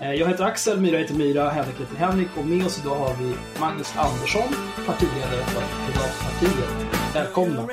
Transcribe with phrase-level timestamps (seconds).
[0.00, 3.14] Eh, jag heter Axel, Myra heter Myra, Henrik heter Henrik och med oss idag har
[3.16, 4.48] vi Magnus Andersson,
[4.86, 7.14] partiledare för Piratpartiet.
[7.14, 7.68] Välkomna!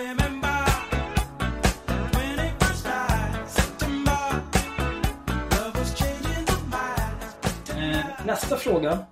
[7.69, 9.05] Eh, nästa fråga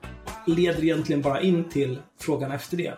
[0.47, 2.93] leder egentligen bara in till frågan efter det.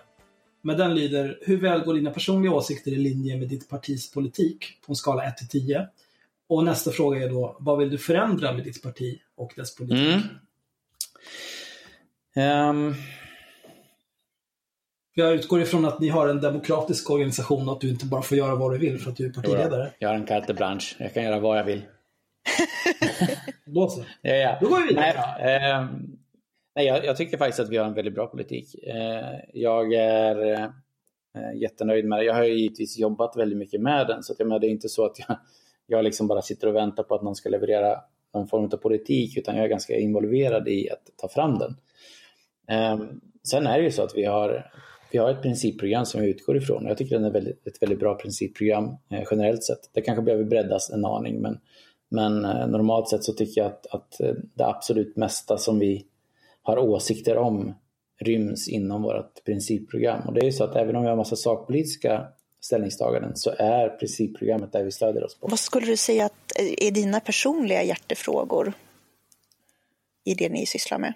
[0.61, 4.79] Men den lyder, hur väl går dina personliga åsikter i linje med ditt partis politik
[4.85, 5.87] på en skala 1 till 10?
[6.49, 10.25] Och nästa fråga är då, vad vill du förändra med ditt parti och dess politik?
[12.35, 12.69] Mm.
[12.69, 12.95] Um.
[15.15, 18.37] Jag utgår ifrån att ni har en demokratisk organisation och att du inte bara får
[18.37, 19.93] göra vad du vill för att du är partiledare.
[19.99, 20.95] Jag har en carte blanche.
[20.99, 21.81] Jag kan göra vad jag vill.
[23.65, 24.03] Då så.
[24.21, 24.57] Ja, ja.
[24.61, 25.13] Då går vi vidare.
[25.39, 26.17] Nej, um,
[26.75, 28.75] nej jag, jag, tycker faktiskt att vi har en väldigt bra politik.
[28.87, 30.69] Uh, jag är uh,
[31.55, 32.25] jättenöjd med det.
[32.25, 34.23] Jag har ju givetvis jobbat väldigt mycket med den.
[34.23, 35.37] Så att, jag menar, det är inte så att jag,
[35.97, 37.99] jag liksom bara sitter och väntar på att någon ska leverera
[38.33, 39.37] någon form av politik.
[39.37, 41.75] Utan jag är ganska involverad i att ta fram den.
[42.67, 44.71] Ehm, sen är det ju så att vi har
[45.13, 46.85] vi har ett principprogram som vi utgår ifrån.
[46.85, 49.89] Jag tycker det är väldigt, ett väldigt bra principprogram eh, generellt sett.
[49.93, 51.59] Det kanske behöver breddas en aning men,
[52.09, 56.05] men eh, normalt sett så tycker jag att, att eh, det absolut mesta som vi
[56.61, 57.73] har åsikter om
[58.21, 60.27] ryms inom vårt principprogram.
[60.27, 62.27] Och det är ju så att även om vi har massa sakpolitiska
[62.63, 65.47] ställningstaganden så är principprogrammet där vi stöder oss på.
[65.47, 68.73] Vad skulle du säga att är dina personliga hjärtefrågor
[70.23, 71.13] i det ni sysslar med?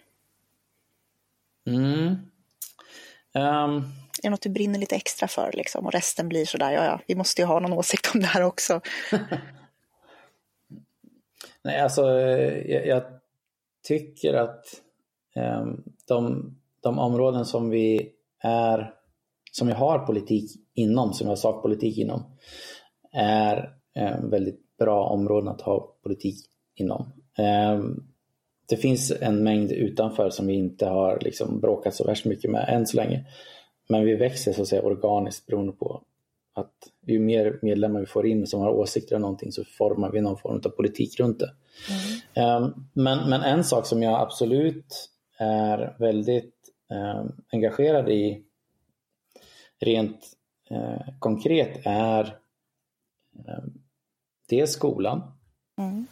[1.68, 2.08] Mm.
[3.34, 3.78] Um,
[4.18, 7.00] är det något du brinner lite extra för liksom, och resten blir sådär, ja ja,
[7.08, 8.82] vi måste ju ha någon åsikt om det här också.
[11.62, 13.04] Nej, alltså jag, jag
[13.84, 14.66] tycker att
[15.36, 18.94] um, de, de områden som vi är,
[19.52, 22.24] som vi har politik inom, som vi har sakpolitik inom,
[23.12, 27.14] är um, väldigt bra områden att ha politik inom.
[27.74, 28.08] Um,
[28.70, 32.66] det finns en mängd utanför som vi inte har liksom bråkat så värst mycket med
[32.70, 33.26] än så länge.
[33.90, 36.02] Men vi växer så att säga organiskt beroende på
[36.54, 36.74] att
[37.06, 40.38] ju mer medlemmar vi får in som har åsikter om någonting så formar vi någon
[40.38, 41.52] form av politik runt det.
[42.36, 42.74] Mm.
[42.94, 46.54] Men, men en sak som jag absolut är väldigt
[46.90, 48.44] um, engagerad i
[49.80, 50.37] rent
[50.72, 52.38] uh, konkret är
[53.34, 53.74] um,
[54.50, 55.22] dels skolan.
[55.78, 56.08] Mm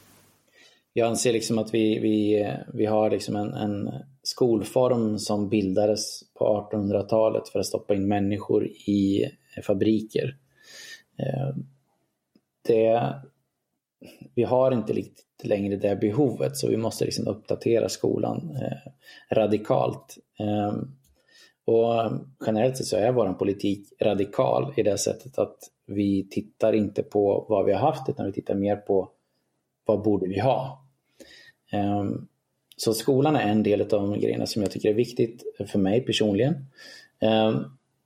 [0.97, 3.91] jag anser liksom att vi, vi, vi har liksom en, en
[4.23, 9.31] skolform som bildades på 1800-talet för att stoppa in människor i
[9.63, 10.37] fabriker.
[11.17, 11.55] Eh,
[12.67, 13.13] det,
[14.35, 18.91] vi har inte riktigt längre det behovet så vi måste liksom uppdatera skolan eh,
[19.35, 20.17] radikalt.
[20.39, 20.73] Eh,
[21.65, 22.11] och
[22.45, 27.45] generellt sett så är vår politik radikal i det sättet att vi tittar inte på
[27.49, 29.09] vad vi har haft utan vi tittar mer på
[29.85, 30.85] vad borde vi ha?
[31.71, 32.27] Ehm,
[32.77, 36.01] så skolan är en del av de grejerna som jag tycker är viktigt för mig
[36.01, 36.65] personligen.
[37.19, 37.55] Ehm,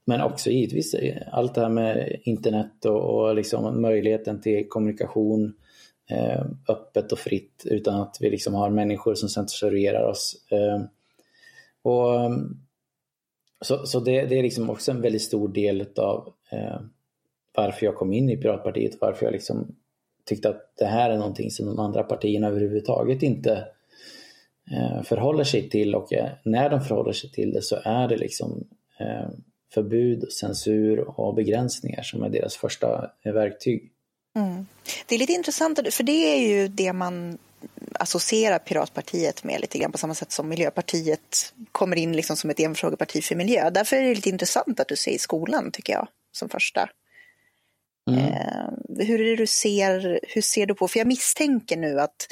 [0.06, 0.96] men också givetvis
[1.32, 5.54] allt det här med internet och, liksom möjligheten till kommunikation
[6.08, 10.36] ehm, öppet och fritt utan att vi liksom har människor som censurerar oss.
[11.82, 12.32] Och,
[13.62, 16.80] så så det, det, är liksom också en väldigt stor del av eh,
[17.56, 19.76] varför jag kom in i Piratpartiet, varför jag liksom
[20.26, 23.68] tyckte att det här är någonting som de andra partierna överhuvudtaget inte
[24.72, 28.18] eh, förhåller sig till och eh, när de förhåller sig till det så är det
[28.18, 28.68] liksom
[29.00, 29.30] eh,
[29.74, 33.92] förbud, censur och begränsningar som är deras första verktyg.
[34.36, 34.66] Mm.
[35.08, 37.38] Det är lite intressant, för det är ju det man
[37.94, 42.60] associerar Piratpartiet med lite grann på samma sätt som Miljöpartiet kommer in liksom som ett
[42.60, 43.70] enfrågeparti för miljö.
[43.70, 46.90] Därför är det lite intressant att du säger skolan, tycker jag, som första.
[48.10, 48.26] Mm.
[48.26, 52.28] Eh, hur är det du ser, hur ser du på, för jag misstänker nu att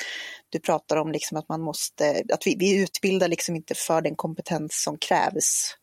[0.50, 4.16] du pratar om liksom att man måste, att vi, vi utbildar liksom inte för den
[4.16, 5.76] kompetens som krävs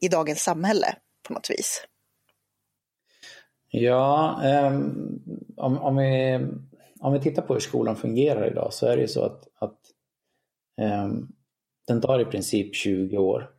[0.00, 1.86] i dagens samhälle på något vis.
[3.70, 5.22] Ja, um,
[5.56, 6.40] om, om, vi,
[7.04, 9.78] om vi tittar på hur skolan fungerar idag så är det ju så att, att
[11.04, 11.28] um,
[11.86, 13.50] den tar i princip 20 år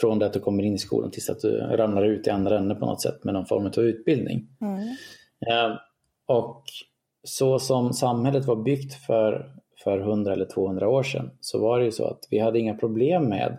[0.00, 2.58] från det att du kommer in i skolan tills att du ramlar ut i andra
[2.58, 4.48] änden på något sätt med någon form av utbildning.
[4.60, 4.88] Mm.
[5.46, 5.76] Eh,
[6.26, 6.64] och
[7.24, 9.54] så som samhället var byggt för,
[9.84, 12.74] för 100 eller 200 år sedan så var det ju så att vi hade inga
[12.74, 13.58] problem med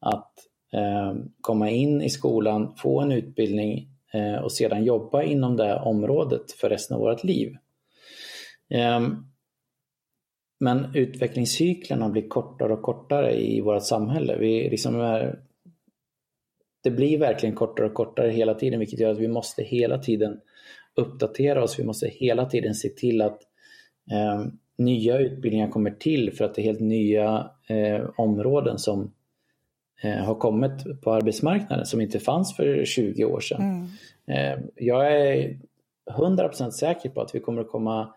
[0.00, 0.32] att
[0.72, 6.52] eh, komma in i skolan, få en utbildning eh, och sedan jobba inom det området
[6.52, 7.56] för resten av vårt liv.
[8.74, 9.00] Eh,
[10.60, 14.36] men utvecklingscyklerna blir kortare och kortare i vårt samhälle.
[14.36, 15.38] Vi liksom är
[16.82, 20.40] det blir verkligen kortare och kortare hela tiden vilket gör att vi måste hela tiden
[20.94, 21.78] uppdatera oss.
[21.78, 23.40] Vi måste hela tiden se till att
[24.10, 24.46] eh,
[24.78, 29.12] nya utbildningar kommer till för att det är helt nya eh, områden som
[30.02, 33.62] eh, har kommit på arbetsmarknaden som inte fanns för 20 år sedan.
[33.62, 33.88] Mm.
[34.26, 35.58] Eh, jag är
[36.10, 38.14] 100% säker på att vi kommer att komma,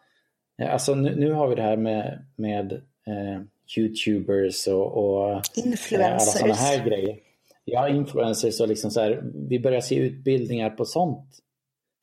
[0.64, 2.74] alltså nu, nu, har vi det här med, med
[3.08, 3.42] eh,
[3.78, 6.02] Youtubers och, och Influencers.
[6.02, 7.20] alla sådana här grejer.
[7.66, 11.40] Ja, influencers och liksom så här, vi börjar se utbildningar på sånt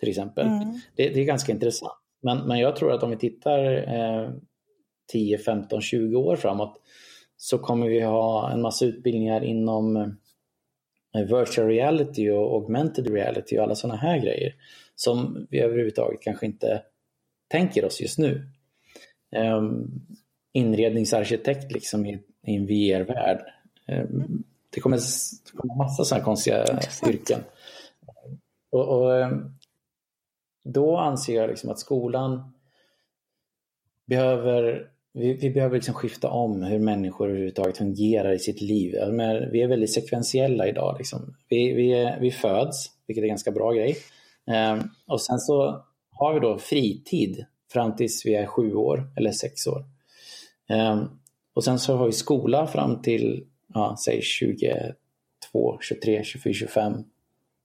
[0.00, 0.46] till exempel.
[0.46, 0.80] Mm.
[0.96, 1.92] Det, det, är ganska intressant.
[2.22, 3.64] Men, men jag tror att om vi tittar
[3.94, 4.30] eh,
[5.12, 6.80] 10, 15, 20 år framåt
[7.36, 13.62] så kommer vi ha en massa utbildningar inom eh, virtual reality och augmented reality och
[13.62, 14.54] alla sådana här grejer
[14.94, 16.82] som vi överhuvudtaget kanske inte
[17.52, 18.46] tänker oss just nu.
[19.36, 19.90] Um,
[20.52, 23.44] inredningsarkitekt liksom i, i en VR-värld.
[23.88, 27.12] Um, det kommer, det kommer massa sådana konstiga Intressant.
[27.12, 27.40] yrken.
[28.70, 29.58] Och, och, um,
[30.64, 32.52] då anser jag liksom att skolan
[34.06, 38.94] behöver vi, vi behöver liksom skifta om hur människor överhuvudtaget fungerar i sitt liv.
[39.10, 40.96] Men vi är väldigt sekventiella idag.
[40.98, 41.34] Liksom.
[41.48, 43.96] Vi, vi, vi föds, vilket är en ganska bra grej.
[44.46, 49.32] Um, och sen så har vi då fritid fram tills vi är sju år eller
[49.32, 49.84] sex år.
[50.68, 51.08] Ehm,
[51.54, 56.92] och sen så har vi skola fram till, ja, säg 22, 23, 24, 25.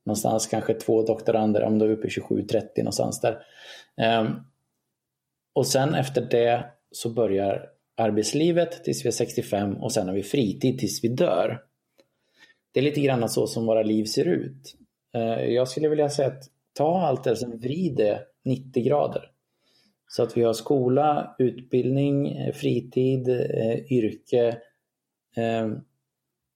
[0.06, 3.40] Någonstans kanske två doktorander om du är uppe i 27, 30 någonstans där.
[3.98, 4.28] Ehm,
[5.54, 10.24] och sen efter det så börjar arbetslivet tills vi är 65 och sen har vi
[10.24, 11.64] fritid tills vi dör.
[12.72, 14.76] Det är lite grann så som våra liv ser ut.
[15.14, 16.44] Ehm, jag skulle vilja säga att
[16.74, 19.32] ta allt det och sen vrid det 90 grader.
[20.08, 24.48] Så att vi har skola, utbildning, eh, fritid, eh, yrke
[25.36, 25.68] eh,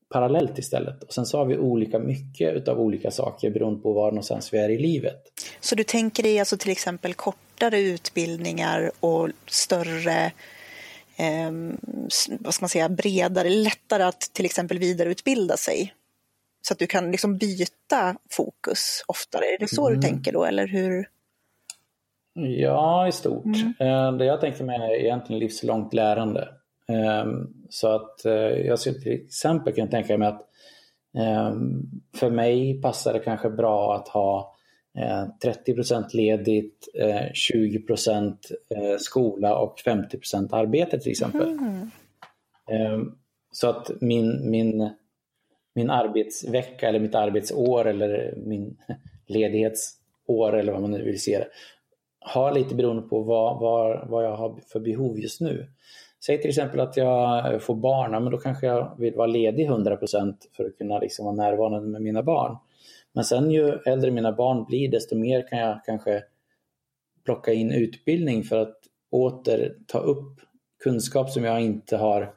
[0.10, 1.04] parallellt istället.
[1.04, 4.58] Och sen så har vi olika mycket utav olika saker beroende på var någonstans vi
[4.58, 5.22] är i livet.
[5.60, 10.32] Så du tänker dig alltså till exempel kortare utbildningar och större
[11.16, 11.52] eh,
[12.40, 15.94] vad ska man säga, bredare, lättare att till exempel vidareutbilda sig?
[16.62, 19.46] Så att du kan liksom byta fokus oftare.
[19.46, 20.00] Är det så mm.
[20.00, 21.08] du tänker då, eller hur?
[22.34, 23.46] Ja, i stort.
[23.46, 23.74] Mm.
[23.80, 26.50] Eh, det jag tänker mig är egentligen livslångt lärande.
[26.88, 30.48] Ehm, så att eh, jag skulle till exempel kunna tänka mig att
[32.16, 34.56] för mig passar det kanske bra att ha
[35.44, 36.88] 30 eh, ledigt,
[37.50, 38.38] 20%
[39.00, 41.48] skola och 50% arbete till exempel.
[41.48, 43.12] Mm.
[43.52, 44.92] Så att min, min
[45.76, 48.78] min arbetsvecka eller mitt arbetsår eller min
[49.28, 51.48] ledighetsår eller vad man nu vill se det.
[52.22, 55.68] Har lite beroende på vad, vad, vad jag har för behov just nu.
[56.26, 59.70] Säg till exempel att jag eh, får barn, men då kanske jag vill vara ledig
[59.70, 62.58] 100% för att kunna liksom vara närvarande med mina barn.
[63.14, 66.24] Men sen ju äldre mina barn blir, desto mer kan jag kanske
[67.26, 68.78] plocka in utbildning för att
[69.12, 70.40] åter ta upp
[70.84, 72.34] kunskap som jag inte har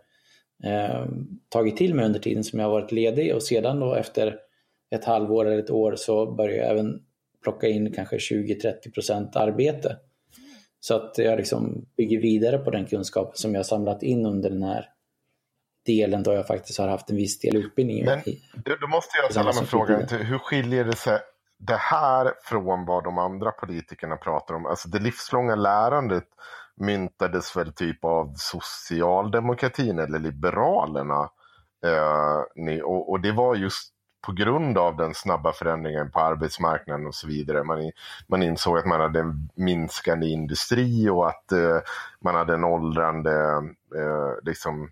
[0.64, 1.06] eh,
[1.48, 4.38] tagit till mig under tiden som jag har varit ledig och sedan då efter
[4.90, 7.03] ett halvår eller ett år så börjar jag även
[7.44, 9.96] plocka in kanske 20-30% arbete.
[10.80, 14.62] Så att jag liksom bygger vidare på den kunskap som jag samlat in under den
[14.62, 14.88] här
[15.86, 18.04] delen då jag faktiskt har haft en viss del utbildning.
[18.04, 18.20] Men
[18.80, 21.18] då måste jag ställa mig frågan, hur skiljer det sig
[21.58, 24.66] det här från vad de andra politikerna pratar om?
[24.66, 26.24] Alltså det livslånga lärandet
[26.76, 31.30] myntades väl typ av socialdemokratin eller liberalerna.
[31.86, 33.93] Eh, och, och, det var just
[34.24, 37.64] på grund av den snabba förändringen på arbetsmarknaden och så vidare.
[37.64, 37.92] Man,
[38.26, 41.78] man insåg att man hade en minskande industri och att eh,
[42.20, 43.32] man hade en åldrande
[43.96, 44.90] eh, liksom,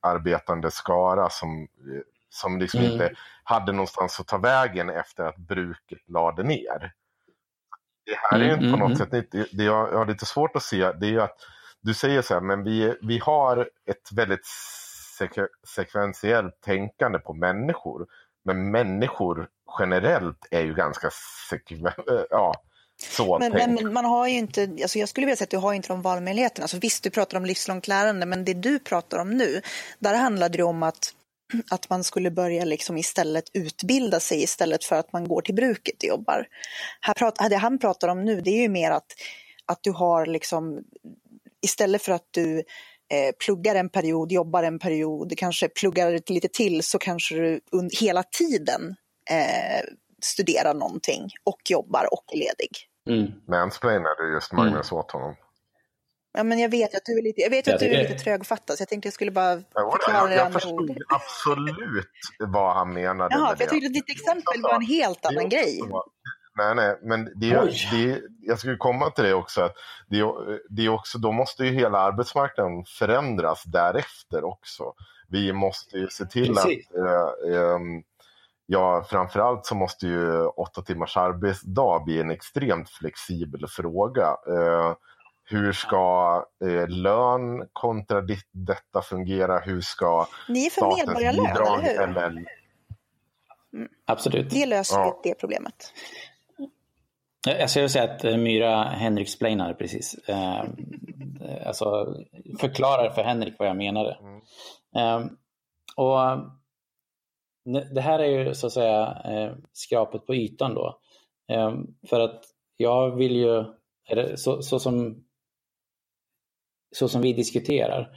[0.00, 1.68] arbetande skara som,
[2.30, 2.92] som liksom mm.
[2.92, 3.12] inte
[3.44, 6.92] hade någonstans att ta vägen efter att bruket lade ner
[8.06, 9.30] det här är mm, på något mm, sätt nytt.
[9.30, 11.36] Det, det jag, har lite svårt att se det är att
[11.80, 14.46] du säger så här, men vi, vi har ett väldigt
[15.18, 15.38] sek
[15.74, 18.06] sekventiellt tänkande på människor.
[18.44, 21.10] Men människor generellt är ju ganska
[22.30, 22.54] ja,
[23.10, 25.72] så men, men, man har ju inte, alltså jag skulle vilja säga att du har
[25.72, 26.64] inte de valmöjligheterna.
[26.64, 29.62] Alltså visst, du pratar om livslångt lärande, men det du pratar om nu,
[29.98, 31.14] där handlar det om att
[31.70, 36.02] att man skulle börja liksom istället utbilda sig istället för att man går till bruket
[36.02, 36.46] och jobbar.
[37.00, 39.12] Här pratar, det han pratar om nu det är ju mer att,
[39.66, 40.84] att du har liksom
[41.62, 42.62] istället för att du
[43.12, 47.96] eh, pluggar en period, jobbar en period, kanske pluggar lite till så kanske du under,
[48.00, 48.96] hela tiden
[49.30, 49.88] eh,
[50.22, 52.88] studerar någonting och jobbar och är ledig.
[53.08, 53.32] Mm.
[53.48, 55.00] Mansplainade just Magnus mm.
[55.00, 55.34] åt honom.
[56.34, 58.76] Ja, men jag vet att du är lite, jag vet att du är lite trögfattad,
[58.76, 60.34] så jag tänkte jag skulle bara förklara det.
[60.34, 60.98] Jag, jag förstod ord.
[61.08, 62.06] absolut
[62.38, 63.34] vad han menade.
[63.34, 65.80] Jaha, för jag tyckte att ditt exempel var en helt annan grej.
[66.56, 67.54] Nej, nej, men det,
[67.90, 69.62] det, jag skulle komma till det också.
[69.62, 69.74] Att
[70.08, 70.24] det,
[70.68, 71.18] det är också.
[71.18, 74.94] Då måste ju hela arbetsmarknaden förändras därefter också.
[75.28, 76.90] Vi måste ju se till Precis.
[76.90, 77.78] att eh, eh,
[78.66, 84.36] Ja, framförallt så måste ju åtta timmars arbetsdag bli en extremt flexibel fråga.
[84.48, 84.94] Eh,
[85.44, 89.58] hur ska eh, lön kontra ditt, detta fungera?
[89.58, 92.00] Hur ska Ni är för medborgarlön, eller hur?
[92.00, 92.26] Eller...
[92.28, 93.88] Mm.
[94.06, 94.50] Absolut.
[94.50, 95.20] Det löser ja.
[95.22, 95.92] det problemet.
[97.46, 100.14] Jag skulle säga att eh, Myra Henriksplainar precis.
[100.28, 100.64] Eh,
[101.66, 102.16] alltså
[102.60, 104.18] förklarar för Henrik vad jag menade.
[104.96, 105.20] Eh,
[105.96, 106.18] och
[107.94, 110.98] det här är ju så att säga eh, skrapet på ytan då.
[111.52, 111.74] Eh,
[112.08, 112.44] för att
[112.76, 113.64] jag vill ju,
[114.36, 115.24] så, så, som,
[116.96, 118.08] så som vi diskuterar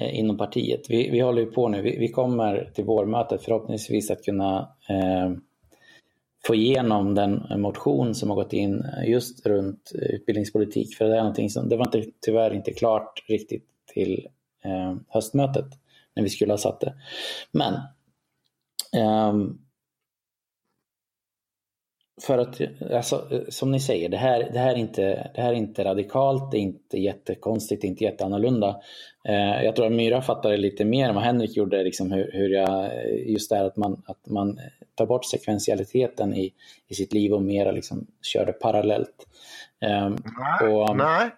[0.00, 4.10] eh, inom partiet, vi, vi håller ju på nu, vi, vi kommer till vårmötet förhoppningsvis
[4.10, 4.76] att kunna
[6.46, 10.96] få igenom den motion som har gått in just runt utbildningspolitik.
[10.96, 14.28] För det är någonting som, det var inte, tyvärr inte klart riktigt till
[14.64, 15.66] eh, höstmötet
[16.16, 16.94] när vi skulle ha satt det.
[17.52, 17.74] Men
[18.96, 19.54] eh,
[22.22, 22.60] för att,
[22.92, 26.50] alltså, som ni säger, det här, det, här är inte, det här är inte radikalt,
[26.50, 28.76] det är inte jättekonstigt, det är inte jätteannorlunda.
[29.28, 32.48] Uh, jag tror att Myra fattade lite mer än vad Henrik gjorde, liksom hur, hur
[32.48, 32.90] jag,
[33.26, 34.58] just det här att man, att man
[34.94, 36.52] tar bort sekventialiteten i,
[36.88, 39.26] i sitt liv och mera liksom kör det parallellt.
[39.80, 40.16] Um,
[40.60, 41.30] nej, och, nej,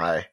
[0.00, 0.24] nej.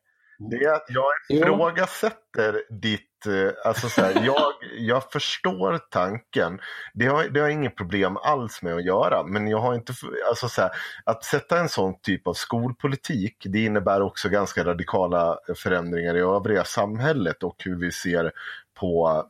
[0.50, 6.60] Det är att jag ifrågasätter ditt Eh, alltså så här, jag, jag förstår tanken.
[6.94, 9.24] Det har, det har inget problem alls med att göra.
[9.24, 9.94] Men jag har inte,
[10.30, 10.72] alltså så här,
[11.04, 16.64] att sätta en sån typ av skolpolitik det innebär också ganska radikala förändringar i övriga
[16.64, 18.32] samhället och hur vi ser
[18.80, 19.26] på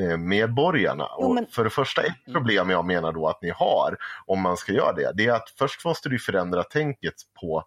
[0.00, 1.08] eh, medborgarna.
[1.20, 1.46] Jo, men...
[1.46, 2.40] för det första, ett mm.
[2.40, 5.50] problem jag menar då att ni har om man ska göra det, det är att
[5.58, 7.64] först måste du förändra tänket på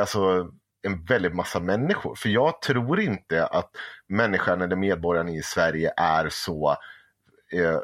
[0.00, 0.50] alltså
[0.82, 2.14] en väldigt massa människor.
[2.14, 3.70] För jag tror inte att
[4.08, 6.70] människan eller medborgaren i Sverige är så
[7.52, 7.78] eh,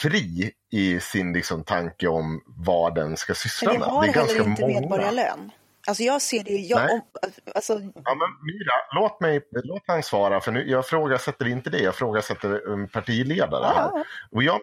[0.00, 3.80] fri i sin liksom, tanke om vad den ska syssla med.
[3.80, 4.80] Men vi har det är heller inte många.
[4.80, 5.50] medborgarlön.
[5.86, 7.00] Alltså jag ser det jag, om,
[7.54, 7.72] alltså...
[7.72, 11.94] ja, men Myra, låt, mig, låt han svara, för nu, jag ifrågasätter inte det, jag
[11.94, 14.04] ifrågasätter en partiledare här.
[14.30, 14.60] Och jag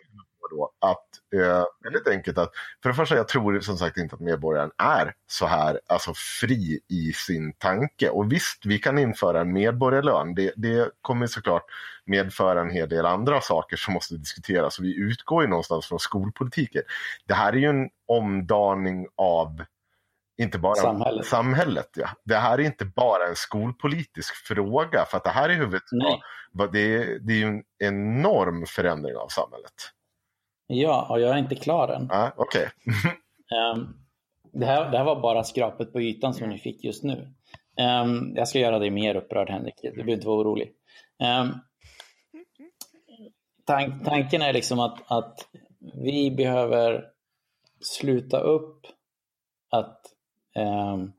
[0.51, 1.07] då att
[1.41, 2.51] eh, väldigt enkelt att
[2.83, 6.79] för det första jag tror som sagt inte att medborgaren är så här alltså fri
[6.89, 8.09] i sin tanke.
[8.09, 10.35] Och visst, vi kan införa en medborgarlön.
[10.35, 11.63] Det, det kommer såklart
[12.05, 14.79] medföra en hel del andra saker som måste diskuteras.
[14.79, 16.81] Och vi utgår ju någonstans från skolpolitiken.
[17.27, 19.63] Det här är ju en omdaning av
[20.37, 21.25] inte bara samhället.
[21.25, 22.09] samhället ja.
[22.23, 25.83] Det här är inte bara en skolpolitisk fråga för att det här är huvudet.
[26.71, 29.73] Det, det är en enorm förändring av samhället.
[30.73, 32.11] Ja, och jag är inte klar än.
[32.11, 32.65] Ah, okay.
[33.73, 33.93] um,
[34.53, 37.33] det, här, det här var bara skrapet på ytan som ni fick just nu.
[38.03, 40.71] Um, jag ska göra dig mer upprörd Henrik, du behöver inte vara orolig.
[41.19, 41.59] Um,
[43.65, 45.47] tank, tanken är liksom att, att
[46.03, 47.05] vi behöver
[47.79, 48.87] sluta upp
[49.69, 50.01] att
[50.55, 51.11] um,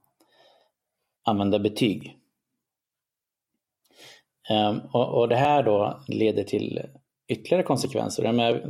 [1.25, 2.19] använda betyg.
[4.51, 6.83] Um, och, och, det här då leder till
[7.33, 8.25] ytterligare konsekvenser.
[8.25, 8.61] Jag,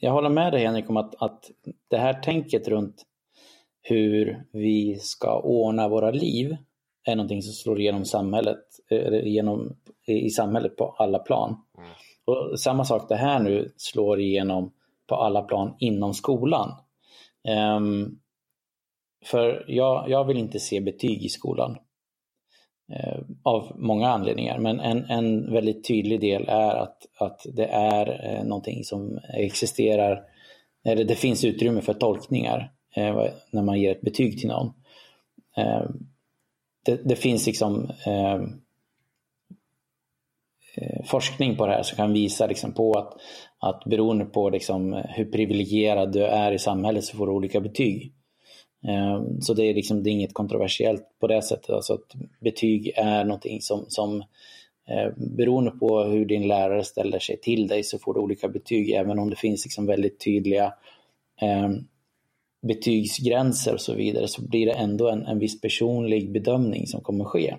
[0.00, 1.50] jag håller med dig Henrik om att, att
[1.90, 3.02] det här tänket runt
[3.82, 6.56] hur vi ska ordna våra liv
[7.04, 8.64] är någonting som slår igenom samhället,
[9.24, 11.56] genom, i samhället på alla plan.
[11.78, 11.90] Mm.
[12.24, 14.72] Och samma sak det här nu slår igenom
[15.06, 16.74] på alla plan inom skolan.
[17.76, 18.20] Um,
[19.24, 21.76] för jag, jag vill inte se betyg i skolan.
[22.92, 24.58] Eh, av många anledningar.
[24.58, 30.22] Men en, en väldigt tydlig del är att, att det är eh, någonting som existerar,
[30.84, 34.72] eller det finns utrymme för tolkningar eh, när man ger ett betyg till någon.
[35.56, 35.82] Eh,
[36.84, 38.42] det, det finns liksom eh,
[40.76, 43.12] eh, forskning på det här som kan visa liksom på att,
[43.58, 48.14] att beroende på liksom hur privilegierad du är i samhället så får du olika betyg.
[48.88, 51.70] Ehm, så det är, liksom, det är inget kontroversiellt på det sättet.
[51.70, 54.20] Alltså att betyg är någonting som, som
[54.88, 58.90] eh, beroende på hur din lärare ställer sig till dig så får du olika betyg
[58.90, 60.74] även om det finns liksom väldigt tydliga
[61.40, 61.70] eh,
[62.62, 67.24] betygsgränser och så vidare så blir det ändå en, en viss personlig bedömning som kommer
[67.24, 67.54] ske.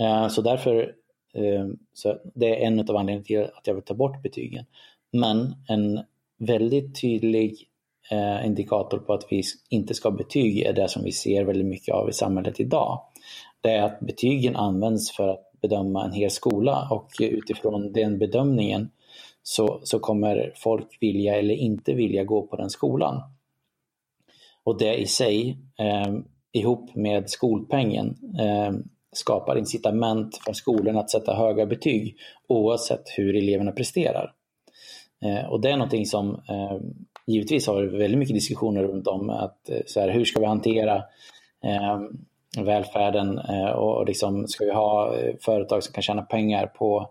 [0.00, 0.94] Eh, så därför
[1.34, 4.64] eh, så det är en av anledningarna till att jag vill ta bort betygen.
[5.12, 6.00] Men en
[6.38, 7.68] väldigt tydlig
[8.10, 11.66] eh, indikator på att vi inte ska ha betyg är det som vi ser väldigt
[11.66, 13.00] mycket av i samhället idag.
[13.60, 18.90] Det är att betygen används för att bedöma en hel skola och utifrån den bedömningen
[19.42, 23.22] så, så kommer folk vilja eller inte vilja gå på den skolan.
[24.64, 26.14] Och det i sig, eh,
[26.52, 28.72] ihop med skolpengen, eh,
[29.12, 32.16] skapar incitament för skolorna att sätta höga betyg
[32.48, 34.32] oavsett hur eleverna presterar.
[35.24, 36.78] Eh, och det är någonting som eh,
[37.26, 39.30] givetvis har väldigt mycket diskussioner runt om.
[39.30, 40.96] Att, eh, så här, hur ska vi hantera
[41.64, 41.98] eh,
[42.62, 47.10] välfärden eh, och liksom, ska vi ha eh, företag som kan tjäna pengar på,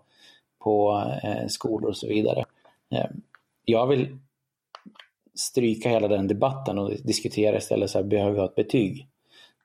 [0.58, 2.44] på eh, skolor och så vidare.
[2.90, 3.20] Ehm,
[3.64, 4.18] jag vill
[5.34, 9.08] stryka hela den debatten och diskutera istället så här, behöver vi ha ett betyg?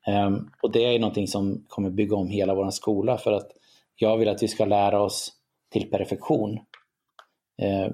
[0.07, 3.51] Ehm, och det är någonting som kommer bygga om hela vår skola för att
[3.95, 5.31] jag vill att vi ska lära oss
[5.69, 6.59] till perfektion.
[7.57, 7.93] Ehm,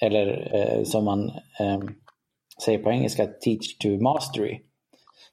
[0.00, 1.28] eller eh, som man
[1.60, 1.80] eh,
[2.64, 4.60] säger på engelska, teach to mastery.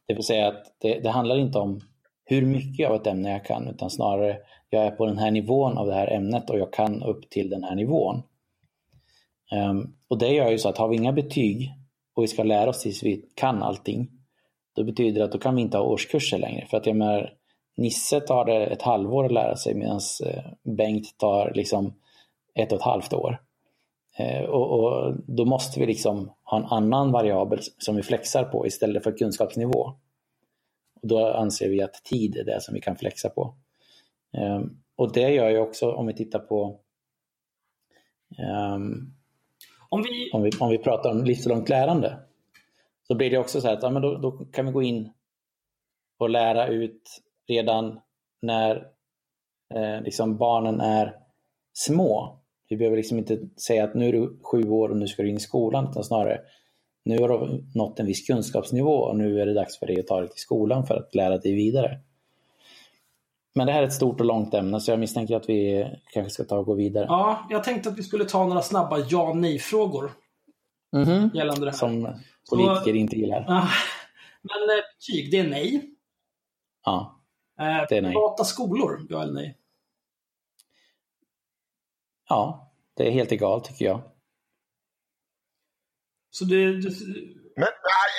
[0.07, 1.79] Det vill säga att det, det, handlar inte om
[2.25, 4.37] hur mycket av ett ämne jag kan utan snarare
[4.69, 7.49] jag är på den här nivån av det här ämnet och jag kan upp till
[7.49, 8.23] den här nivån.
[9.51, 11.71] Ehm, och det gör ju så att har vi inga betyg
[12.15, 14.17] och vi ska lära oss tills vi kan allting
[14.77, 16.65] då betyder det att då kan vi inte ha årskurser längre.
[16.65, 17.33] För att jag menar,
[17.77, 20.43] Nisse tar det ett halvår att lära sig medan eh,
[20.77, 21.93] Bengt tar liksom
[22.55, 23.41] ett och ett halvt år.
[24.19, 28.67] Eh, och, och, då måste vi liksom ha en annan variabel som vi flexar på
[28.67, 29.93] istället för kunskapsnivå.
[31.01, 33.55] Och då anser vi att tid är det som vi kan flexa på.
[34.37, 36.79] Um, och det gör ju också om vi tittar på
[38.73, 39.13] um,
[39.89, 40.31] om, vi...
[40.33, 42.19] Om, vi, om vi pratar om livslångt lärande
[43.07, 45.11] så blir det också så här att ja, men då, då kan vi gå in
[46.17, 47.99] och lära ut redan
[48.41, 48.87] när
[49.73, 51.15] eh, liksom barnen är
[51.73, 52.39] små.
[52.69, 55.29] Vi behöver liksom inte säga att nu är du sju år och nu ska du
[55.29, 56.39] in i skolan, utan snarare
[57.05, 60.07] nu har du nått en viss kunskapsnivå och nu är det dags för dig att
[60.07, 61.99] ta dig till skolan för att lära dig vidare.
[63.55, 66.29] Men det här är ett stort och långt ämne så jag misstänker att vi kanske
[66.29, 67.05] ska ta och gå vidare.
[67.09, 70.11] Ja, jag tänkte att vi skulle ta några snabba ja nej-frågor.
[70.95, 71.35] Mm -hmm.
[71.35, 71.77] Gällande det här.
[71.77, 72.03] Som
[72.49, 73.39] politiker så, inte gillar.
[73.39, 73.69] Uh,
[74.41, 75.91] men eh, betyg, det är nej.
[76.85, 77.21] Ja,
[77.89, 78.11] det är nej.
[78.11, 79.57] Privata skolor, ja eller nej?
[82.29, 84.01] Ja, det är helt egalt tycker jag.
[86.29, 86.81] Så du...
[86.81, 86.89] du...
[87.55, 87.67] Men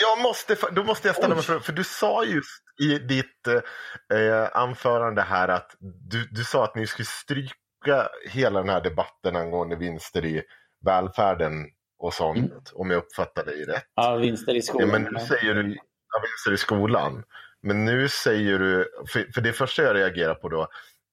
[0.03, 4.49] jag måste, då måste jag ställa mig för, för du sa just i ditt eh,
[4.53, 5.77] anförande här att
[6.11, 10.43] du, du sa att ni skulle stryka hela den här debatten angående vinster i
[10.85, 11.53] välfärden
[11.99, 12.63] och sånt, mm.
[12.75, 13.85] om jag uppfattar dig rätt.
[13.95, 14.89] Ja, vinster i skolan.
[14.89, 15.63] Ja, men nu säger du
[16.13, 17.25] ja, vinster i skolan.
[17.63, 20.69] Men nu säger du, för, för det första jag reagerar på då,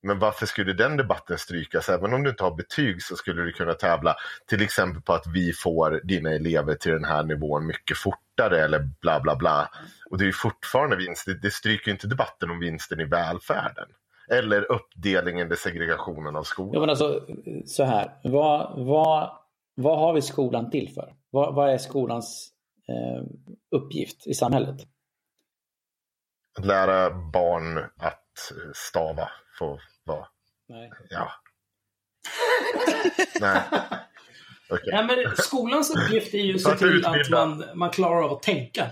[0.05, 1.89] men varför skulle den debatten strykas?
[1.89, 4.15] Även om du inte har betyg så skulle du kunna tävla
[4.47, 8.89] till exempel på att vi får dina elever till den här nivån mycket fortare eller
[9.01, 9.69] bla bla bla.
[10.09, 13.87] Och det är ju fortfarande vinst, det stryker inte debatten om vinsten i välfärden.
[14.31, 16.73] Eller uppdelningen, eller segregationen av skolan.
[16.73, 17.21] Ja, men alltså,
[17.65, 19.39] så här, vad, vad
[19.75, 21.15] vad har vi skolan till för?
[21.29, 22.51] Vad, vad är skolans
[22.87, 23.23] eh,
[23.71, 24.75] uppgift i samhället?
[26.59, 30.27] Att lära barn att stava får vara.
[30.67, 30.91] Nej.
[31.09, 31.31] Ja.
[33.39, 33.61] Nej.
[34.69, 34.89] Okay.
[34.91, 38.43] Ja, men skolans uppgift är ju att se till att man, man klarar av att
[38.43, 38.91] tänka.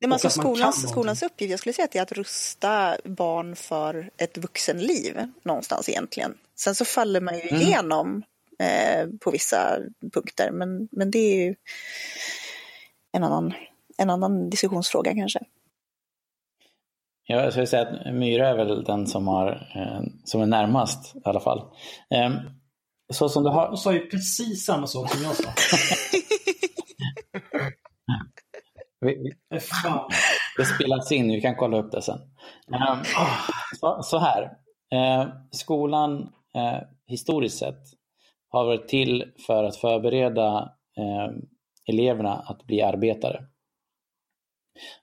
[0.00, 3.56] Det är alltså skolans, skolans uppgift, jag skulle säga att det är att rusta barn
[3.56, 6.38] för ett vuxenliv någonstans egentligen.
[6.54, 7.62] Sen så faller man ju mm.
[7.62, 8.22] igenom
[8.62, 9.78] Eh, på vissa
[10.12, 10.50] punkter.
[10.50, 11.54] Men, men det är ju
[13.12, 13.54] en annan,
[13.96, 15.40] en annan diskussionsfråga kanske.
[17.30, 21.16] Ja, jag skulle säga att Myra är väl den som, har, eh, som är närmast
[21.16, 21.58] i alla fall.
[22.14, 22.30] Eh,
[23.12, 23.68] så som du har...
[23.68, 25.50] Hon sa ju precis samma sak som jag sa.
[30.56, 32.18] det spelas in, vi kan kolla upp det sen.
[32.74, 33.02] Eh,
[34.02, 34.42] så, här,
[34.92, 37.82] eh, skolan eh, historiskt sett
[38.48, 40.72] har varit till för att förbereda
[41.86, 43.44] eleverna att bli arbetare.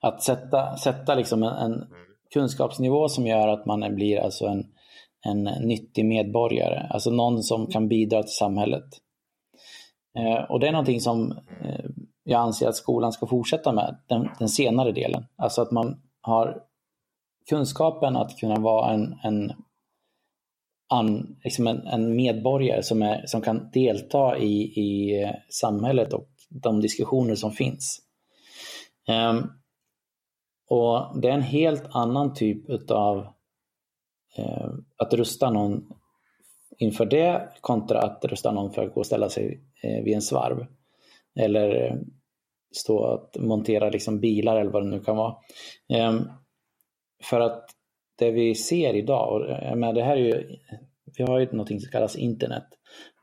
[0.01, 1.87] Att sätta, sätta liksom en, en,
[2.33, 4.65] kunskapsnivå som gör att man blir alltså en,
[5.25, 8.85] en nyttig medborgare, alltså någon som kan bidra till samhället.
[10.17, 11.85] Eh, och det är någonting som eh,
[12.23, 15.25] jag anser att skolan ska fortsätta med, den, den, senare delen.
[15.35, 16.61] Alltså att man har
[17.49, 19.51] kunskapen att kunna vara en, en
[20.89, 25.13] an, liksom en, en, medborgare som, är, som kan delta i, i
[25.49, 28.01] samhället och de diskussioner som finns.
[29.07, 29.51] Um,
[30.67, 33.27] och Det är en helt annan typ av
[34.37, 35.91] eh, att rusta någon
[36.77, 40.21] inför det kontra att rusta någon för att gå och ställa sig eh, vid en
[40.21, 40.65] svarv.
[41.39, 41.95] Eller eh,
[42.75, 45.35] stå och montera liksom bilar eller vad det nu kan vara.
[45.93, 46.21] Eh,
[47.23, 47.69] för att
[48.17, 50.57] det vi ser idag, och eh, men det här är ju,
[51.17, 52.67] vi har ju någonting som kallas internet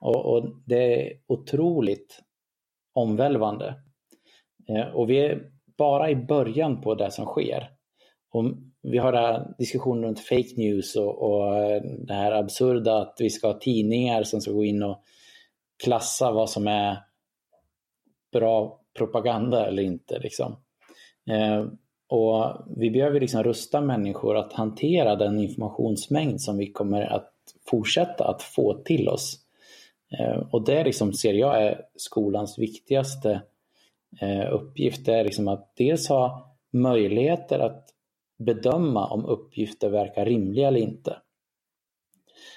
[0.01, 2.21] och, och det är otroligt
[2.95, 3.75] omvälvande.
[4.69, 7.71] Eh, och vi är bara i början på det som sker.
[8.33, 8.45] Och
[8.83, 11.53] vi har diskussioner diskussionen runt fake news och, och
[11.99, 15.03] det här absurda att vi ska ha tidningar som ska gå in och
[15.85, 16.97] klassa vad som är
[18.33, 20.19] bra propaganda eller inte.
[20.19, 20.57] Liksom.
[21.31, 21.67] Eh,
[22.09, 27.33] och vi behöver liksom rusta människor att hantera den informationsmängd som vi kommer att
[27.71, 29.39] fortsätta att få till oss.
[30.19, 33.41] Eh, och det liksom ser jag är skolans viktigaste eh,
[34.21, 35.09] Eh, uppgift.
[35.09, 37.89] Är liksom att dels ha möjligheter att
[38.39, 41.17] bedöma om uppgifter verkar rimliga eller inte.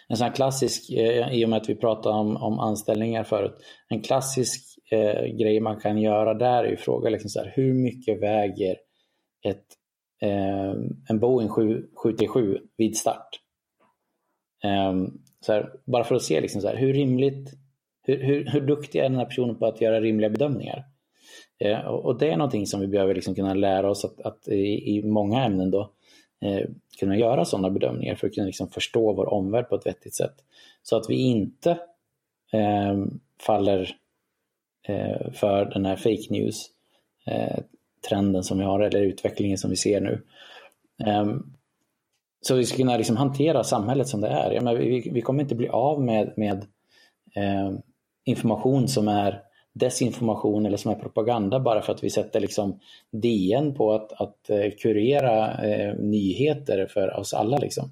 [0.08, 3.56] En sån klassisk, eh, i och med att vi pratade om, om anställningar förut,
[3.90, 7.74] en klassisk eh, grej man kan göra där är ju fråga liksom så här, hur
[7.74, 8.78] mycket väger
[9.46, 9.66] ett,
[10.22, 10.74] eh,
[11.10, 13.30] en Boeing 737 vid start?
[14.64, 14.94] Eh,
[15.40, 17.54] så här, bara för att se liksom så här, hur rimligt,
[18.04, 20.95] hur, hur, hur duktig är den här personen på att göra rimliga bedömningar?
[21.60, 24.98] Eh, och det är någonting som vi behöver liksom kunna lära oss att, att i,
[24.98, 25.92] i, många ämnen då
[26.42, 30.16] eh, kunna göra sådana bedömningar för att kunna liksom förstå vår omvärld på ett vettigt
[30.16, 30.36] sätt.
[30.84, 31.72] Så att vi inte
[32.54, 33.06] eh,
[33.42, 33.96] faller
[34.88, 36.66] eh, för den här fake news
[37.26, 37.60] eh,
[38.10, 40.22] trenden som vi har eller utvecklingen som vi ser nu.
[41.06, 41.44] Ehm,
[42.42, 44.54] så vi ska kunna liksom hantera samhället som det är.
[44.54, 46.66] Menar, vi, vi, kommer inte bli av med, med
[47.36, 47.72] eh,
[48.24, 49.42] information som är
[49.76, 52.80] desinformation eller som är propaganda bara för att vi sätter liksom
[53.12, 57.58] DN på att, att eh, kurera eh, nyheter för oss alla.
[57.58, 57.90] Liksom.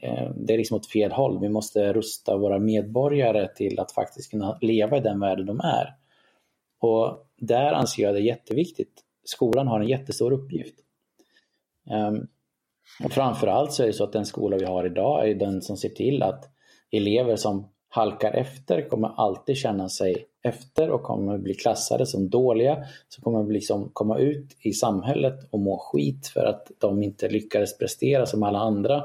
[0.00, 1.40] Eh, det är liksom åt fel håll.
[1.40, 5.94] Vi måste rusta våra medborgare till att faktiskt kunna leva i den världen de är.
[6.80, 9.00] Och där anser jag det jätteviktigt.
[9.24, 10.74] Skolan har en jättestor uppgift.
[11.90, 12.12] Eh,
[13.04, 15.76] och framförallt så är det så att den skola vi har idag är den som
[15.76, 16.48] ser till att
[16.90, 22.84] elever som halkar efter kommer alltid känna sig efter och kommer bli klassade som dåliga.
[23.08, 27.78] Så kommer liksom komma ut i samhället och må skit för att de inte lyckades
[27.78, 29.04] prestera som alla andra.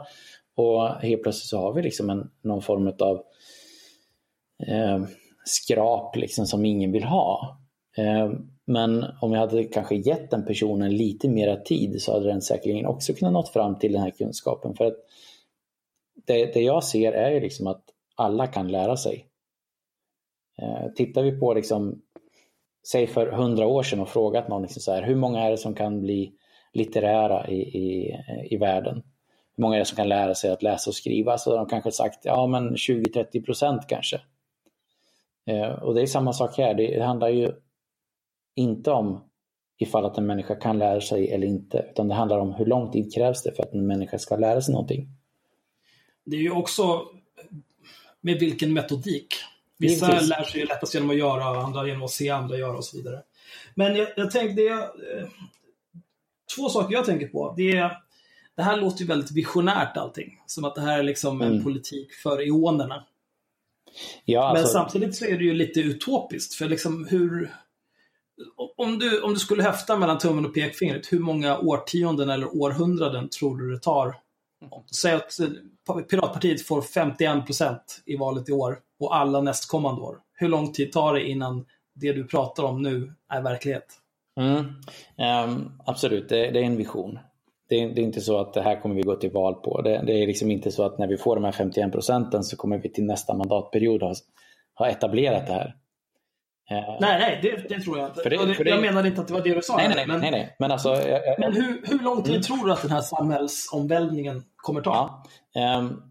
[0.56, 3.24] Och helt plötsligt så har vi liksom en, någon form av
[4.68, 5.04] eh,
[5.46, 7.58] skrap liksom som ingen vill ha.
[7.98, 8.32] Eh,
[8.66, 12.86] men om jag hade kanske gett den personen lite mera tid så hade den säkerligen
[12.86, 14.76] också kunnat nå fram till den här kunskapen.
[14.76, 14.98] För att
[16.28, 17.84] det, det jag ser är ju liksom att
[18.18, 19.28] alla kan lära sig.
[20.62, 22.02] Eh, tittar vi på, liksom,
[22.92, 25.58] säg för hundra år sedan och frågat någon liksom så här, hur många är det
[25.58, 26.34] som kan bli
[26.74, 28.16] litterära i, i,
[28.50, 29.04] i världen?
[29.56, 31.38] Hur många är det som kan lära sig att läsa och skriva?
[31.38, 34.22] Så de kanske sagt ja men 20-30 procent kanske.
[35.46, 37.52] Eh, och det är samma sak här, det, det handlar ju
[38.56, 39.24] inte om
[39.78, 42.92] ifall att en människa kan lära sig eller inte, utan det handlar om hur lång
[42.92, 45.08] tid krävs det för att en människa ska lära sig någonting.
[46.26, 47.02] Det är ju också
[48.28, 49.28] med vilken metodik.
[49.78, 50.30] Vissa Givetvis.
[50.30, 53.22] lär sig lättast genom att göra, andra genom att se andra göra och så vidare.
[53.76, 55.28] Men jag, jag tänkte, det, eh,
[56.56, 57.54] två saker jag tänker på.
[57.58, 57.98] Det, är,
[58.56, 60.42] det här låter ju väldigt visionärt allting.
[60.46, 61.64] Som att det här är liksom en mm.
[61.64, 63.04] politik för eonerna.
[64.26, 64.64] Ja, alltså...
[64.64, 66.54] Men samtidigt så är det ju lite utopiskt.
[66.54, 67.56] För liksom hur...
[68.78, 73.30] Om du, om du skulle häfta mellan tummen och pekfingret, hur många årtionden eller århundraden
[73.30, 74.16] tror du det tar?
[75.02, 80.18] Säg att eh, Piratpartiet får 51 procent i valet i år och alla nästkommande år.
[80.34, 83.86] Hur lång tid tar det innan det du pratar om nu är verklighet?
[84.40, 84.66] Mm.
[85.50, 87.20] Um, absolut, det, det, är en vision.
[87.70, 89.82] Det är, det är, inte så att det här kommer vi gå till val på.
[89.82, 92.58] Det, det, är liksom inte så att när vi får de här 51 procenten så
[92.58, 94.14] kommer vi till nästa mandatperiod ha,
[94.76, 95.76] ha etablerat det här.
[96.72, 98.22] Uh, nej, nej, det, det, tror jag inte.
[98.22, 99.78] För för jag menade inte att det var det du sa.
[99.78, 100.56] Nej, nej, men, nej, nej.
[100.60, 102.42] Men, alltså, jag, jag, men hur, hur lång tid mm.
[102.42, 105.24] tror du att den här samhällsomvälvningen kommer ta?
[105.54, 106.04] Ja, um,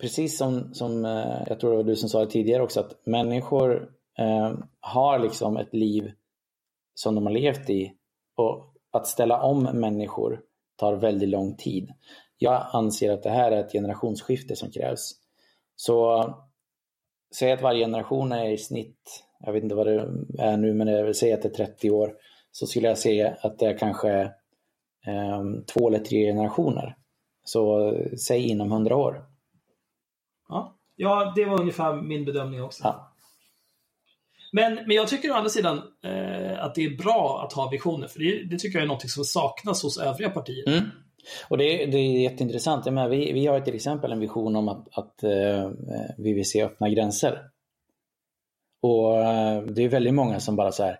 [0.00, 3.06] precis som, som uh, jag tror det var du som sa det tidigare också, att
[3.06, 3.88] människor
[4.20, 6.12] uh, har liksom ett liv
[6.94, 7.92] som de har levt i.
[8.36, 10.40] Och att ställa om människor
[10.76, 11.92] tar väldigt lång tid.
[12.38, 15.12] Jag anser att det här är ett generationsskifte som krävs.
[15.76, 16.24] Så
[17.34, 20.88] säg att varje generation är i snitt, jag vet inte vad det är nu, men
[20.88, 22.14] jag vill säga att det är 30 år,
[22.50, 24.32] så skulle jag säga att det är kanske
[25.06, 26.96] um, två eller tre generationer.
[27.44, 27.94] Så
[28.26, 29.24] säg inom 100 år.
[30.48, 32.82] Ja, ja det var ungefär min bedömning också.
[32.84, 33.10] Ja.
[34.52, 38.08] Men, men jag tycker å andra sidan eh, att det är bra att ha visioner,
[38.08, 40.68] för det, det, tycker jag är något som saknas hos övriga partier.
[40.68, 40.90] Mm.
[41.48, 42.86] Och det, det, är jätteintressant.
[42.86, 45.70] Jag menar, vi, vi har till exempel en vision om att, att eh,
[46.18, 47.42] vi vill se öppna gränser.
[48.82, 50.98] Och eh, det är väldigt många som bara så här,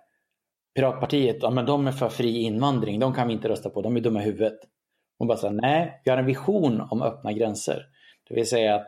[0.74, 3.96] Piratpartiet, ja men de är för fri invandring, de kan vi inte rösta på, de
[3.96, 4.58] är dumma i huvudet.
[5.18, 7.86] Och bara säger nej, vi har en vision om öppna gränser.
[8.28, 8.86] Det vill säga att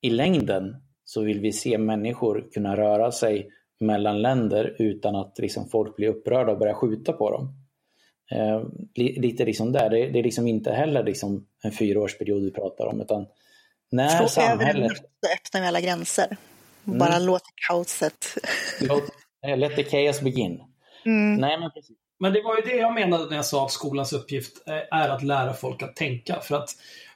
[0.00, 5.68] i längden så vill vi se människor kunna röra sig mellan länder utan att liksom
[5.68, 7.59] folk blir upprörda och börjar skjuta på dem.
[8.30, 8.62] Eh,
[8.94, 9.90] lite liksom där.
[9.90, 13.00] Det, det, är liksom inte heller liksom en fyraårsperiod vi pratar om.
[13.00, 13.26] Utan
[13.90, 14.92] när Fråga samhället...
[15.36, 16.36] öppnar vi alla gränser.
[16.86, 16.98] Mm.
[16.98, 18.26] Bara låt kaoset...
[18.80, 19.04] Låt,
[19.56, 20.62] let the chaos begin.
[21.04, 21.36] Mm.
[21.36, 21.96] Nej, men, precis.
[22.18, 25.22] men det var ju det jag menade när jag sa att skolans uppgift är att
[25.22, 26.40] lära folk att tänka.
[26.40, 26.70] För att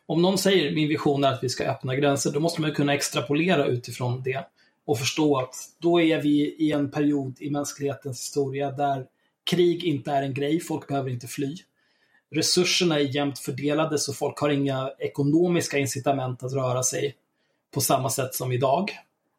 [0.06, 2.94] om någon säger min vision är att vi ska öppna gränser, då måste man kunna
[2.94, 4.46] extrapolera utifrån det
[4.86, 9.06] och förstå att då är vi i en period i mänsklighetens historia där
[9.44, 11.56] krig inte är en grej, folk behöver inte fly.
[12.34, 17.14] Resurserna är jämnt fördelade så folk har inga ekonomiska incitament att röra sig
[17.74, 18.90] på samma sätt som idag.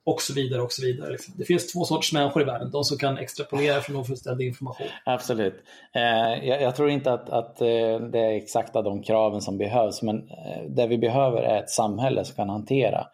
[0.08, 1.12] Och så vidare och så vidare.
[1.12, 4.88] Liksom, det finns två sorters människor i världen, de som kan extrapolera från ofullständig information.
[5.06, 5.56] Absolut.
[5.96, 10.30] Eh, jag, tror inte att, att eh, det är exakta de kraven som behövs, men
[10.30, 13.08] eh, det vi behöver är ett samhälle som kan hantera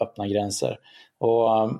[0.00, 0.78] öppna gränser.
[1.18, 1.70] Och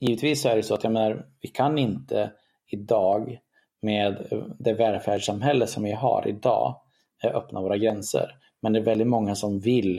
[0.00, 2.30] givetvis är det så att jag menar, vi kan inte
[2.68, 3.38] idag
[3.82, 4.26] med
[4.58, 6.80] det välfärdssamhälle som vi har idag
[7.22, 8.36] eh, öppna våra gränser.
[8.60, 9.98] Men det är väldigt många som vill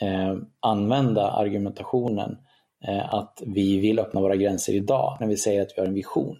[0.00, 2.38] eh, använda argumentationen
[2.84, 5.94] eh, att vi vill öppna våra gränser idag när vi säger att vi har en
[5.94, 6.36] vision.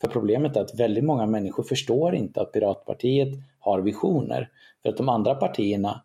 [0.00, 4.50] För problemet är att väldigt många människor förstår inte att Piratpartiet har visioner.
[4.82, 6.02] För att de andra partierna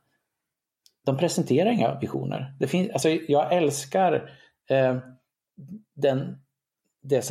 [1.06, 2.54] de presenterar inga visioner.
[2.60, 4.32] Det finns, alltså jag älskar
[4.70, 4.98] eh,
[5.96, 6.38] den,
[7.02, 7.22] det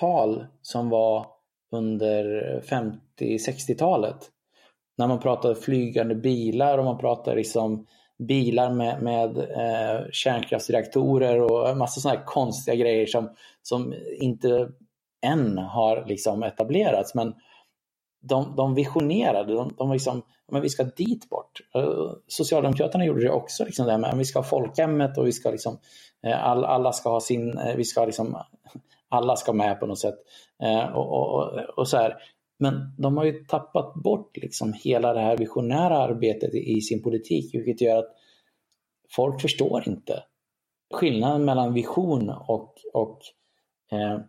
[0.00, 1.26] tal som var
[1.72, 2.24] under
[3.18, 4.16] 50-60-talet.
[4.98, 7.86] När man pratade flygande bilar och man pratade liksom
[8.18, 13.30] bilar med, med eh, kärnkraftsreaktorer och en massa sådana här konstiga grejer som,
[13.62, 14.68] som inte
[15.26, 17.14] än har liksom etablerats.
[17.14, 17.34] Men
[18.20, 21.60] de, de visionerade, de, de liksom, men vi ska dit bort.
[21.74, 25.32] Eh, Socialdemokraterna gjorde det också, liksom det här med vi ska ha folkhemmet och vi
[25.32, 25.78] ska liksom,
[26.26, 28.38] eh, all, alla ska ha sin, eh, vi ska liksom,
[29.08, 30.18] alla ska med på något sätt.
[30.62, 32.16] Eh, och, och, och, så här.
[32.58, 37.54] Men de har ju tappat bort liksom hela det här visionära arbetet i sin politik,
[37.54, 38.14] vilket gör att
[39.10, 40.22] folk förstår inte
[40.94, 43.20] skillnaden mellan vision och, och
[43.92, 44.20] eh,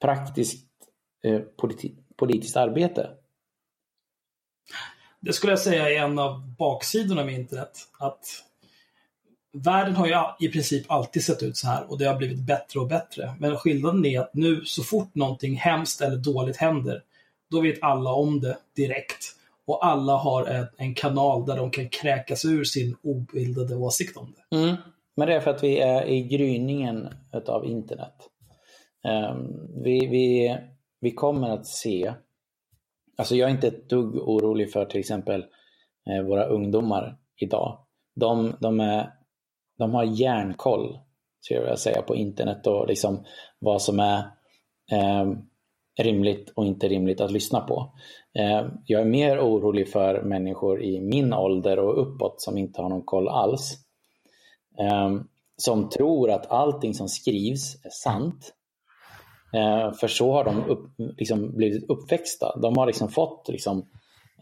[0.00, 0.68] praktiskt
[1.24, 3.10] eh, politi politiskt arbete.
[5.20, 7.88] Det skulle jag säga är en av baksidorna med internet.
[7.98, 8.26] Att
[9.62, 12.80] världen har ju i princip alltid sett ut så här och det har blivit bättre
[12.80, 13.34] och bättre.
[13.38, 17.02] Men skillnaden är att nu så fort någonting hemskt eller dåligt händer,
[17.50, 19.34] då vet alla om det direkt.
[19.66, 24.56] Och alla har en kanal där de kan kräkas ur sin obildade åsikt om det.
[24.56, 24.76] Mm.
[25.16, 27.08] Men det är för att vi är i gryningen
[27.46, 28.14] av internet.
[29.32, 30.56] Um, vi, vi,
[31.00, 32.14] vi kommer att se
[33.18, 35.44] Alltså jag är inte ett dugg orolig för till exempel
[36.10, 37.78] eh, våra ungdomar idag.
[38.16, 39.10] De, de, är,
[39.78, 40.98] de har järnkoll,
[41.40, 43.24] skulle jag vilja säga, på internet och liksom
[43.58, 44.18] vad som är
[44.92, 45.32] eh,
[46.00, 47.92] rimligt och inte rimligt att lyssna på.
[48.38, 52.88] Eh, jag är mer orolig för människor i min ålder och uppåt som inte har
[52.88, 53.74] någon koll alls.
[54.80, 55.20] Eh,
[55.56, 58.54] som tror att allting som skrivs är sant
[59.52, 62.58] Eh, för så har de upp, liksom blivit uppväxta.
[62.62, 63.86] De har liksom fått liksom,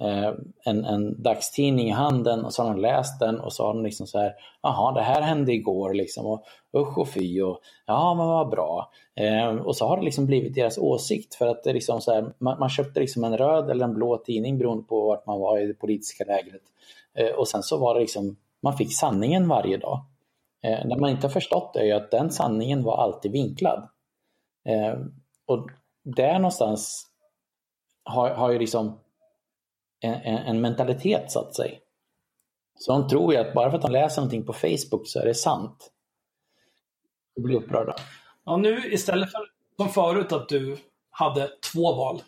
[0.00, 0.32] Eh,
[0.64, 3.84] en, en dagstidning i handen och så har de läst den och så har de
[3.84, 6.44] liksom så här, jaha det här hände igår liksom och
[6.76, 8.92] usch och fy och ja men vad bra.
[9.14, 12.32] Eh, och så har det liksom blivit deras åsikt för att det liksom så här,
[12.38, 15.58] man, man, köpte liksom en röd eller en blå tidning beroende på vart man var
[15.58, 16.62] i det politiska lägret.
[17.14, 20.00] Eh, och sen så var det liksom, man fick sanningen varje dag.
[20.62, 23.88] Eh, det man inte har förstått är ju att den sanningen var alltid vinklad.
[24.64, 24.94] Eh,
[25.46, 25.70] och
[26.02, 27.06] där någonstans
[28.04, 28.98] har, har ju liksom
[30.06, 31.80] en, en, mentalitet satt sig.
[32.78, 35.26] Så de tror ju att bara för att de läser någonting på Facebook så är
[35.26, 35.90] det sant.
[37.36, 37.96] Och blir upprörda.
[38.44, 39.40] Ja, nu istället för
[39.76, 40.76] som förut att du
[41.10, 42.22] hade två val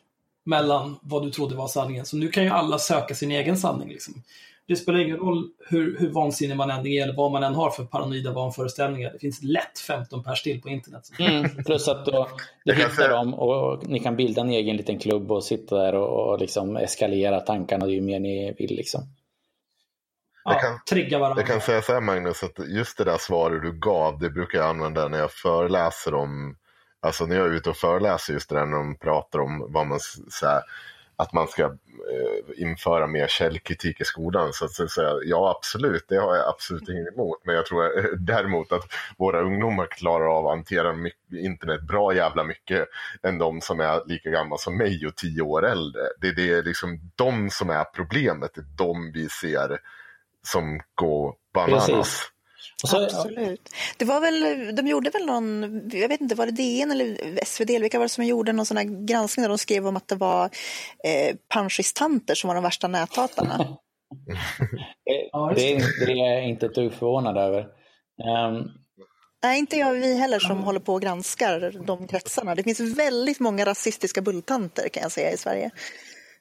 [0.44, 2.06] mellan vad du trodde var sanningen.
[2.06, 3.88] Så nu kan ju alla söka sin egen sanning.
[3.88, 4.22] Liksom
[4.68, 7.70] det spelar ingen roll hur, hur vansinnig man än är eller vad man än har
[7.70, 9.12] för paranoida vanföreställningar.
[9.12, 11.02] Det finns lätt 15 pers till på internet.
[11.18, 12.28] Mm, plus att då,
[12.64, 16.32] du hittar dem och ni kan bilda en egen liten klubb och sitta där och,
[16.32, 18.76] och liksom eskalera tankarna ju mer ni vill.
[18.76, 19.00] Liksom.
[20.44, 21.42] Jag kan, trigga varandra.
[21.42, 24.58] Jag kan säga så här Magnus, att just det där svaret du gav, det brukar
[24.58, 26.56] jag använda när jag föreläser om,
[27.00, 29.86] alltså när jag är ute och föreläser just det där när de pratar om vad
[29.86, 30.00] man,
[30.30, 30.62] så här,
[31.18, 34.52] att man ska eh, införa mer källkritik i skolan.
[34.52, 37.40] Så att säga, ja, absolut, det har jag absolut inget emot.
[37.44, 38.84] Men jag tror eh, däremot att
[39.18, 40.94] våra ungdomar klarar av att hantera
[41.32, 42.88] internet bra jävla mycket
[43.22, 46.02] än de som är lika gamla som mig och tio år äldre.
[46.20, 49.78] Det, det är liksom de som är problemet, det är de vi ser
[50.42, 51.86] som går bananas.
[51.86, 52.30] Precis.
[52.86, 53.68] Så, Absolut.
[53.96, 57.70] Det var väl, de gjorde väl någon, jag vet inte, var det DN eller SvD,
[57.70, 60.14] vilka var det som gjorde någon sån här granskning där de skrev om att det
[60.14, 60.44] var
[61.04, 63.58] eh, punchistanter som var de värsta näthatarna?
[65.54, 67.60] det, är, det är jag inte ett dugg förvånad över.
[67.60, 68.70] Um,
[69.42, 72.54] Nej, inte jag vi heller som håller på och granskar de kretsarna.
[72.54, 75.70] Det finns väldigt många rasistiska bulltanter kan jag säga i Sverige.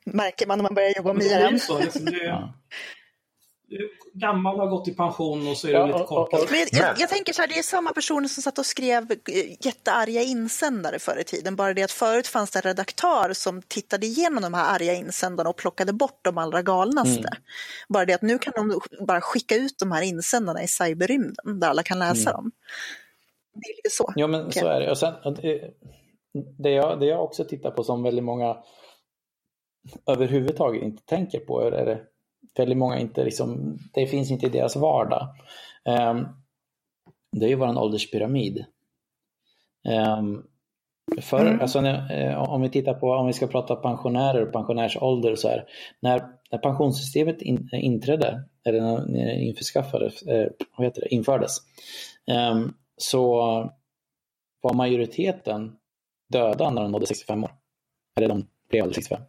[0.06, 1.60] Märker man när man börjar jobba med IRM.
[4.13, 6.41] Gammal har gått i pension och så är det ja, lite kortare.
[6.51, 9.17] Men jag, jag, tänker så här, det är samma personer som satt och skrev eh,
[9.65, 11.56] jättearga insändare förr i tiden.
[11.56, 15.49] Bara det att förut fanns det en redaktör som tittade igenom de här arga insändarna
[15.49, 17.27] och plockade bort de allra galnaste.
[17.27, 17.43] Mm.
[17.89, 21.67] Bara det att nu kan de bara skicka ut de här insändarna i cyberrymden där
[21.67, 22.34] alla kan läsa mm.
[22.34, 22.51] dem.
[23.53, 24.13] Det är lite så.
[24.15, 24.62] Ja, men okay.
[24.62, 24.91] så är det.
[24.91, 25.13] Och sen,
[26.58, 28.58] det, jag, det jag också tittar på som väldigt många
[30.06, 32.01] överhuvudtaget inte tänker på är det
[32.60, 35.28] väldigt många inte liksom, det finns inte i deras vardag.
[35.86, 36.28] Um,
[37.32, 38.65] det är ju vår ålderspyramid.
[40.20, 40.48] Um,
[41.22, 41.62] för, mm.
[41.62, 45.65] alltså, uh, om vi tittar på, om vi ska prata pensionärer och pensionärsålder så här.
[46.00, 50.24] När, när pensionssystemet in, inträdde, eller när införskaffades,
[50.78, 51.58] vad heter det, infördes,
[52.52, 53.36] um, så
[54.62, 55.78] var majoriteten
[56.30, 57.52] döda när de nådde 65 år.
[58.17, 59.22] Eller de blev 65.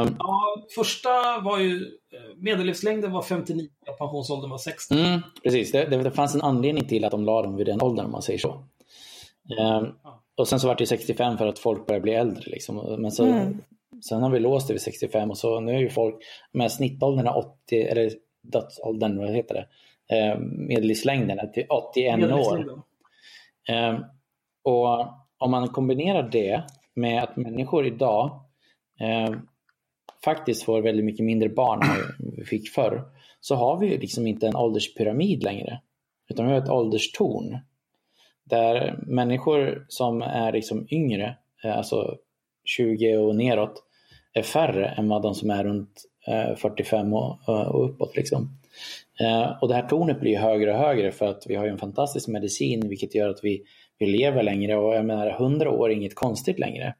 [0.00, 1.76] Um, ja, första var ju,
[2.12, 4.94] eh, medellivslängden var 59 och pensionsåldern var 60.
[4.94, 7.82] Mm, precis, det, det, det, fanns en anledning till att de la dem vid den
[7.82, 8.52] åldern om man säger så.
[9.60, 10.22] Um, ja.
[10.36, 12.50] Och sen så var det 65 för att folk började bli äldre.
[12.50, 12.96] Liksom.
[12.98, 13.60] Men så, mm.
[14.08, 16.16] Sen har vi låst det vid 65 och så nu är ju folk,
[16.52, 18.12] med snittåldern är 80, eller
[18.42, 19.66] dödsåldern, vad heter det,
[20.16, 22.82] eh, medellivslängden är till 81 år.
[23.68, 23.98] Eh,
[24.62, 25.06] och
[25.38, 26.62] om man kombinerar det
[26.94, 28.43] med att människor idag
[29.00, 29.34] eh,
[30.24, 33.04] faktiskt får väldigt mycket mindre barn än vi fick förr,
[33.40, 35.80] så har vi ju liksom inte en ålderspyramid längre.
[36.28, 37.58] Utan vi har ett ålderstorn.
[38.44, 42.16] Där människor som är liksom yngre, eh, alltså
[42.64, 43.82] 20 och neråt,
[44.32, 48.16] är färre än vad de som är runt eh, 45 och, eh, och uppåt.
[48.16, 48.58] Liksom.
[49.60, 52.88] Och det här tornet blir högre och högre för att vi har en fantastisk medicin
[52.88, 53.62] vilket gör att vi,
[53.98, 56.94] vi lever längre och jag menar 100 år är inget konstigt längre.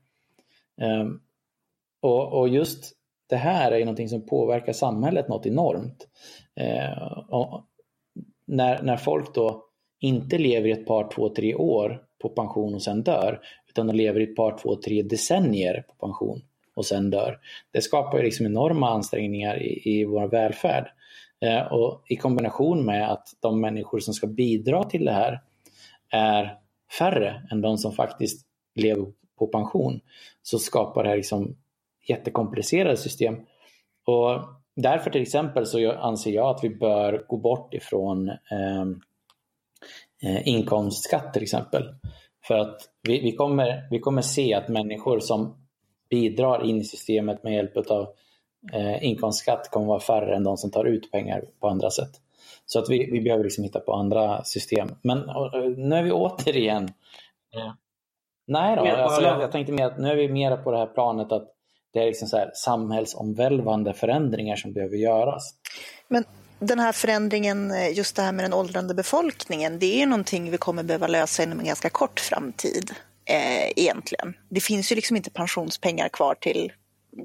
[2.04, 2.92] Och, och just
[3.28, 6.08] det här är någonting som påverkar samhället något enormt.
[6.60, 7.62] Eh,
[8.46, 9.64] när, när folk då
[10.00, 13.96] inte lever i ett par, två, tre år på pension och sen dör, utan de
[13.96, 16.42] lever i ett par, två, tre decennier på pension
[16.76, 17.38] och sen dör.
[17.72, 20.90] Det skapar ju liksom enorma ansträngningar i, i vår välfärd.
[21.40, 25.40] Eh, och I kombination med att de människor som ska bidra till det här
[26.10, 26.58] är
[26.98, 29.06] färre än de som faktiskt lever
[29.38, 30.00] på pension,
[30.42, 31.56] så skapar det här liksom
[32.08, 33.36] jättekomplicerade system.
[34.06, 34.40] Och
[34.76, 39.00] därför till exempel så anser jag att vi bör gå bort ifrån ehm,
[40.22, 41.94] eh, inkomstskatt till exempel.
[42.46, 45.64] För att vi, vi, kommer, vi kommer se att människor som
[46.10, 48.08] bidrar in i systemet med hjälp av
[48.72, 52.10] eh, inkomstskatt kommer vara färre än de som tar ut pengar på andra sätt.
[52.66, 54.88] Så att vi, vi behöver liksom hitta på andra system.
[55.02, 56.84] Men och, nu är vi återigen...
[57.54, 57.72] Eh,
[58.46, 60.86] nej då, alltså, jag, jag tänkte mer att nu är vi mer på det här
[60.86, 61.53] planet att
[61.94, 65.54] det är liksom så här samhällsomvälvande förändringar som behöver göras.
[66.08, 66.24] Men
[66.58, 70.58] den här förändringen, just det här med den åldrande befolkningen, det är ju någonting vi
[70.58, 72.90] kommer behöva lösa inom en ganska kort framtid
[73.24, 74.34] eh, egentligen.
[74.48, 76.72] Det finns ju liksom inte pensionspengar kvar till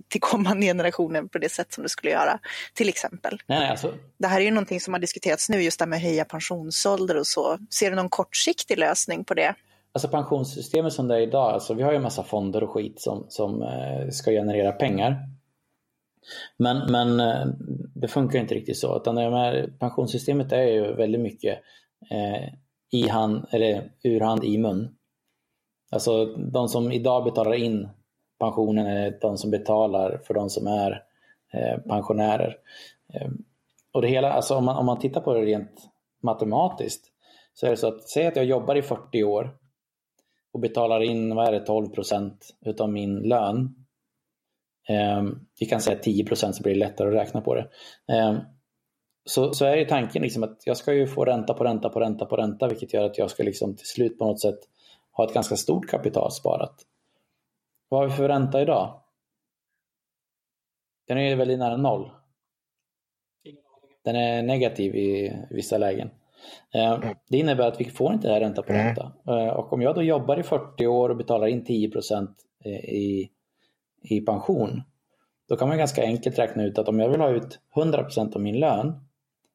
[0.07, 2.39] till kommande generationer på det sätt som det skulle göra,
[2.73, 3.41] till exempel.
[3.47, 3.93] Nej, alltså.
[4.17, 6.25] Det här är ju någonting som har diskuterats nu, just det här med att höja
[6.25, 7.57] pensionsålder och så.
[7.69, 9.55] Ser du någon kortsiktig lösning på det?
[9.91, 13.01] Alltså pensionssystemet som det är idag, alltså vi har ju en massa fonder och skit
[13.01, 15.29] som, som eh, ska generera pengar.
[16.57, 17.47] Men, men eh,
[17.95, 18.97] det funkar inte riktigt så.
[18.97, 21.59] Utan det här pensionssystemet är ju väldigt mycket
[22.11, 22.53] eh,
[22.91, 24.95] i hand, eller ur hand i mun.
[25.91, 27.89] Alltså de som idag betalar in
[28.39, 31.03] pensionen är de som betalar för de som är
[31.53, 32.57] eh, pensionärer.
[33.13, 33.29] Eh,
[33.91, 35.89] och det hela, alltså om man, om man tittar på det rent
[36.21, 37.05] matematiskt
[37.53, 39.57] så är det så att säg att jag jobbar i 40 år
[40.51, 43.75] och betalar in vad är det, 12 procent utav min lön.
[44.89, 45.23] Eh,
[45.59, 47.69] vi kan säga 10 procent så blir det lättare att räkna på det.
[48.11, 48.37] Eh,
[49.25, 51.99] så, så är ju tanken liksom att jag ska ju få ränta på ränta på
[51.99, 54.59] ränta på ränta vilket gör att jag ska liksom till slut på något sätt
[55.11, 56.85] ha ett ganska stort kapital sparat.
[57.89, 59.01] Vad har vi för ränta idag?
[61.07, 62.11] Den är väldigt nära noll.
[64.03, 66.09] Den är negativ i vissa lägen.
[66.73, 67.15] Eh, mm.
[67.29, 69.11] Det innebär att vi får inte det här ränta på ränta.
[69.27, 69.49] Mm.
[69.49, 71.91] Och om jag då jobbar i 40 år och betalar in 10
[72.65, 73.29] eh, i,
[74.01, 74.81] i pension,
[75.49, 78.41] då kan man ganska enkelt räkna ut att om jag vill ha ut 100% av
[78.41, 79.05] min lön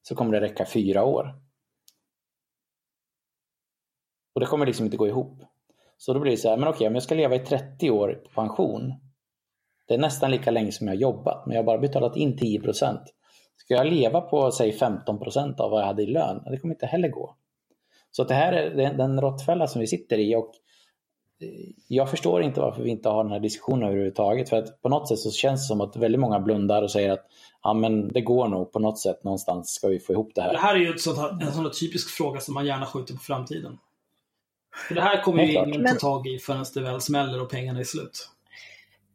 [0.02, 1.34] så kommer det räcka fyra år.
[4.34, 5.42] Och det kommer liksom inte gå ihop.
[5.96, 8.22] Så då blir det så här, men okej, om jag ska leva i 30 år
[8.24, 8.94] på pension,
[9.86, 12.60] det är nästan lika länge som jag jobbat, men jag har bara betalat in 10
[12.60, 13.02] procent.
[13.64, 16.42] Ska jag leva på, säg 15 procent av vad jag hade i lön?
[16.50, 17.36] Det kommer inte heller gå.
[18.10, 20.50] Så det här är den råttfälla som vi sitter i och
[21.40, 21.48] eh,
[21.88, 24.48] jag förstår inte varför vi inte har den här diskussionen överhuvudtaget.
[24.48, 27.10] För att på något sätt så känns det som att väldigt många blundar och säger
[27.10, 27.26] att
[27.62, 30.52] ja, men det går nog på något sätt någonstans ska vi få ihop det här.
[30.52, 33.14] Det här är ju ett sånt här, en sån typisk fråga som man gärna skjuter
[33.14, 33.78] på framtiden.
[34.88, 37.80] För det här kommer ju ingen ta tag i förrän det väl smäller och pengarna
[37.80, 38.30] är slut.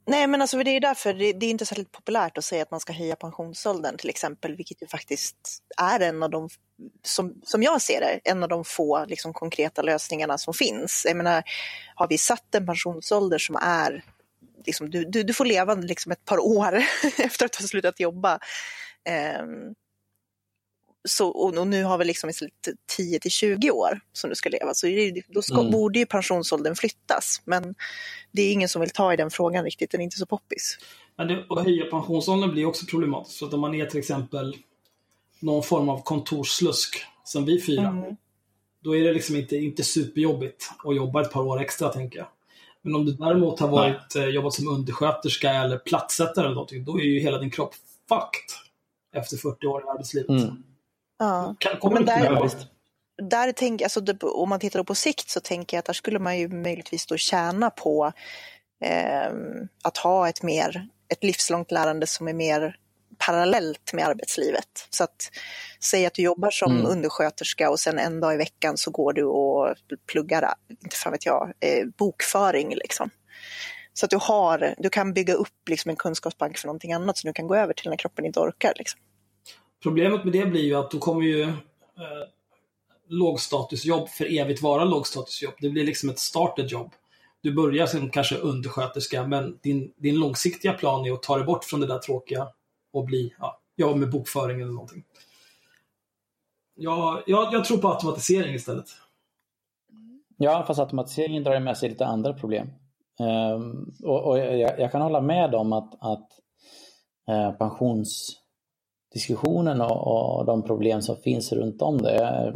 [0.10, 2.72] Nej, men alltså det är därför det, det är inte särskilt populärt att säga att
[2.72, 5.38] man ska höja pensionsåldern till exempel, vilket ju faktiskt
[5.78, 6.49] är en av de,
[7.03, 11.05] som, som jag ser det, en av de få liksom, konkreta lösningarna som finns.
[11.07, 11.43] Jag menar,
[11.95, 14.03] har vi satt en pensionsålder som är,
[14.66, 16.84] liksom, du, du, du får leva liksom ett par år
[17.18, 18.39] efter att ha slutat jobba.
[19.39, 19.76] Um,
[21.07, 22.31] så, och, nu har vi liksom
[22.97, 24.87] 10 till 20 år som du ska leva, så
[25.27, 25.71] då ska, mm.
[25.71, 27.41] borde ju pensionsåldern flyttas.
[27.45, 27.75] Men
[28.31, 30.77] det är ingen som vill ta i den frågan riktigt, den är inte så poppis.
[31.15, 33.37] Men det, att höja pensionsåldern blir också problematiskt.
[33.37, 34.55] Så att om man är till exempel
[35.39, 38.15] någon form av kontorsslusk, som vi fyra, mm.
[38.83, 42.27] då är det liksom inte, inte superjobbigt att jobba ett par år extra, tänker jag.
[42.81, 46.99] Men om du däremot har varit, eh, jobbat som undersköterska eller plattsättare eller någonting, då
[46.99, 47.75] är ju hela din kropp
[48.09, 48.49] fucked
[49.13, 50.29] efter 40 år i arbetslivet.
[50.29, 50.63] Mm.
[51.20, 51.55] Ja.
[51.59, 52.51] Kan, men där,
[53.30, 56.38] där tänk, alltså, om man tittar på sikt så tänker jag att där skulle man
[56.38, 58.11] ju möjligtvis då tjäna på
[58.84, 59.32] eh,
[59.84, 62.76] att ha ett, mer, ett livslångt lärande som är mer
[63.17, 64.88] parallellt med arbetslivet.
[64.89, 65.32] Så att
[65.84, 66.86] säg att du jobbar som mm.
[66.86, 69.76] undersköterska och sen en dag i veckan så går du och
[70.11, 73.09] pluggar, inte fan vet jag, eh, bokföring liksom.
[73.93, 77.28] Så att du, har, du kan bygga upp liksom en kunskapsbank för någonting annat som
[77.28, 78.74] du kan gå över till när kroppen inte orkar.
[78.76, 78.99] Liksom.
[79.84, 81.53] Problemet med det blir ju att då kommer ju eh,
[83.07, 85.53] lågstatusjobb för evigt vara lågstatusjobb.
[85.59, 86.93] Det blir liksom ett started jobb.
[87.41, 91.63] Du börjar som kanske undersköterska, men din, din långsiktiga plan är att ta dig bort
[91.63, 92.47] från det där tråkiga
[92.93, 95.03] och bli, ja, jobba med bokföring eller någonting.
[96.75, 98.86] Ja, jag, jag tror på automatisering istället.
[100.38, 102.69] Ja, fast automatiseringen drar med sig lite andra problem.
[103.55, 106.30] Um, och, och jag, jag, kan hålla med om att, att
[107.32, 108.39] uh, pensions
[109.14, 112.16] diskussionen och, och, de problem som finns runt om det.
[112.16, 112.53] Jag,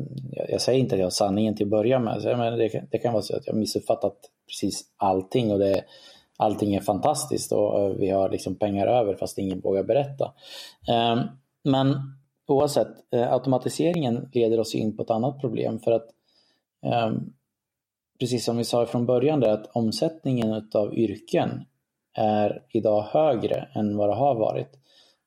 [0.50, 3.14] jag säger inte att jag har sanningen till att börja med, men det, det, kan
[3.14, 4.16] vara så att jag missuppfattat
[4.48, 5.84] precis allting och det,
[6.38, 10.34] allting är fantastiskt och vi har liksom pengar över fast ingen vågar berätta.
[10.88, 11.20] Ehm,
[11.64, 11.96] men
[12.48, 16.08] oavsett, eh, automatiseringen leder oss in på ett annat problem för att
[16.86, 17.34] ehm,
[18.20, 21.66] precis som vi sa från början där att omsättningen av yrken
[22.14, 24.83] är idag högre än vad det har varit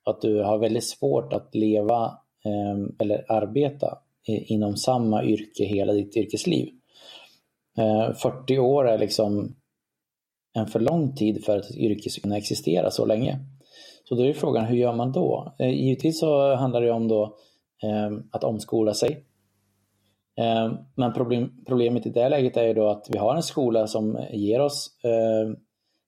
[0.07, 6.16] att du har väldigt svårt att leva ehm, eller arbeta inom samma yrke hela ditt
[6.16, 6.68] yrkesliv.
[7.78, 9.57] Eh, 40 år är liksom
[10.54, 13.38] en för lång tid för att ett yrke ska kunna existera så länge.
[14.04, 15.54] Så då är frågan, hur gör man då?
[15.59, 17.36] Eh, givetvis så handlar det om då
[17.82, 19.24] ehm, att omskola sig.
[20.36, 23.86] Ehm, men problem, problemet i det läget är ju då att vi har en skola
[23.86, 24.90] som ger oss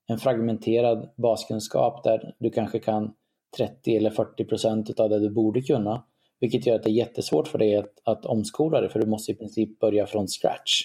[0.08, 3.14] en fragmenterad baskunskap där du kanske kan
[3.56, 6.04] 30 eller 40 procent av det du borde kunna.
[6.40, 9.32] Vilket gör att det är jättesvårt för dig att, att omskola dig för du måste
[9.32, 10.82] i princip börja från scratch.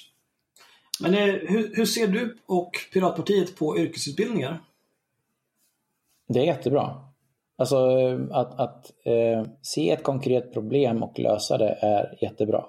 [1.00, 4.64] Men eh, hur, hur, ser du och Piratpartiet på yrkesutbildningar?
[6.28, 6.96] Det är jättebra.
[7.58, 7.78] Alltså
[8.32, 12.66] att, att eh, se ett konkret problem och lösa det är jättebra.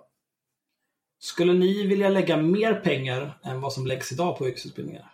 [1.18, 5.10] Skulle ni vilja lägga mer pengar än vad som läggs idag på yrkesutbildningar?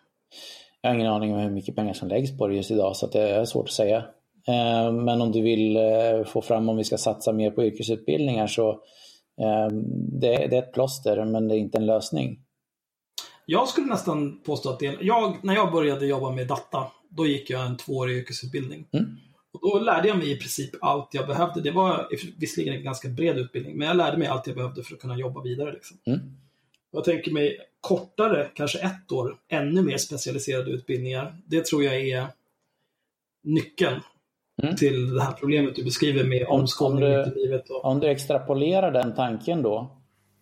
[0.81, 3.07] Jag har ingen aning om hur mycket pengar som läggs på det just idag så
[3.07, 4.05] det är svårt att säga.
[4.49, 8.47] Eh, men om du vill eh, få fram om vi ska satsa mer på yrkesutbildningar
[8.47, 8.71] så
[9.41, 9.69] eh,
[10.21, 12.41] det, är ett plåster men det är inte en lösning.
[13.47, 17.51] Jag skulle nästan påstå att det jag, när jag började jobba med data, då gick
[17.51, 18.87] jag en tvåårig yrkesutbildning.
[18.93, 19.07] Mm.
[19.53, 21.61] Och då lärde jag mig i princip allt jag behövde.
[21.61, 24.95] Det var visserligen en ganska bred utbildning, men jag lärde mig allt jag behövde för
[24.95, 25.73] att kunna jobba vidare.
[25.73, 25.99] Liksom.
[26.07, 26.21] Mm.
[26.93, 31.37] Jag tänker mig kortare, kanske ett år, ännu mer specialiserade utbildningar.
[31.47, 32.27] Det tror jag är
[33.43, 34.01] nyckeln
[34.63, 34.77] mm.
[34.77, 37.71] till det här problemet du beskriver med omskolning om du, livet.
[37.71, 37.85] Och...
[37.85, 39.91] Om du extrapolerar den tanken då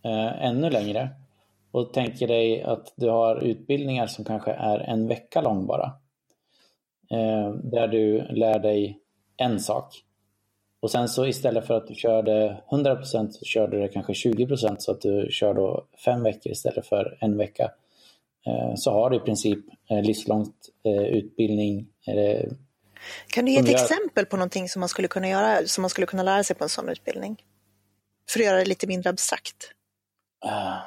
[0.05, 1.09] eh, ännu längre
[1.71, 5.93] och tänker dig att du har utbildningar som kanske är en vecka lång bara.
[7.11, 8.99] Eh, där du lär dig
[9.37, 10.05] en sak.
[10.81, 14.77] Och sen så istället för att du körde 100% så körde du det kanske 20%
[14.79, 17.71] så att du kör då fem veckor istället för en vecka.
[18.47, 19.59] Eh, så har du i princip
[19.91, 20.55] eh, livslångt
[20.85, 21.87] eh, utbildning
[23.29, 26.07] kan du ge ett exempel på någonting som man skulle kunna göra, som man skulle
[26.07, 27.43] kunna lära sig på en sån utbildning?
[28.31, 29.73] För att göra det lite mindre abstrakt.
[30.45, 30.79] Uh,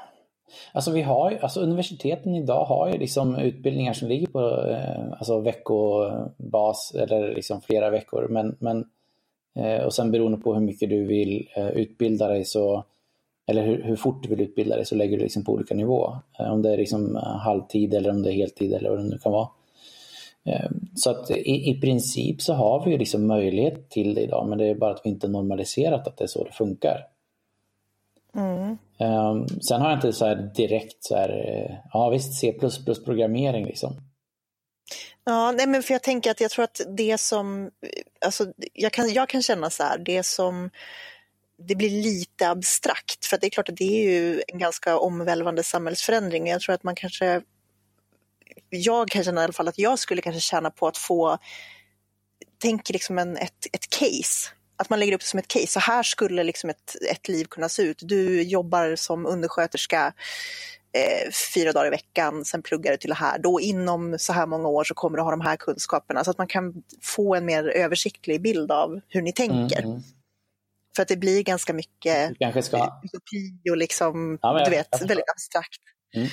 [0.74, 5.39] Alltså vi har alltså universiteten idag har ju liksom utbildningar som ligger på eh, alltså
[5.39, 8.28] veckobas eller liksom flera veckor.
[8.30, 8.86] Men, men,
[9.55, 12.84] eh, och sen beroende på hur mycket du vill eh, utbilda dig så
[13.47, 16.14] eller hur, hur, fort du vill utbilda dig så lägger du liksom på olika nivå.
[16.39, 19.32] Om det är liksom halvtid eller om det är heltid eller vad det nu kan
[19.32, 19.47] vara.
[20.46, 24.50] Eh, så att i, i princip så har vi ju liksom möjlighet till det idag
[24.50, 27.08] men det är bara att vi inte normaliserat att det är så det funkar.
[28.36, 28.78] Mm.
[28.98, 32.54] Um, sen har jag inte så här direkt så här, ja visst C++
[33.06, 33.94] programmering liksom.
[35.24, 37.72] Ja, nej men för jag tänker att jag tror att det som,
[38.26, 40.70] alltså jag kan, jag kan känna så här, det som
[41.68, 45.64] det blir lite abstrakt för det är klart att det är ju en ganska omvälvande
[45.64, 46.48] samhällsförändring.
[46.48, 47.42] Jag tror att man kanske,
[48.72, 51.38] jag kan känna i alla fall att jag skulle kanske tjäna på att få,
[52.58, 54.50] tänk liksom en, ett, ett case
[54.82, 55.68] att man lägger upp det som ett case.
[55.68, 57.98] Så här skulle liksom ett, ett liv kunna se ut.
[58.02, 60.14] Du jobbar som undersköterska
[60.94, 63.40] eh, fyra dagar i veckan, sen pluggar du till det här.
[63.40, 66.24] Då inom så här många år så kommer du ha de här kunskaperna.
[66.24, 69.84] Så att man kan få en mer översiktlig bild av hur ni tänker.
[69.84, 70.02] Mm.
[70.96, 72.32] För att det blir ganska mycket
[73.04, 75.82] utopi och liksom, ja, du vet, väldigt abstrakt.
[76.16, 76.28] Mm.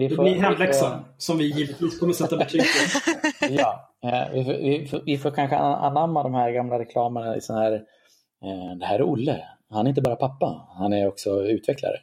[0.00, 3.46] Vi får, det blir hemläxan som vi givetvis kommer sätta betyg på.
[3.50, 7.36] ja, eh, vi, får, vi, får, vi, får, kanske anamma de här gamla reklamerna.
[7.36, 9.44] I sån här, eh, det här är Olle.
[9.70, 11.96] Han är inte bara pappa, han är också utvecklare.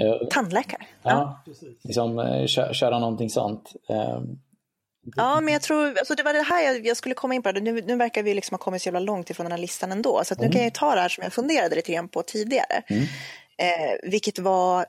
[0.00, 0.82] Eh, Tandläkare.
[1.02, 1.52] Ja, ja.
[1.82, 3.72] Liksom, kö, köra någonting sånt.
[5.16, 7.52] Ja, men jag tror, alltså det var det här jag, jag skulle komma in på.
[7.52, 10.22] Nu, nu verkar vi liksom ha kommit så jävla långt ifrån den här listan ändå.
[10.24, 10.46] Så mm.
[10.46, 12.82] nu kan jag ta det här som jag funderade lite grann på tidigare.
[12.88, 13.02] Mm.
[13.58, 14.86] Eh, vilket var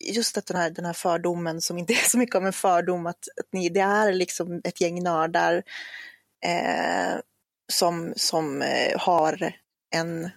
[0.00, 3.06] just att den här, den här fördomen som inte är så mycket av en fördom,
[3.06, 5.62] att, att ni, det är liksom ett gäng nördar
[6.44, 7.20] eh,
[7.72, 9.52] som, som eh, har
[9.94, 10.30] en,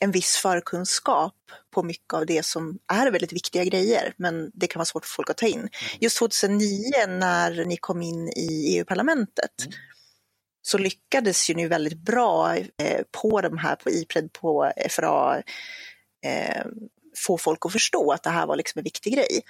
[0.00, 1.34] en viss förkunskap
[1.70, 5.14] på mycket av det som är väldigt viktiga grejer, men det kan vara svårt för
[5.14, 5.58] folk att ta in.
[5.58, 5.70] Mm.
[6.00, 9.72] Just 2009 när ni kom in i EU-parlamentet mm.
[10.62, 15.42] så lyckades ju ni väldigt bra eh, på de här, på IPRED, på FRA,
[16.26, 16.64] eh,
[17.26, 19.42] få folk att förstå att det här var liksom en viktig grej.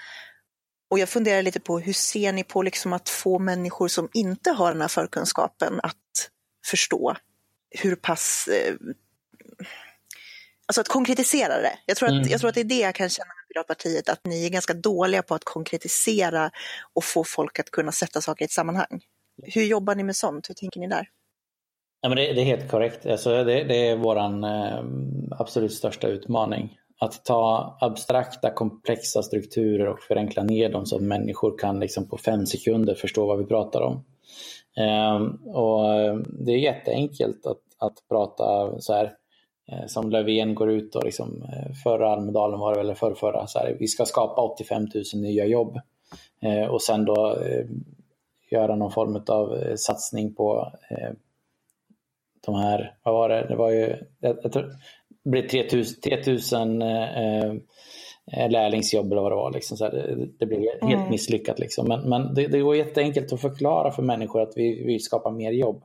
[0.91, 4.51] Och jag funderar lite på hur ser ni på liksom att få människor som inte
[4.51, 6.31] har den här förkunskapen att
[6.67, 7.17] förstå
[7.71, 8.75] hur pass eh,
[10.69, 11.79] Alltså att konkretisera det.
[11.87, 12.29] Jag tror, att, mm.
[12.29, 14.75] jag tror att det är det jag kan känna med Piratpartiet, att ni är ganska
[14.75, 16.51] dåliga på att konkretisera
[16.95, 19.01] och få folk att kunna sätta saker i ett sammanhang.
[19.43, 20.51] Hur jobbar ni med sånt?
[20.51, 21.09] Hur tänker ni där?
[22.01, 23.07] Ja, men det, det är helt korrekt.
[23.07, 24.85] Alltså det, det är vår eh,
[25.31, 31.59] absolut största utmaning att ta abstrakta, komplexa strukturer och förenkla ner dem så att människor
[31.59, 34.05] kan liksom på fem sekunder förstå vad vi pratar om.
[34.77, 35.85] Ehm, och
[36.27, 39.15] det är jätteenkelt att, att prata så här
[39.73, 43.59] eh, som Löfven går ut och liksom, eh, förra Almedalen var det väl, förra, så
[43.59, 44.83] här, vi ska skapa 85
[45.15, 45.81] 000 nya jobb.
[46.41, 47.67] Ehm, och sen då eh,
[48.51, 50.73] göra någon form av eh, satsning på
[52.47, 54.73] de här, vad var det, det var ju, jag, jag tror,
[55.29, 56.83] det blev 3000, 3000
[58.33, 59.53] eh, lärlingsjobb eller vad det var.
[59.53, 59.77] Liksom.
[59.77, 61.11] Så det, det, blev helt mm.
[61.11, 61.59] misslyckat.
[61.59, 61.89] Liksom.
[61.89, 65.53] Men, men det, det går jätteenkelt att förklara för människor att vi vill skapa mer
[65.53, 65.85] jobb.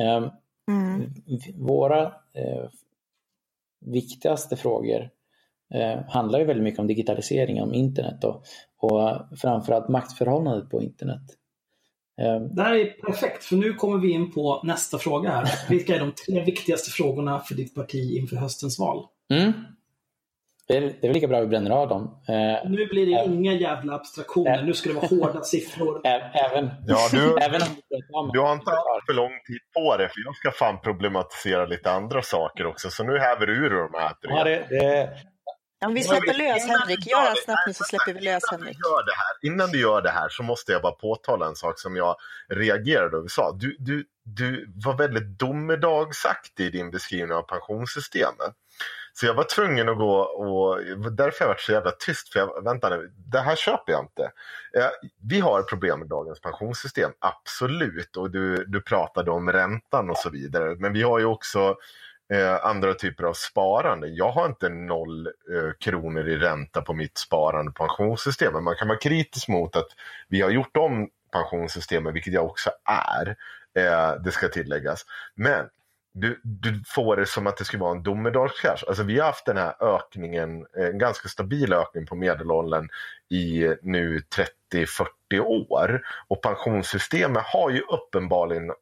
[0.00, 0.24] Eh,
[0.68, 1.12] mm.
[1.54, 2.02] Våra
[2.34, 2.68] eh,
[3.80, 5.10] viktigaste frågor
[5.74, 8.42] eh, handlar ju väldigt mycket om digitalisering, om internet och,
[8.78, 11.22] och framförallt maktförhållandet på internet.
[12.20, 12.54] Ehm.
[12.54, 15.48] Det här är perfekt, för nu kommer vi in på nästa fråga här.
[15.68, 19.04] Vilka är de tre viktigaste frågorna för ditt parti inför höstens val?
[19.30, 19.52] Mm.
[20.68, 22.02] Det, är, det är lika bra att vi bränner av dem.
[22.28, 26.00] Eh, nu blir det äh, inga jävla abstraktioner, äh, nu ska det vara hårda siffror.
[26.04, 27.60] Även, ja, du, även
[28.12, 31.66] om du har inte haft för lång tid på dig, för jag ska fan problematisera
[31.66, 32.90] lite andra saker också.
[32.90, 34.30] Så nu häver du ur de här tre.
[34.30, 35.10] Ja, det, det,
[35.86, 38.76] om vi släpper lös Henrik, gör det snabbt nu så släpper vi lös Henrik.
[39.16, 42.16] Här, innan du gör det här så måste jag bara påtala en sak som jag
[42.48, 43.52] reagerade och sa.
[43.52, 48.54] Du, du, du var väldigt domedagsaktig i din beskrivning av pensionssystemet.
[49.12, 50.80] Så jag var tvungen att gå och
[51.12, 52.32] därför har jag varit så jävla tyst.
[52.32, 54.22] För jag, vänta nu, det här köper jag inte.
[54.76, 54.90] Eh,
[55.28, 58.16] vi har problem med dagens pensionssystem, absolut.
[58.16, 60.76] Och du, du pratade om räntan och så vidare.
[60.78, 61.76] Men vi har ju också
[62.32, 64.08] eh, andra typer av sparande.
[64.08, 68.52] Jag har inte noll eh, kronor i ränta på mitt sparande pensionssystem.
[68.52, 69.88] Men man kan vara kritisk mot att
[70.28, 73.36] vi har gjort om pensionssystemet, vilket jag också är.
[73.74, 75.06] Eh, det ska tilläggas.
[75.34, 75.68] Men
[76.12, 78.84] du, du, får det som att det skulle vara en domedagskrasch.
[78.88, 82.88] Alltså vi har haft den här ökningen, en ganska stabil ökning på medelåldern
[83.28, 84.22] i nu
[84.72, 86.02] 30-40 år.
[86.28, 88.72] Och pensionssystemet har ju uppenbarligen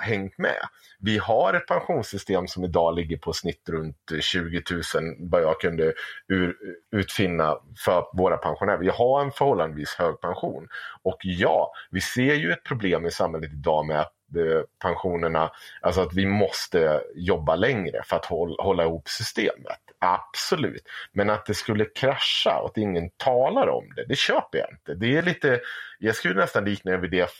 [0.00, 0.68] hängt med.
[0.98, 4.82] Vi har ett pensionssystem som idag ligger på snitt runt 20 000
[5.18, 5.92] vad jag kunde
[6.28, 6.56] ur,
[6.92, 8.78] utfinna för våra pensionärer.
[8.78, 10.68] Vi har en förhållandevis hög pension.
[11.02, 16.14] Och ja, vi ser ju ett problem i samhället idag med eh, pensionerna, alltså att
[16.14, 19.78] vi måste jobba längre för att hålla, hålla ihop systemet.
[19.98, 20.88] Absolut.
[21.12, 24.94] Men att det skulle krascha och att ingen talar om det, det köper jag inte.
[24.94, 25.60] Det är lite,
[25.98, 27.30] jag skulle nästan likna det vid det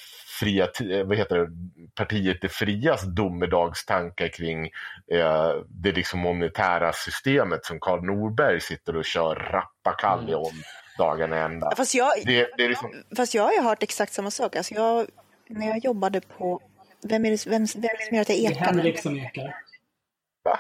[0.41, 1.51] fria, eh, vad heter det,
[1.95, 4.67] partiet Det Frias domedagstankar kring
[5.11, 10.41] eh, det liksom monetära systemet som Karl Norberg sitter och kör rappakalja mm.
[10.41, 10.53] om
[10.99, 11.73] dagarna ända.
[11.77, 12.91] Fast jag, det, det är liksom...
[13.17, 14.57] fast jag har ju hört exakt samma sak.
[14.57, 15.07] Alltså jag,
[15.49, 16.61] när jag jobbade på,
[17.03, 18.55] vem är det, vem, vem är det som gör att jag ekar?
[18.55, 19.57] Det är Henrik som ekar.
[20.45, 20.59] Va?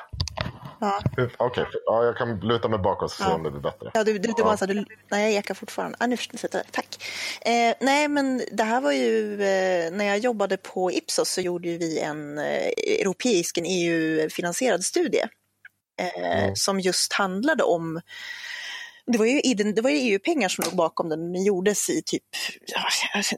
[0.84, 1.02] Ja.
[1.12, 1.64] Okej, okay.
[1.86, 3.34] ja, jag kan luta mig bakåt och se ja.
[3.34, 3.90] om det blir bättre.
[3.94, 4.56] Ja, du, du, du ja.
[4.56, 5.96] så du, nej, jag ekar fortfarande.
[6.00, 6.16] Ah, nu
[6.52, 6.72] jag.
[6.72, 7.04] Tack.
[7.40, 11.68] Eh, nej, men det här var ju, eh, när jag jobbade på Ipsos så gjorde
[11.68, 12.68] vi en eh,
[13.00, 15.24] europeisk, en EU-finansierad studie
[15.98, 16.56] mm.
[16.56, 18.00] som just handlade om
[19.06, 19.40] det var ju,
[19.72, 21.32] det var ju EU-pengar som låg bakom den.
[21.32, 22.22] Den gjordes i typ,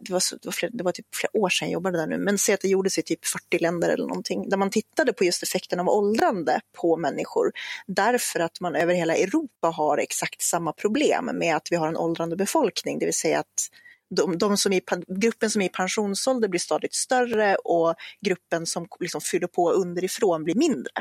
[0.00, 2.18] det var, det var, flera, det var typ flera år sedan jag jobbade där nu,
[2.18, 5.24] men säg att det gjordes i typ 40 länder eller någonting, där man tittade på
[5.24, 7.52] just effekten av åldrande på människor.
[7.86, 11.96] Därför att man över hela Europa har exakt samma problem med att vi har en
[11.96, 13.68] åldrande befolkning, det vill säga att
[14.16, 14.80] de, de som är,
[15.20, 17.94] gruppen som är i pensionsålder blir stadigt större och
[18.26, 20.92] gruppen som liksom fyller på underifrån blir mindre.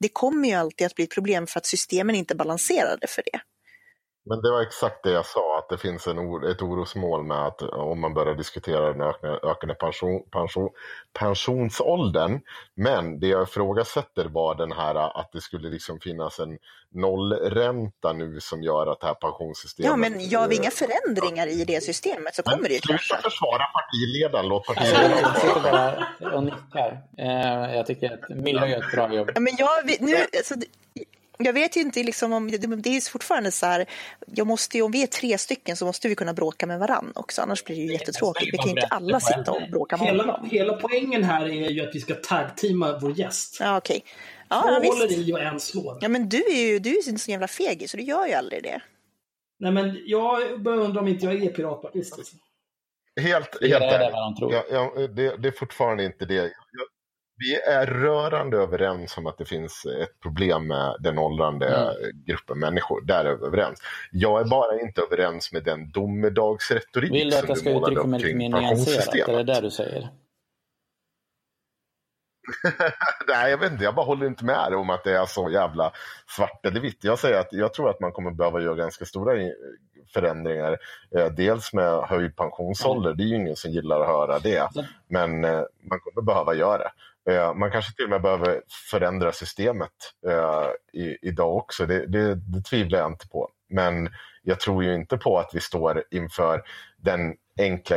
[0.00, 3.40] Det kommer ju alltid att bli ett problem för att systemen inte balanserade för det.
[4.24, 7.46] Men det var exakt det jag sa, att det finns en or, ett orosmål med
[7.46, 10.70] att om man börjar diskutera den ökande, ökande pension, pension,
[11.12, 12.40] pensionsåldern.
[12.74, 16.58] Men det jag ifrågasätter var den här att det skulle liksom finnas en
[16.94, 19.90] nollränta nu som gör att det här pensionssystemet...
[19.90, 23.64] Ja, men gör vi inga förändringar i det systemet så kommer det ju Sluta försvara
[23.64, 27.02] partiledaren, låt partiledaren Jag sitter bara och nickar.
[27.18, 29.30] Eh, jag tycker att Milla gör ett bra jobb.
[29.34, 30.54] Ja, men jag, nu, alltså,
[31.44, 33.86] jag vet ju inte liksom om, det är fortfarande så här,
[34.26, 37.12] jag måste ju, om vi är tre stycken så måste vi kunna bråka med varann
[37.14, 38.52] också, annars blir det ju jättetråkigt.
[38.52, 40.50] Vi kan ju inte alla sitta och bråka med hela, honom.
[40.50, 43.56] Hela poängen här är ju att vi ska tagteama vår gäst.
[43.60, 43.96] Ja, okej.
[43.96, 44.10] Okay.
[44.48, 45.98] Ja, Två ja, håller i och en slår.
[46.00, 48.32] Ja, men du är ju du är en sån jävla fegis, så du gör ju
[48.32, 48.80] aldrig det.
[49.58, 52.18] Nej, men jag börjar undra om inte jag är piratpartist.
[52.18, 52.36] Alltså.
[53.20, 54.38] Helt, helt ärligt.
[54.40, 56.52] Ja, ja, det, det, är fortfarande inte det.
[57.42, 62.24] Vi är rörande överens om att det finns ett problem med den åldrande mm.
[62.26, 63.00] gruppen människor.
[63.00, 63.82] Där är vi överens.
[64.10, 68.20] Jag är bara inte överens med den domedagsretorik Vill du att jag ska uttrycka mig
[68.20, 69.28] lite mer nyanserat?
[69.28, 70.08] Är det det du säger?
[73.28, 73.84] Nej, jag vet inte.
[73.84, 75.92] Jag bara håller inte med om att det är så jävla
[76.36, 77.04] svart eller vitt.
[77.04, 79.32] Jag säger att jag tror att man kommer behöva göra ganska stora
[80.14, 80.78] förändringar.
[81.16, 83.16] Eh, dels med höjd pensionsålder, mm.
[83.16, 84.68] det är ju ingen som gillar att höra det.
[85.08, 86.90] Men eh, man kommer behöva göra det.
[87.30, 89.92] Eh, man kanske till och med behöver förändra systemet
[90.26, 91.86] eh, i, idag också.
[91.86, 93.48] Det, det, det tvivlar jag inte på.
[93.68, 94.08] Men
[94.42, 96.62] jag tror ju inte på att vi står inför
[96.96, 97.96] den enkla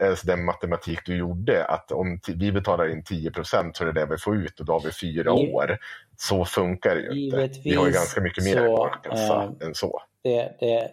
[0.00, 1.64] alltså den matematik du gjorde.
[1.64, 4.66] Att om vi betalar in 10 procent så är det det vi får ut och
[4.66, 5.78] då har vi fyra år.
[6.16, 7.60] Så funkar det ju inte.
[7.64, 10.02] Vi har ju ganska mycket mer så, äh, än så.
[10.22, 10.90] Det, det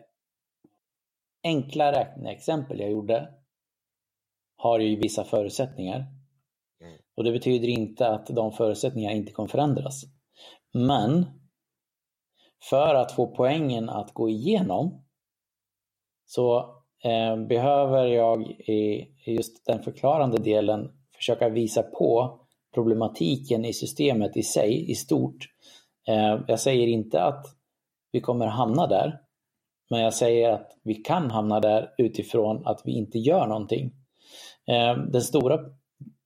[1.43, 3.29] enkla räkneexempel jag gjorde
[4.57, 6.05] har ju vissa förutsättningar.
[7.15, 10.03] Och det betyder inte att de förutsättningarna inte kommer förändras.
[10.73, 11.25] Men
[12.69, 15.05] för att få poängen att gå igenom
[16.25, 16.57] så
[17.03, 22.39] eh, behöver jag i just den förklarande delen försöka visa på
[22.73, 25.37] problematiken i systemet i sig, i stort.
[26.07, 27.45] Eh, jag säger inte att
[28.11, 29.19] vi kommer hamna där,
[29.89, 33.93] men jag säger att vi kan hamna där utifrån att vi inte gör någonting.
[34.67, 35.59] Eh, den stora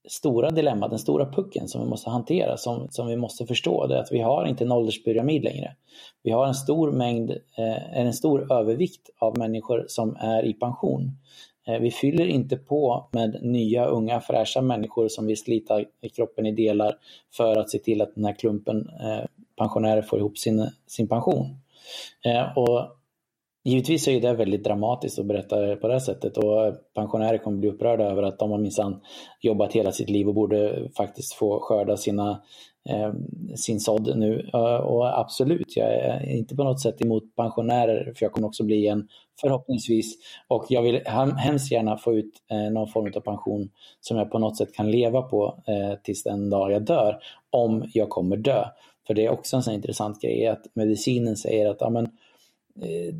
[0.08, 3.96] stora dilemmat, den stora pucken som vi måste hantera, som, som vi måste förstå, det
[3.96, 5.76] är att vi har inte en ålderspyramid längre.
[6.24, 11.12] Vi har en stor mängd, eh, en stor övervikt av människor som är i pension.
[11.68, 16.46] Eh, vi fyller inte på med nya, unga, fräscha människor som vill slita i kroppen
[16.46, 16.96] i delar
[17.34, 19.26] för att se till att den här klumpen eh,
[19.58, 21.60] pensionärer får ihop sin, sin pension.
[22.26, 22.97] Eh, och
[23.68, 27.70] Givetvis är det väldigt dramatiskt att berätta det på det sättet och pensionärer kommer bli
[27.70, 29.02] upprörda över att de har minsann
[29.42, 32.42] jobbat hela sitt liv och borde faktiskt få skörda sina,
[32.90, 33.14] eh,
[33.56, 34.50] sin sådd nu.
[34.84, 38.88] Och absolut, jag är inte på något sätt emot pensionärer för jag kommer också bli
[38.88, 39.08] en
[39.42, 40.16] förhoppningsvis
[40.48, 41.02] och jag vill
[41.38, 44.92] hemskt gärna få ut eh, någon form av pension som jag på något sätt kan
[44.92, 48.66] leva på eh, tills den dag jag dör, om jag kommer dö.
[49.08, 52.06] För det är också en sån intressant grej att medicinen säger att ja, men,
[52.82, 53.16] eh,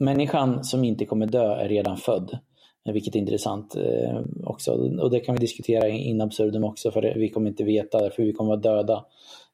[0.00, 2.38] människan som inte kommer dö är redan född.
[2.84, 4.72] vilket är intressant eh, också.
[5.00, 8.32] Och det kan vi diskutera in absurdum också, för vi kommer inte veta, för vi
[8.32, 9.04] kommer vara döda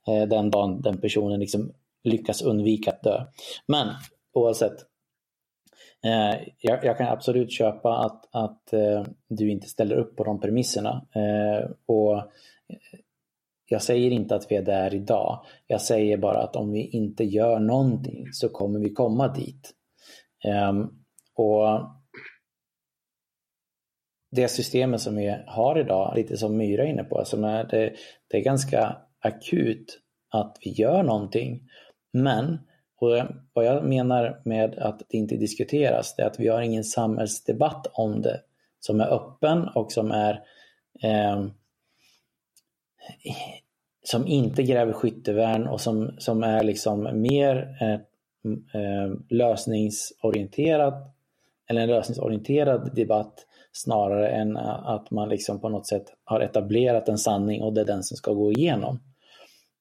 [0.09, 1.73] eh, den dagen den personen liksom
[2.05, 3.25] lyckas undvika att dö.
[3.67, 3.89] Men
[4.33, 4.87] oavsett,
[6.05, 10.41] Eh, jag, jag, kan absolut köpa att, att eh, du inte ställer upp på de
[10.41, 11.07] premisserna.
[11.15, 12.25] Eh, och eh,
[13.69, 15.45] jag säger inte att vi är där idag.
[15.67, 19.73] Jag säger bara att om vi inte gör någonting så kommer vi komma dit.
[20.45, 20.89] Ehm,
[21.35, 21.91] och
[24.31, 27.95] det systemet som vi har idag, lite som Myra är inne på, alltså det,
[28.29, 31.69] det är ganska akut att vi gör någonting.
[32.13, 32.59] Men
[33.01, 36.61] och eh, vad jag menar med att det inte diskuteras, det är att vi har
[36.61, 38.41] ingen samhällsdebatt om det
[38.81, 40.43] som är öppen och som är
[41.03, 41.47] eh,
[44.03, 48.01] som inte gräver skyttevärn och som, som är liksom mer eh,
[48.53, 50.95] eh, lösningsorienterad
[51.69, 57.09] eller en lösningsorienterad debatt snarare än eh, att man liksom på något sätt har etablerat
[57.09, 59.01] en sanning och det är den som ska gå igenom.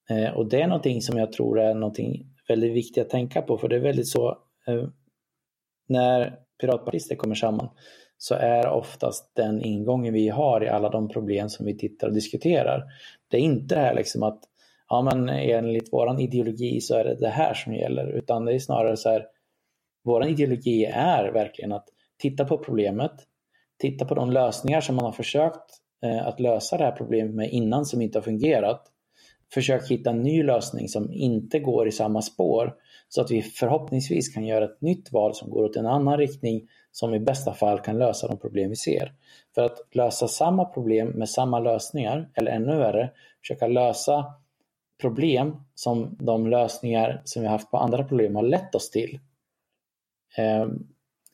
[0.10, 3.58] Eh, och det är någonting som jag tror är någonting väldigt viktigt att tänka på
[3.58, 4.38] för det är väldigt så
[4.68, 4.88] eh,
[5.88, 7.70] när piratpartister kommer samman
[8.18, 12.14] så är oftast den ingången vi har i alla de problem som vi tittar och
[12.14, 12.84] diskuterar.
[13.28, 14.40] Det är inte det här liksom att
[14.90, 18.60] ja, men enligt våran ideologi så är det det här som gäller utan det är
[18.60, 19.26] snarare så här
[20.04, 21.86] våran ideologi är verkligen att
[22.18, 23.12] titta på problemet,
[23.82, 25.72] titta på de lösningar som man har försökt
[26.06, 28.92] eh, att lösa det här problemet med innan som inte har fungerat
[29.54, 32.74] försök hitta en ny lösning som inte går i samma spår
[33.10, 36.68] så att vi förhoppningsvis kan göra ett nytt val som går åt en annan riktning
[36.92, 39.14] som i bästa fall kan lösa de problem vi ser.
[39.56, 43.12] För att lösa samma problem med samma lösningar, eller ännu värre,
[43.42, 44.26] försöka lösa
[45.02, 49.20] problem som de lösningar som vi haft på andra problem har lett oss till
[50.38, 50.68] eh,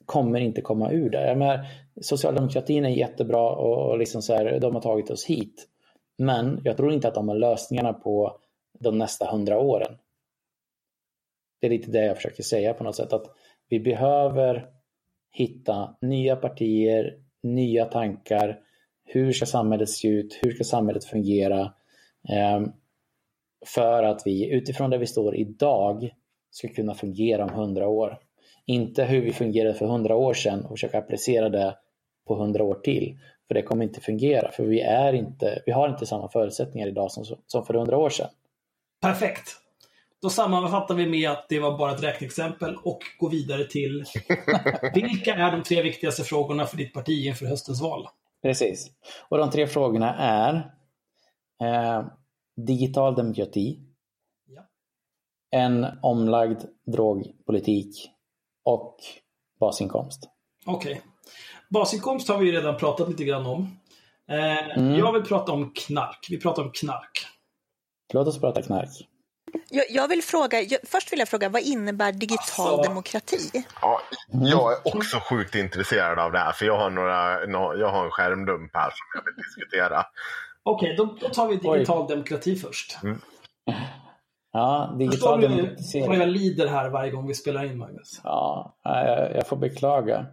[0.05, 1.36] kommer inte komma ur det.
[1.36, 1.66] Menar,
[2.01, 5.68] socialdemokratin är jättebra och, liksom så här, de har tagit oss hit.
[6.18, 8.39] Men jag tror inte att de har lösningarna på
[8.80, 9.97] de nästa hundra åren.
[11.62, 13.14] Det är lite det jag försöker säga på något sätt.
[13.14, 13.26] Att
[13.70, 14.70] vi behöver
[15.32, 18.59] hitta nya partier, nya tankar.
[19.05, 20.39] Hur ska samhället se ut?
[20.41, 21.74] Hur ska samhället fungera?
[22.30, 22.72] Ehm,
[23.66, 26.09] för att vi utifrån där vi står idag
[26.51, 28.18] ska kunna fungera om hundra år.
[28.66, 31.76] Inte hur vi fungerade för hundra år sedan och försöka applicera det
[32.28, 33.20] på hundra år till.
[33.47, 37.12] För det kommer inte fungera, för vi, är inte, vi har inte samma förutsättningar idag
[37.12, 38.30] som, som för hundra år sedan.
[39.01, 39.62] Perfekt.
[40.22, 44.03] Då sammanfattar vi med att det var bara ett räkneexempel och går vidare till
[44.93, 48.07] vilka är de tre viktigaste frågorna för ditt parti inför höstens val?
[48.41, 48.91] Precis.
[49.30, 50.55] Och de tre frågorna är
[51.62, 52.05] eh,
[52.55, 53.79] digital demokrati,
[54.47, 54.61] ja.
[55.51, 58.09] en omlagd drogpolitik
[58.65, 58.97] och
[59.59, 60.29] basinkomst.
[60.65, 60.91] Okej.
[60.91, 61.03] Okay.
[61.69, 63.77] Basinkomst har vi ju redan pratat lite grann om.
[64.29, 64.95] Eh, mm.
[64.95, 66.27] Jag vill prata om knark.
[66.29, 67.27] Vi pratar om knark.
[68.13, 68.89] Låt oss prata knark.
[69.69, 73.63] Jag, jag vill fråga, jag, först vill jag fråga, vad innebär digital alltså, demokrati?
[73.81, 77.45] Ja, jag är också sjukt intresserad av det här, för jag har, några,
[77.75, 80.05] jag har en skärmdump här som jag vill diskutera.
[80.64, 82.07] Okej, okay, då, då, tar vi digital Oj.
[82.09, 82.97] demokrati först.
[83.03, 83.18] Mm.
[84.53, 85.84] Ja, digital demokrati.
[85.84, 88.22] Förstår du jag lider här varje gång vi spelar in, Magnus?
[88.24, 90.26] Ja, jag, jag får beklaga.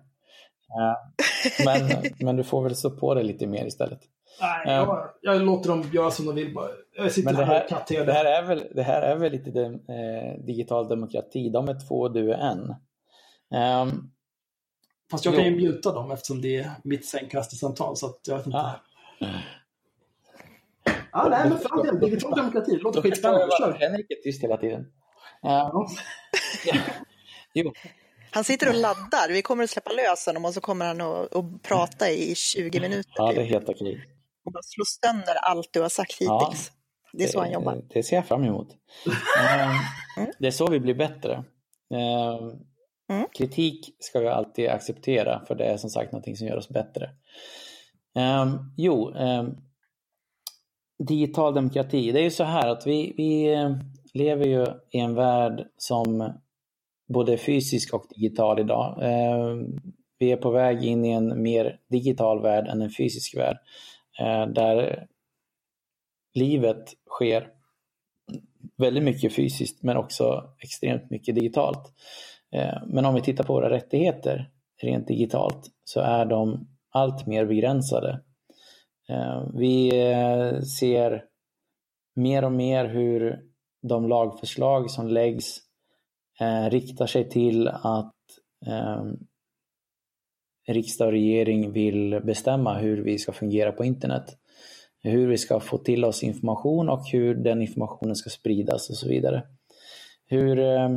[1.64, 4.01] Men, men du får väl stå på dig lite mer istället.
[4.41, 6.68] Nej, jag, jag låter dem göra som de vill bara.
[6.97, 9.51] Jag sitter men det här, här det här är väl, det här är väl lite
[9.51, 11.51] de, eh, digital demokrati.
[11.51, 12.74] De är två, du är en.
[13.83, 14.11] Um,
[15.11, 15.41] Fast jag jo.
[15.41, 17.97] kan ju muta dem eftersom det är mitt sängkastesamtal.
[17.97, 18.59] Så att jag vet inte.
[18.59, 18.81] Ah.
[21.18, 22.76] Ah, nej, men fan det, digital demokrati.
[22.76, 23.48] Det låter skitspännande.
[23.58, 23.72] Kör.
[23.72, 24.80] Henrik är tyst hela tiden.
[25.46, 25.86] Uh,
[27.54, 27.72] jo.
[28.30, 29.28] Han sitter och laddar.
[29.28, 32.80] Vi kommer att släppa lös honom och så kommer han att, att prata i 20
[32.80, 33.12] minuter.
[33.16, 34.04] Ja, det är helt okej.
[34.44, 36.72] Och bara slå sönder allt du har sagt hittills.
[36.72, 37.82] Ja, det är så han jobbar.
[37.88, 38.68] Det ser jag fram emot.
[40.16, 40.32] mm.
[40.38, 41.44] Det är så vi blir bättre.
[41.94, 42.58] Ehm,
[43.10, 43.28] mm.
[43.38, 47.10] Kritik ska vi alltid acceptera för det är som sagt någonting som gör oss bättre.
[48.14, 49.56] Um, jo, um,
[50.99, 52.12] digital demokrati.
[52.12, 53.76] Det är ju så här att vi, vi eh,
[54.14, 56.32] lever ju i en värld som
[57.09, 59.03] både är fysisk och digital idag.
[59.03, 59.57] Eh,
[60.18, 63.57] vi är på väg in i en mer digital värld än en fysisk värld.
[64.20, 65.07] Eh, där
[66.34, 67.49] livet sker
[68.76, 71.92] väldigt mycket fysiskt men också extremt mycket digitalt.
[72.86, 74.51] Men om vi tittar på våra rättigheter
[74.82, 78.20] rent digitalt så är de allt mer begränsade.
[79.54, 79.90] Vi
[80.78, 81.24] ser
[82.16, 83.40] mer och mer hur
[83.82, 85.59] de lagförslag som läggs
[86.40, 88.14] eh, riktar sig till att
[88.66, 89.04] eh,
[90.68, 94.24] riksdag och regering vill bestämma hur vi ska fungera på internet.
[95.02, 99.09] Hur vi ska få till oss information och hur den informationen ska spridas och så
[99.09, 99.42] vidare.
[100.26, 100.88] Hur eh,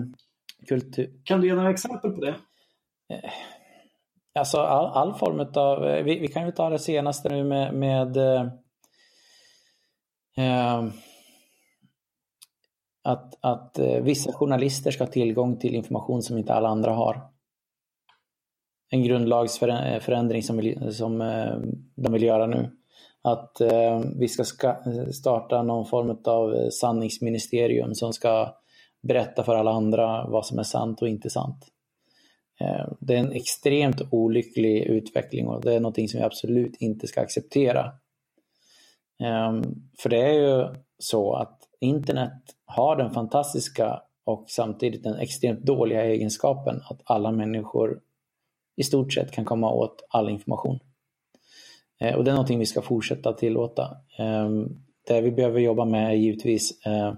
[0.67, 1.11] kultur...
[1.23, 2.35] Kan du ge några exempel på det?
[4.39, 7.73] Alltså all, all form av, eh, vi, vi, kan ju ta det senaste nu med,
[7.73, 8.47] med eh,
[10.37, 10.91] ehm,
[13.03, 17.21] att, att eh, vissa journalister ska ha tillgång till information som inte alla andra har.
[18.89, 21.55] En grundlagsförändring som, som eh,
[21.95, 22.69] de vill göra nu.
[23.21, 28.55] Att eh, vi ska eh, starta någon form av eh, sanningsministerium som ska
[29.01, 31.67] berätta för alla andra vad som är sant och inte sant.
[32.61, 37.07] Eh, det är en extremt olycklig utveckling och det är någonting som vi absolut inte
[37.07, 37.91] ska acceptera.
[39.19, 39.63] Ehm,
[39.99, 42.33] för det är ju så att internet
[42.65, 48.01] har den fantastiska och samtidigt den extremt dåliga egenskapen att alla människor
[48.75, 50.79] i stort sett kan komma åt all information.
[51.99, 53.97] Eh, och det är någonting vi ska fortsätta tillåta.
[54.17, 54.69] Ehm,
[55.07, 57.13] det vi behöver jobba med är givetvis eh,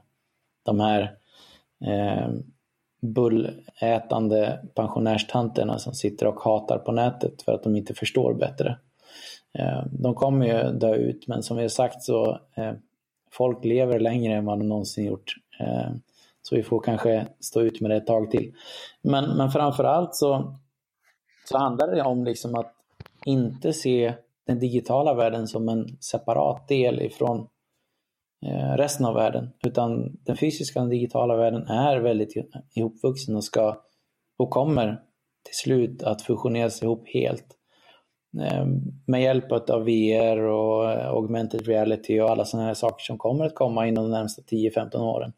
[0.64, 1.18] de här
[1.86, 2.53] ehm,
[3.04, 8.78] bullätande pensionärstanterna som sitter och hatar på nätet för att de inte förstår bättre.
[9.54, 12.74] Eh, de kommer ju dö ut men som vi har sagt så eh,
[13.32, 15.36] folk lever längre än vad de någonsin gjort.
[15.60, 15.92] Eh,
[16.42, 18.54] så vi får kanske stå ut med det ett tag till.
[19.02, 20.56] Men, men framförallt så,
[21.46, 22.74] så handlar det om liksom att
[23.26, 24.14] inte se
[24.46, 27.48] den digitala världen som en separat del ifrån
[28.46, 29.50] Eh, resten av världen.
[29.64, 32.34] Utan den fysiska och den digitala världen är väldigt
[32.76, 33.78] ihopvuxen och ska
[34.38, 35.02] och kommer
[35.44, 37.46] till slut att fusioneras ihop helt.
[38.42, 38.66] Eh,
[39.06, 43.56] med hjälp av VR och augmented reality och alla sådana här saker som kommer att
[43.56, 45.34] komma inom de närmsta 10-15 åren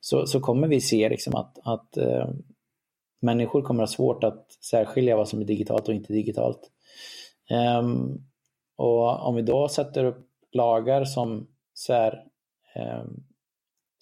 [0.00, 2.28] så, så kommer vi se liksom att, att äh,
[3.20, 6.70] människor kommer att ha svårt att särskilja vad som är digitalt och inte digitalt.
[7.50, 8.18] Ähm,
[8.76, 12.24] och om vi då sätter upp lagar som sär,
[12.78, 13.04] eh,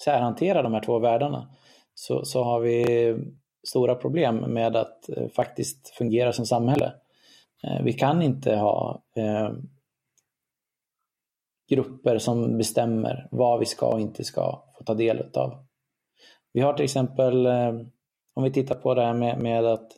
[0.05, 1.49] särhantera de här två världarna
[1.95, 2.85] så, så har vi
[3.67, 6.95] stora problem med att eh, faktiskt fungera som samhälle.
[7.63, 9.51] Eh, vi kan inte ha eh,
[11.69, 15.67] grupper som bestämmer vad vi ska och inte ska få ta del av.
[16.53, 17.75] Vi har till exempel, eh,
[18.35, 19.93] om vi tittar på det här med, med att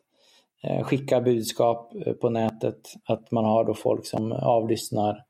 [0.62, 5.24] eh, skicka budskap eh, på nätet, att man har då folk som avlyssnar.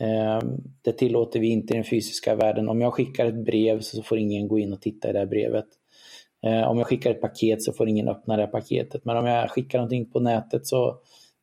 [0.00, 0.40] Eh,
[0.82, 2.68] det tillåter vi inte i den fysiska världen.
[2.68, 5.66] Om jag skickar ett brev så får ingen gå in och titta i det brevet.
[6.68, 9.04] Om jag skickar ett paket så får ingen öppna det paketet.
[9.04, 11.00] Men om jag skickar någonting på nätet så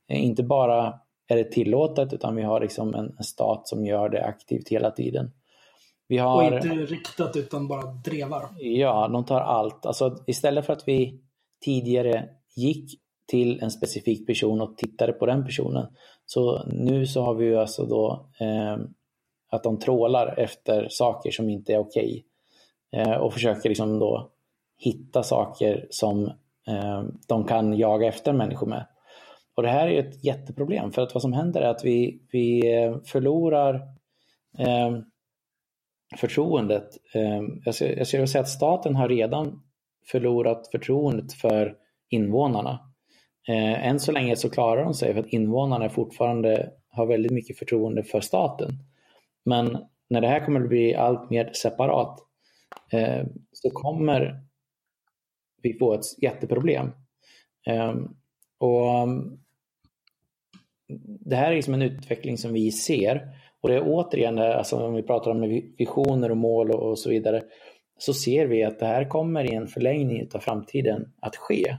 [0.08, 4.10] Eh, inte bara är det tillåtet utan vi har liksom en, en stat som gör
[4.10, 5.32] det aktivt hela tiden.
[6.08, 8.50] Vi har, och inte riktat utan bara drevar.
[8.60, 9.86] Ja, de tar allt.
[9.86, 11.22] Alltså, istället för att vi
[11.66, 15.88] tidigare gick till en specifik person och tittade på den personen.
[16.26, 18.78] Så nu så har vi ju alltså då eh,
[19.52, 22.26] att de trålar efter saker som inte är okej.
[22.94, 23.02] Okay.
[23.02, 24.32] Eh, och försöker liksom då
[24.78, 26.26] hitta saker som
[26.68, 28.88] eh, de kan jaga efter människor med.
[29.56, 32.74] Och det här är ett jätteproblem för att vad som händer är att vi, vi
[32.76, 33.76] eh, förlorar
[34.58, 34.98] eh,
[36.18, 36.88] förtroendet.
[37.14, 39.62] Eh, jag, skulle, jag skulle säga att staten har redan
[40.12, 41.76] förlorat förtroendet för
[42.10, 42.95] invånarna.
[43.48, 47.58] Eh, än så länge så klarar de sig för att invånarna fortfarande har väldigt mycket
[47.58, 48.72] förtroende för staten.
[49.46, 49.78] Men
[50.10, 52.20] när det här kommer att bli allt mer separat
[52.92, 54.42] eh, så kommer
[55.62, 56.92] vi få ett jätteproblem.
[57.68, 57.96] Eh,
[58.58, 59.40] och mm,
[61.20, 63.30] det här är liksom en utveckling som vi ser
[63.62, 67.10] och det är återigen, alltså om vi pratar om visioner och mål och, och så
[67.10, 67.44] vidare,
[67.98, 71.78] så ser vi att det här kommer i en förlängning av framtiden att ske.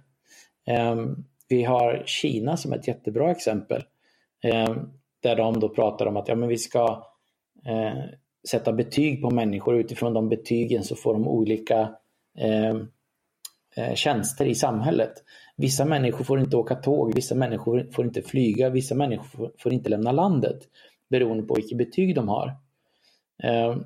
[0.93, 3.85] Um, vi har Kina som ett jättebra exempel
[4.45, 4.77] eh,
[5.23, 7.07] där de då pratar om att ja, men vi ska
[7.67, 8.05] eh,
[8.49, 11.95] sätta betyg på människor utifrån de betygen så får de olika
[12.39, 12.77] eh,
[13.77, 15.13] eh, tjänster i samhället.
[15.57, 19.89] Vissa människor får inte åka tåg, vissa människor får inte flyga, vissa människor får inte
[19.89, 20.59] lämna landet
[21.11, 22.49] beroende på vilket betyg de har.
[23.43, 23.77] Eh.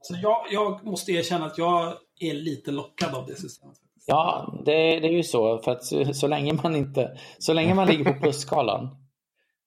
[0.00, 3.76] så jag, jag, måste erkänna att jag är lite lockad av det systemet.
[4.06, 5.58] Ja, det, det är ju så.
[5.58, 8.88] För att så, så, länge man inte, så länge man ligger på plusskalan,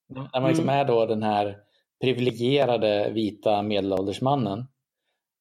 [0.10, 0.80] när man liksom mm.
[0.80, 1.58] är då den här
[2.02, 4.66] privilegierade vita medelålders mannen,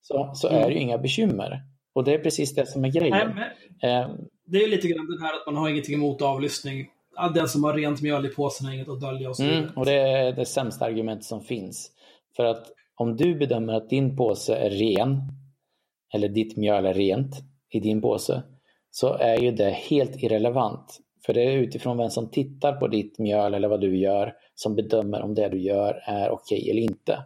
[0.00, 0.62] så, så mm.
[0.62, 1.62] är det ju inga bekymmer.
[1.94, 3.34] Och det är precis det som är grejen.
[3.82, 4.08] Nej, eh,
[4.46, 6.86] det är lite grann den här att man har ingenting emot avlyssning.
[7.34, 9.84] Den som har rent mjöl i påsen har inget att dölja och så mm, Och
[9.84, 11.90] det är det sämsta argumentet som finns.
[12.36, 15.22] För att om du bedömer att din påse är ren,
[16.14, 17.36] eller ditt mjöl är rent
[17.70, 18.42] i din påse,
[18.90, 23.18] så är ju det helt irrelevant För det är utifrån vem som tittar på ditt
[23.18, 26.82] mjöl eller vad du gör som bedömer om det du gör är okej okay eller
[26.82, 27.18] inte.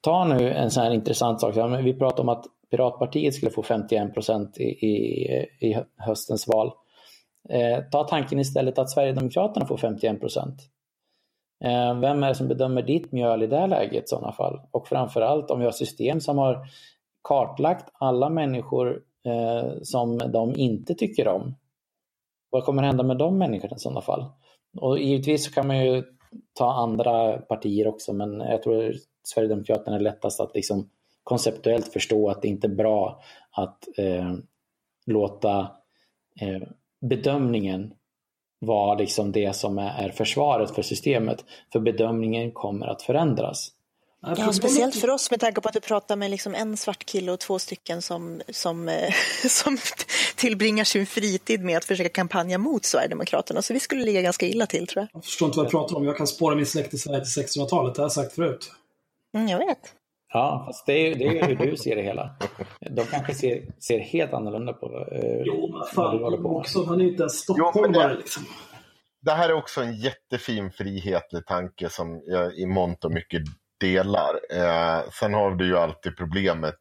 [0.00, 1.54] Ta nu en sån här intressant sak.
[1.84, 5.26] Vi pratade om att Piratpartiet skulle få 51 procent i, i,
[5.60, 6.72] i, höstens val.
[7.48, 10.56] Eh, ta tanken istället att Sverigedemokraterna får 51 procent.
[11.64, 14.60] Eh, vem är det som bedömer ditt mjöl i det läget i sådana fall?
[14.70, 16.66] Och framförallt om vi har system som har
[17.22, 21.54] kartlagt alla människor Eh, som de inte tycker om.
[22.50, 24.24] Vad kommer hända med de människorna i sådana fall?
[24.80, 26.02] Och givetvis kan man ju
[26.52, 30.90] ta andra partier också men jag tror Sverigedemokraterna är lättast att liksom
[31.22, 34.34] konceptuellt förstå att det inte är bra att eh,
[35.06, 35.60] låta
[36.40, 36.62] eh,
[37.00, 37.94] bedömningen
[38.58, 41.44] vara liksom det som är försvaret för systemet.
[41.72, 43.72] För bedömningen kommer att förändras.
[44.22, 47.32] Ja, speciellt för oss med tanke på att du pratar med liksom en svart kille
[47.32, 49.12] och två stycken som, som, eh,
[49.48, 49.78] som
[50.36, 53.62] tillbringar sin fritid med att försöka kampanja mot Sverigedemokraterna.
[53.62, 55.08] Så vi skulle ligga ganska illa till tror jag.
[55.12, 56.04] Jag förstår inte vad jag pratar om.
[56.04, 57.94] Jag kan spåra min släkt i Sverige till 1600-talet.
[57.94, 58.72] Det har jag sagt förut.
[59.34, 59.94] Mm, jag vet.
[60.32, 62.30] Ja, fast det är, det är hur du ser det hela.
[62.90, 66.84] De kanske ser, ser helt annorlunda på eh, Jo, men fan, du håller på också,
[66.84, 68.16] han är ju inte ens stockholmare.
[68.16, 68.44] Liksom.
[69.22, 73.42] Det här är också en jättefin frihetlig tanke som jag i mångt och mycket
[73.80, 74.40] delar.
[74.50, 76.78] Eh, sen har du ju alltid problemet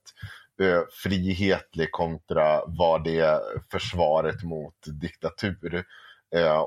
[0.61, 3.39] eh, frihetlig kontra vad det är
[3.71, 5.81] försvaret mot diktatur eh,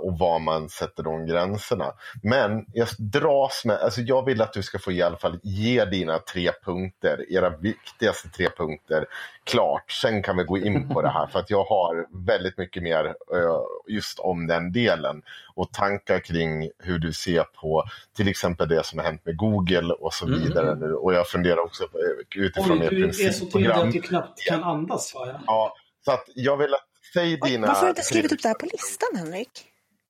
[0.03, 1.93] och var man sätter de gränserna.
[2.23, 5.85] Men jag dras med, alltså jag vill att du ska få i alla fall ge
[5.85, 9.07] dina tre punkter, era viktigaste tre punkter
[9.45, 9.91] klart.
[9.91, 13.05] Sen kan vi gå in på det här för att jag har väldigt mycket mer
[13.07, 15.23] eh, just om den delen
[15.55, 17.85] och tankar kring hur du ser på
[18.17, 20.41] till exempel det som har hänt med Google och så mm.
[20.41, 20.95] vidare mm.
[20.95, 21.99] Och jag funderar också på,
[22.35, 25.15] utifrån Oj, du är så tydlig att du knappt kan andas.
[25.15, 25.41] Va?
[25.47, 27.67] Ja, så att jag vill att Säg dina...
[27.67, 29.51] Varför har du inte skrivit upp det här på listan, Henrik?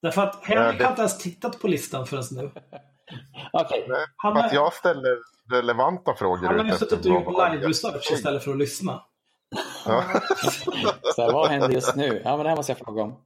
[0.02, 2.42] Därför att Henrik har inte ens tittat på listan förrän nu.
[3.52, 3.84] Okej.
[3.84, 4.06] Okay.
[4.16, 4.50] Han har...
[4.54, 5.18] jag ställer
[5.52, 6.46] relevanta frågor.
[6.46, 9.02] Han har ju suttit och gjort live-research istället för att lyssna.
[9.86, 10.04] Ja.
[11.14, 12.22] Så här, vad händer just nu?
[12.24, 13.16] Ja, men det här måste jag fråga om.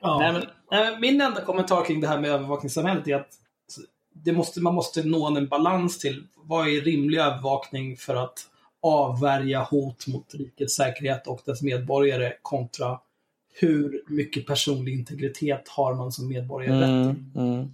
[0.00, 0.18] Ja.
[0.18, 3.28] Nej, men, min enda kommentar kring det här med övervakningssamhället är att
[4.14, 8.38] det måste, man måste nå en balans till vad är rimlig övervakning för att
[8.82, 12.98] avvärja hot mot rikets säkerhet och dess medborgare kontra
[13.60, 17.40] hur mycket personlig integritet har man som medborgare mm, rätt till.
[17.40, 17.68] Mm.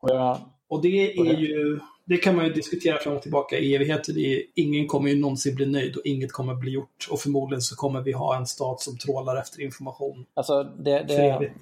[0.00, 0.38] Och, jag,
[0.68, 4.18] och det är ju, det kan man ju diskutera fram och tillbaka i evigheter.
[4.18, 7.08] Är, ingen kommer ju någonsin bli nöjd och inget kommer bli gjort.
[7.10, 10.26] Och förmodligen så kommer vi ha en stat som trålar efter information.
[10.34, 11.52] Alltså det, det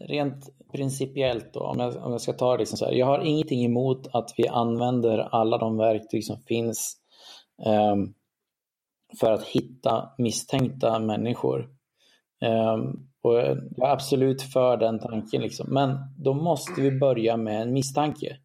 [0.00, 2.92] rent principiellt då, om jag, om jag ska ta det liksom så här.
[2.92, 6.96] Jag har ingenting emot att vi använder alla de verktyg som finns
[7.92, 8.14] um,
[9.20, 11.68] för att hitta misstänkta människor.
[12.40, 15.42] Ehm, och jag är absolut för den tanken.
[15.42, 15.74] Liksom.
[15.74, 18.36] Men då måste vi börja med en misstanke.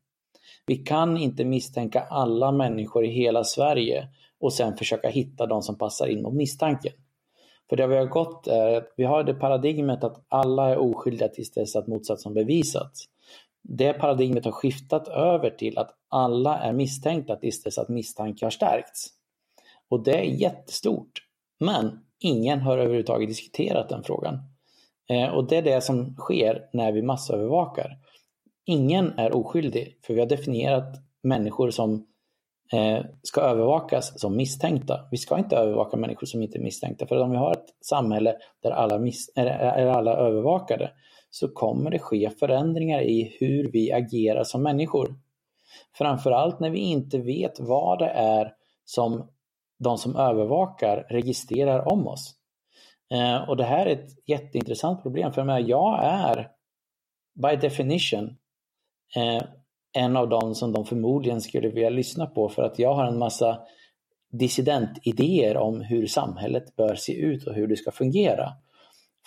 [0.66, 4.08] Vi kan inte misstänka alla människor i hela Sverige
[4.40, 6.94] och sen försöka hitta de som passar in mot misstanken.
[7.70, 11.28] För det vi har gått är att vi har det paradigmet att alla är oskyldiga
[11.28, 13.06] tills dess att motsatsen bevisats.
[13.64, 18.50] Det paradigmet har skiftat över till att alla är misstänkta tills dess att misstanke har
[18.50, 19.08] stärkts.
[19.90, 21.22] Och det är jättestort.
[21.60, 24.40] Men ingen har överhuvudtaget diskuterat den frågan.
[25.10, 27.98] Eh, och det är det som sker när vi massövervakar.
[28.66, 32.08] Ingen är oskyldig, för vi har definierat människor som
[32.74, 35.08] eh, ska övervakas som misstänkta.
[35.12, 38.36] Vi ska inte övervaka människor som inte är misstänkta, för om vi har ett samhälle
[38.64, 38.96] där alla,
[39.36, 40.92] är alla övervakade
[41.30, 45.16] så kommer det ske förändringar i hur vi agerar som människor.
[45.98, 48.54] Framförallt när vi inte vet vad det är
[48.86, 49.30] som
[49.80, 52.36] de som övervakar registrerar om oss.
[53.14, 56.50] Eh, och det här är ett jätteintressant problem för jag, jag är
[57.36, 58.38] by definition
[59.16, 59.44] eh,
[59.98, 63.20] en av dem som de förmodligen skulle vilja lyssna på för att jag har en
[63.20, 63.60] massa
[64.32, 68.54] dissidentidéer om hur samhället bör se ut och hur det ska fungera.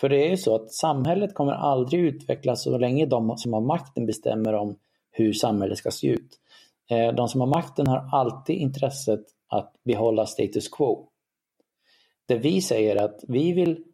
[0.00, 3.60] För det är ju så att samhället kommer aldrig utvecklas så länge de som har
[3.60, 4.78] makten bestämmer om
[5.10, 6.38] hur samhället ska se ut.
[6.90, 11.08] Eh, de som har makten har alltid intresset att behålla status quo.
[12.26, 13.84] Det vi säger är att vi vill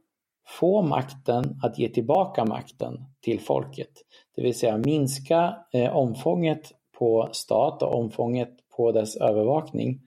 [0.46, 3.90] få makten att ge tillbaka makten till folket.
[4.36, 10.00] Det vill säga minska eh, omfånget på stat och omfånget på dess övervakning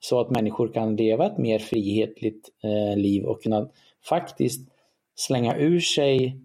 [0.00, 3.68] så att människor kan leva ett mer frihetligt eh, liv och kunna
[4.08, 4.68] faktiskt
[5.14, 6.40] slänga ur sig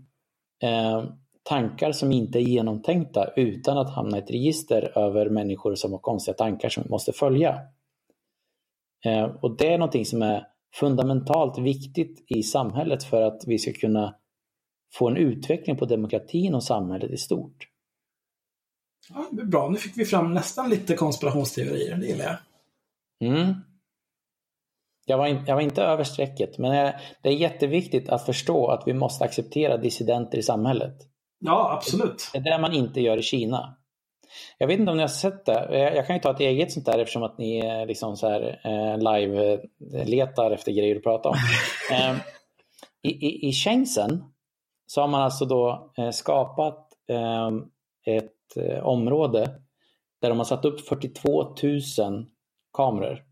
[0.64, 1.04] eh,
[1.44, 6.00] tankar som inte är genomtänkta utan att hamna i ett register över människor som har
[6.00, 7.60] konstiga tankar som vi måste följa.
[9.06, 13.72] Eh, och det är någonting som är fundamentalt viktigt i samhället för att vi ska
[13.74, 14.16] kunna
[14.94, 17.68] få en utveckling på demokratin och samhället i stort.
[19.10, 22.38] Ja, bra, nu fick vi fram nästan lite konspirationsteorier, det gillar jag.
[23.30, 23.54] Mm.
[25.06, 28.84] Jag var, in, jag var inte över strecket, men det är jätteviktigt att förstå att
[28.86, 30.96] vi måste acceptera dissidenter i samhället.
[31.40, 32.30] Ja, absolut.
[32.34, 33.77] Det är det man inte gör i Kina.
[34.58, 35.78] Jag vet inte om ni har sett det.
[35.96, 38.98] Jag kan ju ta ett eget sånt där eftersom att ni liksom så här, eh,
[38.98, 41.36] live-letar efter grejer att prata om.
[41.92, 42.16] Ehm,
[43.02, 44.24] I, i, I Shenzhen
[44.86, 47.66] så har man alltså då eh, skapat ehm,
[48.06, 49.50] ett eh, område
[50.22, 51.56] där de har satt upp 42
[52.00, 52.26] 000
[52.74, 53.24] kameror.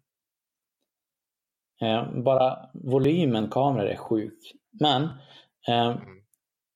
[1.82, 4.39] Ehm, bara volymen kameror är sjuk.
[4.80, 5.10] Men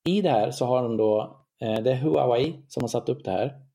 [0.07, 3.31] i det här så har de då, det är Huawei som har satt upp det
[3.31, 3.68] här.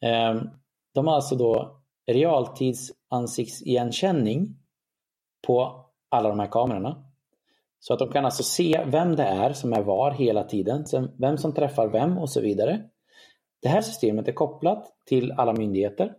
[0.00, 0.50] Ehm,
[0.94, 4.56] de har alltså då realtidsansiktsigenkänning
[5.46, 7.04] på alla de här kamerorna.
[7.80, 10.84] Så att de kan alltså se vem det är som är var hela tiden,
[11.18, 12.82] vem som träffar vem och så vidare.
[13.62, 16.14] Det här systemet är kopplat till alla myndigheter.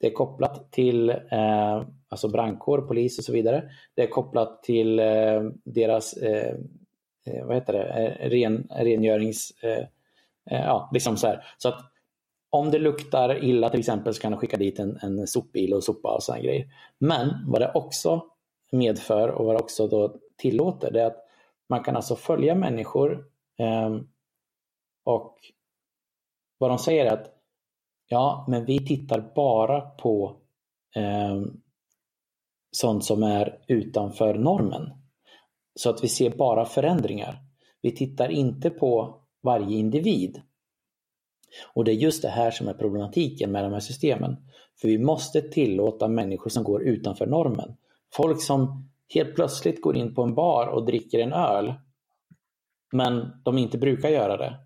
[0.00, 3.70] Det är kopplat till eh, alltså brandkår, polis och så vidare.
[3.94, 6.54] Det är kopplat till eh, deras eh,
[7.26, 7.84] eh vad heter det?
[7.84, 9.50] Eh, ren, rengörings...
[9.62, 9.86] Eh,
[10.50, 11.44] eh, ja, liksom så här.
[11.58, 11.89] Så att
[12.50, 15.84] om det luktar illa till exempel så kan de skicka dit en, en sopbil och
[15.84, 16.66] sopa och sådana grejer.
[16.98, 18.24] Men vad det också
[18.72, 21.24] medför och vad det också då tillåter det är att
[21.68, 23.24] man kan alltså följa människor
[23.58, 23.96] eh,
[25.04, 25.38] och
[26.58, 27.34] vad de säger är att
[28.08, 30.36] ja, men vi tittar bara på
[30.96, 31.42] eh,
[32.70, 34.90] sånt som är utanför normen.
[35.74, 37.42] Så att vi ser bara förändringar.
[37.82, 40.42] Vi tittar inte på varje individ.
[41.74, 44.36] Och det är just det här som är problematiken med de här systemen.
[44.80, 47.76] För vi måste tillåta människor som går utanför normen.
[48.12, 51.74] Folk som helt plötsligt går in på en bar och dricker en öl,
[52.92, 54.56] men de inte brukar göra det.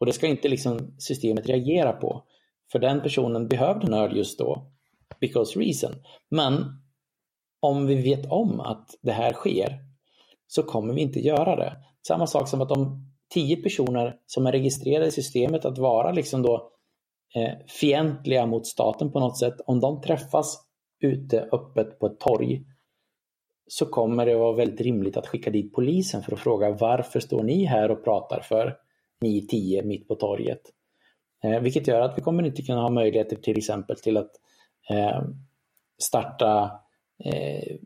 [0.00, 2.24] Och det ska inte liksom systemet reagera på.
[2.72, 4.70] För den personen behövde en öl just då,
[5.20, 5.94] because reason.
[6.28, 6.64] Men
[7.60, 9.78] om vi vet om att det här sker
[10.46, 11.76] så kommer vi inte göra det.
[12.06, 16.42] Samma sak som att om tio personer som är registrerade i systemet att vara liksom
[16.42, 16.72] då
[17.34, 20.68] eh, fientliga mot staten på något sätt, om de träffas
[21.00, 22.64] ute öppet på ett torg
[23.68, 27.42] så kommer det vara väldigt rimligt att skicka dit polisen för att fråga varför står
[27.42, 28.76] ni här och pratar för
[29.20, 30.60] ni tio mitt på torget?
[31.44, 34.30] Eh, vilket gör att vi kommer inte kunna ha möjligheter till exempel till att
[34.90, 35.22] eh,
[36.02, 36.70] starta
[37.24, 37.76] eh,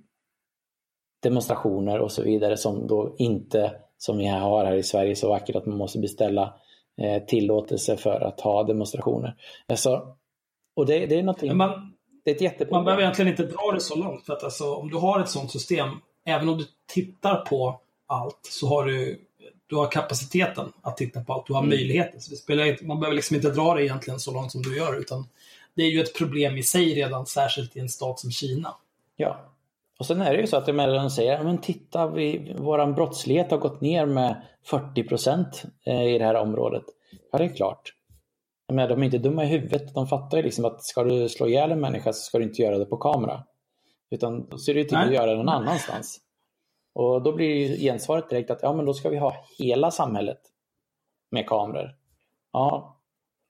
[1.23, 5.57] demonstrationer och så vidare som då inte som vi har här i Sverige så vackert
[5.57, 6.55] att man måste beställa
[7.03, 9.37] eh, tillåtelse för att ha demonstrationer.
[9.67, 10.17] Alltså,
[10.75, 11.95] och det, det är någonting, man,
[12.25, 12.77] det är ett jätteproblem.
[12.77, 14.27] Man behöver egentligen inte dra det så långt.
[14.27, 15.89] För att alltså, om du har ett sådant system,
[16.25, 19.21] även om du tittar på allt, så har du,
[19.67, 21.47] du har kapaciteten att titta på allt.
[21.47, 21.71] Du har mm.
[21.71, 22.21] möjligheten.
[22.21, 25.01] Så det spelar, man behöver liksom inte dra det egentligen så långt som du gör.
[25.01, 25.27] Utan
[25.75, 28.75] det är ju ett problem i sig redan, särskilt i en stat som Kina.
[29.17, 29.52] Ja,
[30.03, 33.59] och sen är det ju så att de säger, men titta, vi, våran brottslighet har
[33.59, 36.85] gått ner med 40 procent eh, i det här området.
[37.33, 37.95] Ja, det är klart.
[38.73, 39.95] Men de är inte dumma i huvudet.
[39.95, 42.63] De fattar ju liksom att ska du slå ihjäl en människa så ska du inte
[42.63, 43.45] göra det på kamera.
[44.11, 46.21] Utan då ser det till att göra det någon annanstans.
[46.93, 50.41] Och då blir ju gensvaret direkt att ja, men då ska vi ha hela samhället
[51.31, 51.97] med kameror.
[52.53, 52.97] Ja,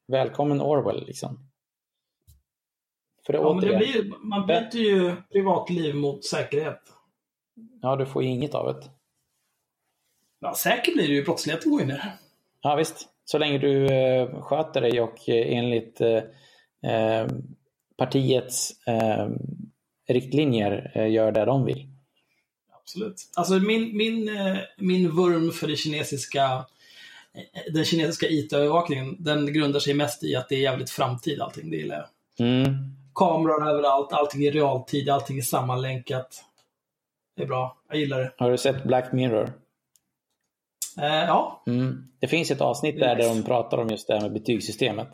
[0.07, 1.52] välkommen Orwell liksom.
[3.27, 6.81] För det ja, men det blir, man byter ju privatliv mot säkerhet.
[7.83, 8.91] Ja, du får ju inget av det.
[10.41, 11.25] Ja, säkert blir det ju.
[11.25, 12.17] Brottsligheten går ju ner.
[12.61, 13.09] Ja, visst.
[13.25, 16.23] Så länge du eh, sköter dig och eh, enligt eh,
[16.93, 17.27] eh
[17.97, 19.29] partiets eh,
[20.09, 21.89] riktlinjer gör det de vill.
[22.81, 23.31] Absolut.
[23.37, 24.31] Alltså min, min,
[24.79, 26.67] min vurm för det kinesiska
[27.73, 31.71] den kinesiska IT-övervakningen, den grundar sig mest i att det är jävligt framtid allting.
[31.71, 32.49] Det gillar jag.
[32.49, 36.45] Mm kameror överallt, allting i realtid, allting är sammanlänkat.
[37.37, 38.33] Det är bra, jag gillar det.
[38.39, 39.53] Har du sett Black Mirror?
[40.99, 41.63] Eh, ja.
[41.67, 42.09] Mm.
[42.19, 45.09] Det finns ett avsnitt där, där de pratar om just det här med betygssystemet.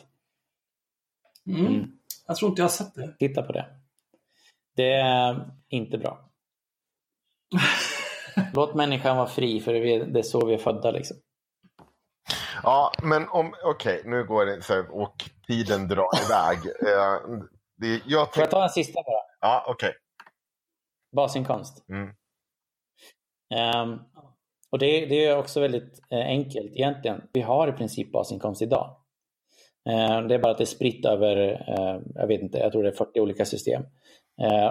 [1.46, 1.66] Mm.
[1.66, 1.90] Mm.
[2.26, 3.14] Jag tror inte jag har sett det.
[3.18, 3.66] Titta på det.
[4.76, 6.30] Det är inte bra.
[8.54, 9.72] Låt människan vara fri, för
[10.12, 10.90] det är så vi är födda.
[10.90, 11.16] Liksom.
[12.62, 16.58] Ja, men om, okej, okay, nu går det så här, och tiden drar iväg.
[17.78, 19.22] Det, jag Får jag ta en sista bara?
[19.40, 19.88] Ja, okej.
[19.88, 19.98] Okay.
[21.16, 21.84] Basinkomst.
[21.88, 22.08] Mm.
[23.82, 24.00] Um,
[24.70, 27.22] och det, det, är också väldigt eh, enkelt egentligen.
[27.32, 28.96] Vi har i princip basinkomst idag.
[29.90, 32.82] Uh, det är bara att det är spritt över, uh, jag vet inte, jag tror
[32.82, 33.82] det är 40 olika system.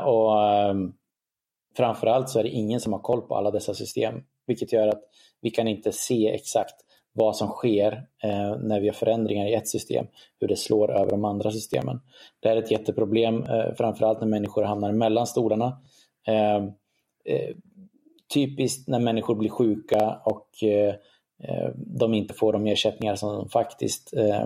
[0.06, 0.32] Och
[1.78, 4.16] framförallt så är det ingen som har koll på alla dessa system.
[4.46, 5.04] Vilket gör att
[5.42, 6.76] vi kan inte se exakt
[7.18, 7.92] vad som sker
[8.24, 10.06] eh, när vi har förändringar i ett system,
[10.40, 12.00] hur det slår över de andra systemen.
[12.40, 15.82] Det är ett jätteproblem, eh, framförallt när människor hamnar mellan stolarna.
[16.28, 16.56] Eh,
[17.26, 17.56] eh
[18.34, 20.96] typiskt när människor blir sjuka och eh,
[21.44, 24.46] eh de inte får de ersättningar som de faktiskt eh,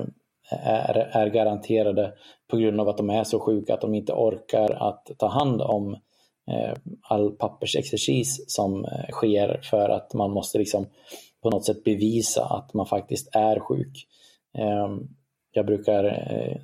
[0.52, 2.14] är, är garanterade
[2.48, 5.62] på grund av att de är så sjuka att de inte orkar att ta hand
[5.62, 5.94] om
[6.52, 10.86] eh, all pappersexercis som sker för att man måste liksom
[11.42, 14.08] på något sätt bevisa att man faktiskt är sjuk.
[14.54, 15.08] Ehm,
[15.52, 16.58] jag brukar eh,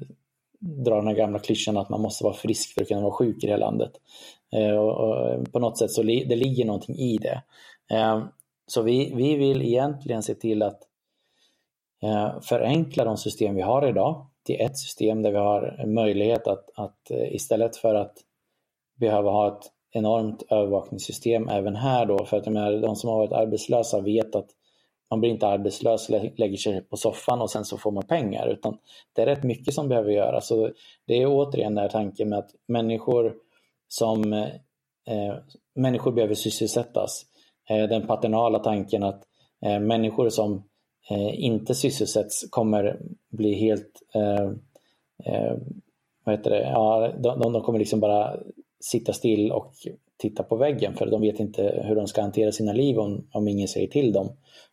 [0.60, 3.44] dra den här gamla klyschan att man måste vara frisk för att kunna vara sjuk
[3.44, 3.92] i det här landet.
[4.52, 7.44] Ehm, och på något sätt så det ligger någonting i det.
[7.96, 8.22] Ehm,
[8.68, 10.80] så vi, vi vill egentligen se till att
[12.04, 16.70] eh, förenkla de system vi har idag till ett system där vi har möjlighet att,
[16.76, 18.18] att eh, istället för att
[19.00, 22.44] behöva ha ett enormt övervakningssystem även här då, för att
[22.82, 24.50] de som har varit arbetslösa vet att
[25.10, 28.48] man blir inte arbetslös, lägger sig på soffan och sen så får man pengar.
[28.48, 28.78] Utan
[29.16, 30.48] det är rätt mycket som behöver göras.
[30.48, 30.72] Så
[31.08, 33.36] det är återigen den här tanken med att människor
[33.88, 35.36] som eh,
[35.76, 37.26] människor behöver sysselsättas.
[37.70, 39.24] Eh, den paternala tanken att
[39.66, 40.64] eh, människor som
[41.10, 44.52] eh, inte sysselsätts kommer bli helt eh,
[45.26, 45.58] eh,
[46.24, 46.62] vad heter det?
[46.62, 48.40] Ja, de, de kommer liksom bara
[48.80, 49.74] sitta still och
[50.18, 53.48] titta på väggen för de vet inte hur de ska hantera sina liv om, om
[53.48, 54.30] ingen säger till dem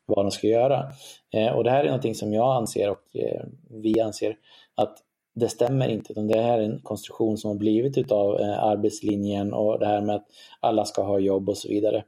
[0.07, 0.93] vad de ska göra.
[1.35, 4.37] Eh, och det här är någonting som jag anser och eh, vi anser
[4.75, 4.99] att
[5.35, 6.13] det stämmer inte.
[6.13, 10.01] Utan det här är en konstruktion som har blivit utav eh, arbetslinjen och det här
[10.01, 10.27] med att
[10.61, 12.05] alla ska ha jobb och så vidare.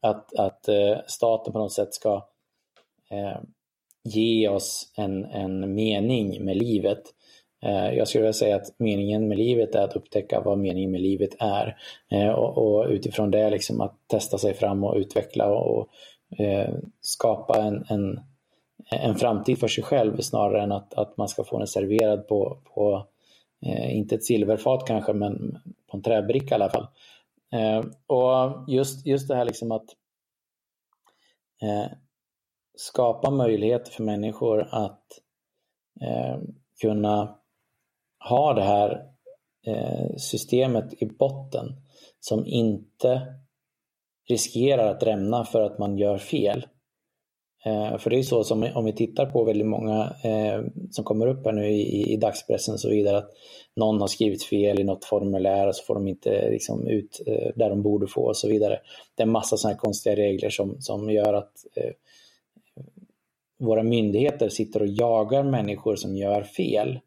[0.00, 2.14] Att, att eh, staten på något sätt ska
[3.10, 3.38] eh,
[4.04, 7.02] ge oss en, en mening med livet.
[7.62, 11.00] Eh, jag skulle vilja säga att meningen med livet är att upptäcka vad meningen med
[11.00, 11.76] livet är.
[12.10, 15.88] Eh, och, och utifrån det liksom att testa sig fram och utveckla och,
[16.38, 18.20] Eh, skapa en, en,
[18.90, 22.58] en framtid för sig själv snarare än att, att man ska få den serverad på,
[22.64, 23.06] på
[23.66, 25.58] eh, inte ett silverfat kanske, men
[25.90, 26.86] på en träbricka i alla fall.
[27.52, 29.86] Eh, och just, just det här liksom att
[31.62, 31.92] eh,
[32.76, 35.04] skapa möjligheter för människor att
[36.00, 36.38] eh,
[36.80, 37.38] kunna
[38.28, 39.10] ha det här
[39.66, 41.76] eh, systemet i botten
[42.20, 43.39] som inte
[44.30, 46.66] riskerar att rämna för att man gör fel.
[47.64, 51.26] Eh, för det är så som om vi tittar på väldigt många eh, som kommer
[51.26, 53.30] upp här nu i, i dagspressen och så vidare att
[53.76, 57.50] någon har skrivit fel i något formulär och så får de inte liksom, ut eh,
[57.56, 58.80] där de borde få och så vidare.
[59.14, 61.52] Det är en massa sådana här konstiga regler som, som gör att
[63.58, 66.98] våra myndigheter sitter och jagar människor som gör fel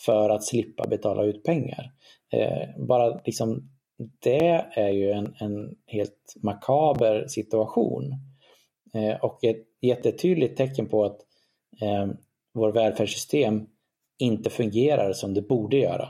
[0.00, 1.92] för att slippa betala ut pengar.
[2.78, 3.71] Bara liksom
[4.22, 8.14] det är ju en, en helt makaber situation.
[8.94, 11.20] Eh, och ett jättetydligt tecken på att
[11.80, 12.06] eh,
[12.54, 13.66] vår välfärdssystem
[14.18, 16.08] inte fungerar som det borde göra.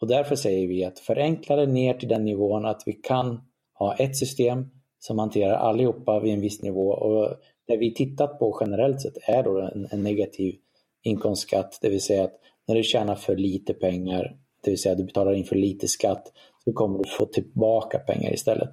[0.00, 3.40] Och därför säger vi att förenkla det ner till den nivån att vi kan
[3.74, 6.88] ha ett system som hanterar allihopa vid en viss nivå.
[6.88, 7.36] Och
[7.66, 10.54] det vi tittat på generellt sett är då en, en negativ
[11.02, 12.34] inkomstskatt, det vill säga att
[12.66, 15.88] när du tjänar för lite pengar, det vill säga att du betalar in för lite
[15.88, 16.32] skatt,
[16.64, 18.70] så kommer du få tillbaka pengar istället.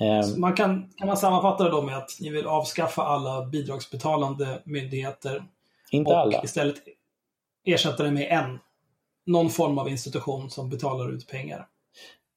[0.00, 0.40] Ehm.
[0.40, 5.44] man kan, kan man sammanfatta det då med att ni vill avskaffa alla bidragsbetalande myndigheter?
[5.90, 6.42] Inte och alla.
[6.44, 6.76] istället
[7.64, 8.58] ersätta det med en,
[9.26, 11.66] någon form av institution som betalar ut pengar?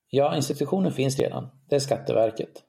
[0.10, 1.48] Ja, institutionen finns redan.
[1.70, 2.64] Det är Skatteverket.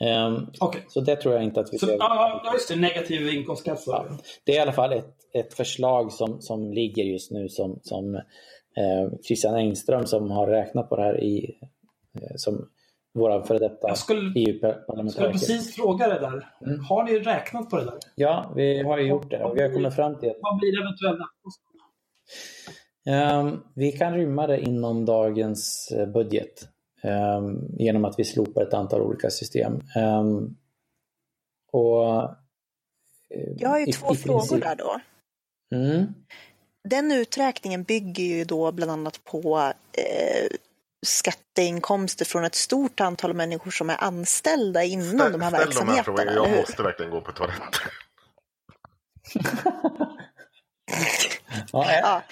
[0.00, 0.80] Um, ehm, okay.
[0.88, 1.78] Så det tror jag inte att vi...
[1.78, 2.76] Så, ja, just det.
[2.76, 3.82] Negativ inkomstskatt.
[3.86, 4.06] Ja,
[4.44, 8.20] det är i alla fall ett, ett förslag som, som ligger just nu som, som
[9.26, 11.58] Christian Engström som har räknat på det här i,
[12.20, 12.68] eh, som
[13.14, 13.88] våra före detta
[14.34, 15.04] EU-parlamentariker.
[15.04, 16.48] Jag skulle precis fråga det där.
[16.66, 16.80] Mm.
[16.80, 17.98] Har ni räknat på det där?
[18.14, 20.32] Ja, vi har ju gjort det och vi har kommit fram till.
[20.40, 21.28] Vad blir eventuella
[23.40, 26.68] um, Vi kan rymma det inom dagens eh, budget
[27.38, 29.80] um, genom att vi slopar ett antal olika system.
[29.96, 30.56] Um,
[31.72, 32.30] och,
[33.56, 35.00] Jag har ju två frågor där då.
[35.76, 36.14] Mm
[36.88, 40.46] den uträkningen bygger ju då bland annat på eh,
[41.06, 46.16] skatteinkomster från ett stort antal människor som är anställda inom ställ, de här verksamheterna.
[46.16, 47.90] De här jag måste verkligen gå på toaletten.
[51.72, 52.22] ja.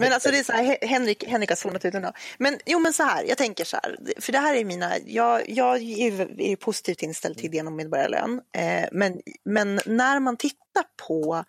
[0.00, 2.10] Men alltså det är så här, Henrik, Henrik har zonat ut nu.
[2.38, 5.48] Men jo men så här, jag tänker så här, för det här är mina, jag,
[5.50, 8.40] jag är ju positivt inställd till idén om medborgarlön.
[8.56, 11.44] Eh, men, men när man tittar på Eh,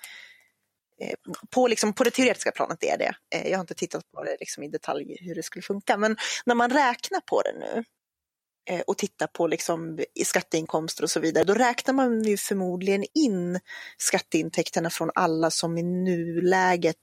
[1.50, 3.14] på, liksom, på det teoretiska planet är det.
[3.36, 6.18] Eh, jag har inte tittat på det liksom, i detalj hur det skulle funka, men
[6.46, 7.84] när man räknar på det nu
[8.70, 13.60] eh, och tittar på liksom skatteinkomster och så vidare, då räknar man ju förmodligen in
[13.98, 16.98] skatteintäkterna från alla som i nuläget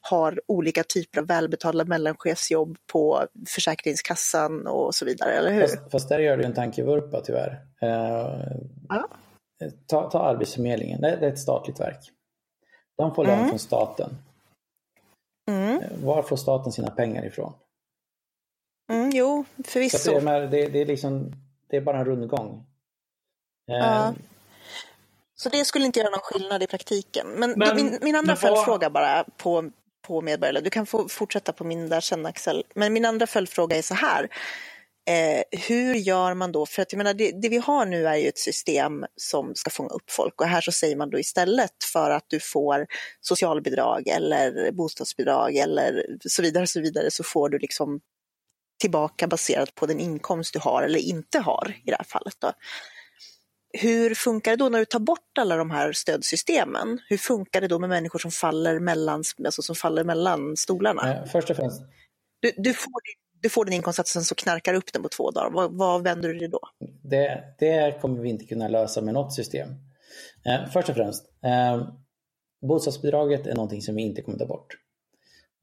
[0.00, 5.60] har olika typer av välbetalda mellanchefsjobb på Försäkringskassan och så vidare, eller hur?
[5.60, 7.62] Fast, fast där gör du en tankevurpa tyvärr.
[7.82, 7.88] Eh,
[8.88, 9.08] ja.
[9.86, 12.13] ta, ta Arbetsförmedlingen, det, det är ett statligt verk.
[12.96, 13.48] De får lön mm.
[13.48, 14.10] från staten.
[15.50, 15.82] Mm.
[15.82, 17.52] Eh, var får staten sina pengar ifrån?
[18.92, 20.20] Mm, jo, förvisso.
[20.20, 21.32] Det är, det, det, är liksom,
[21.70, 22.66] det är bara en rundgång.
[23.66, 24.08] Ja.
[24.08, 24.12] Eh.
[25.34, 27.26] Så det skulle inte göra någon skillnad i praktiken.
[27.26, 29.70] Men, men min, min, andra följdfråga bara på,
[30.02, 32.64] på medborgarlön, du kan få fortsätta på min där sen Axel.
[32.74, 34.28] Men min andra följdfråga är så här.
[35.06, 36.66] Eh, hur gör man då?
[36.66, 39.70] För att jag menar, det, det, vi har nu är ju ett system som ska
[39.70, 42.86] fånga upp folk och här så säger man då istället för att du får
[43.20, 48.00] socialbidrag eller bostadsbidrag eller så vidare, så vidare så får du liksom
[48.80, 52.34] tillbaka baserat på den inkomst du har eller inte har i det här fallet.
[52.38, 52.52] Då.
[53.78, 56.98] Hur funkar det då när du tar bort alla de här stödsystemen?
[57.08, 61.14] Hur funkar det då med människor som faller mellan, alltså som faller mellan stolarna?
[61.14, 61.82] Eh, först och främst.
[62.40, 62.90] Du, du, får,
[63.44, 65.50] du får din inkomst och sen så knarkar upp den på två dagar.
[65.50, 66.60] Vad, vad vänder du dig då?
[67.02, 69.68] Det, det, kommer vi inte kunna lösa med något system.
[70.46, 71.88] Eh, först och främst, eh,
[72.68, 74.76] bostadsbidraget är någonting som vi inte kommer ta bort.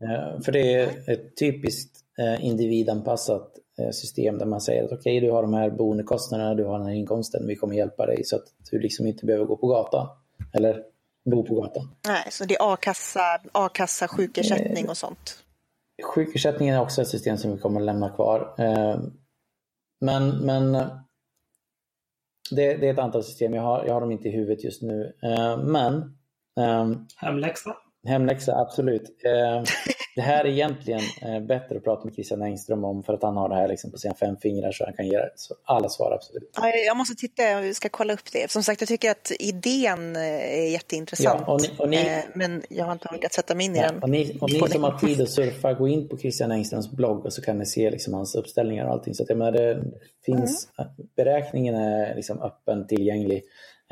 [0.03, 3.49] Eh, för det är ett typiskt eh, individanpassat
[3.79, 6.77] eh, system där man säger att okej, okay, du har de här boendekostnaderna, du har
[6.77, 9.67] den här inkomsten, vi kommer hjälpa dig så att du liksom inte behöver gå på
[9.67, 10.07] gatan.
[10.53, 10.83] Eller
[11.31, 11.95] bo på gatan.
[12.07, 15.43] Nej, så det är a-kassa, a-kassa sjukersättning och sånt?
[16.03, 18.55] Sjukersättningen är också ett system som vi kommer att lämna kvar.
[20.01, 20.71] Men, men
[22.51, 24.81] det, det är ett antal system, jag har, jag har dem inte i huvudet just
[24.81, 25.13] nu.
[25.63, 26.17] Men
[27.15, 27.75] Hemläxa?
[28.07, 29.09] Hemläxa, absolut.
[30.11, 33.23] Eh, det här är egentligen eh, bättre att prata med Christian Engström om för att
[33.23, 35.19] han har det här liksom på sina fem fingrar så han kan ge
[35.63, 36.49] alla svar absolut.
[36.55, 38.51] Ja, jag måste titta, jag ska kolla upp det.
[38.51, 40.21] Som sagt, jag tycker att idén eh,
[40.59, 41.43] är jätteintressant.
[41.47, 43.87] Ja, och ni, och ni, men jag har inte orkat sätta mig in ja, i
[43.87, 44.03] den.
[44.03, 47.25] Och ni, och ni som har tid att surfa, gå in på Christian Engströms blogg
[47.25, 49.13] och så kan ni se liksom hans uppställningar och allting.
[49.13, 49.83] Så att, jag menar, det
[50.25, 50.91] finns, mm.
[51.15, 53.43] beräkningen är liksom öppen, tillgänglig.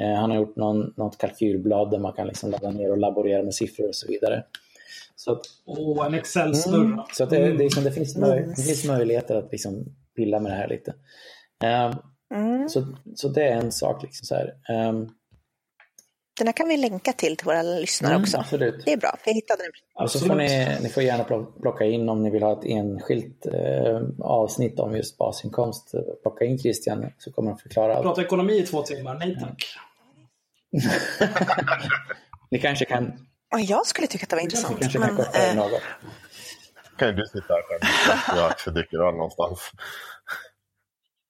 [0.01, 3.43] Eh, han har gjort någon, något kalkylblad där man kan liksom ladda ner och laborera
[3.43, 4.43] med siffror och så vidare.
[5.19, 6.81] Så att, oh, en Excel-snurra.
[6.81, 9.85] Mm, så att det, det, liksom, det, finns möj, det finns möjligheter att liksom
[10.15, 10.93] pilla med det här lite.
[11.63, 12.69] Um, mm.
[12.69, 14.03] så, så det är en sak.
[14.03, 14.55] Liksom så här.
[14.89, 15.09] Um,
[16.37, 18.37] den här kan vi länka till till våra lyssnare mm, också.
[18.37, 18.85] Absolut.
[18.85, 20.03] Det är bra, för jag hittade den.
[20.03, 21.23] Och så får ni, ni får gärna
[21.61, 25.91] plocka in om ni vill ha ett enskilt eh, avsnitt om just basinkomst.
[26.21, 28.03] Plocka in Christian så kommer han förklara allt.
[28.03, 29.65] Prata ekonomi i två timmar, nej tack.
[32.51, 33.28] ni kanske kan...
[33.57, 34.75] Jag skulle tycka att det var intressant.
[34.75, 35.55] Ni kanske kan men, äh...
[35.55, 35.81] något.
[36.97, 39.71] Kan ju du sitta här själv jag Axel dyker av någonstans.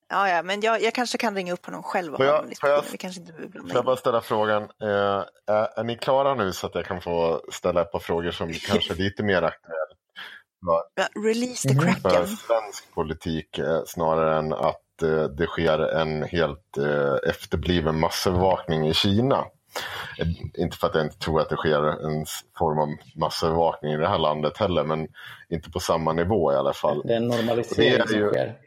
[0.08, 2.16] Ja, ja, men jag, jag, kanske kan ringa upp honom själv.
[2.16, 6.52] Får jag, får jag, får jag bara ställa frågan, eh, är, är, ni klara nu
[6.52, 9.96] så att jag kan få ställa ett par frågor som kanske är lite mer aktuella?
[10.66, 12.26] Ja, release the kraken.
[12.26, 18.88] För svensk politik eh, snarare än att eh, det sker en helt eh, efterbliven massövervakning
[18.88, 19.44] i Kina.
[20.58, 22.26] Inte för att jag inte tror att det sker en
[22.58, 25.08] form av massövervakning i det här landet heller, men
[25.48, 27.02] inte på samma nivå i alla fall.
[27.04, 28.58] Det är en normalisering det är ju, som sker.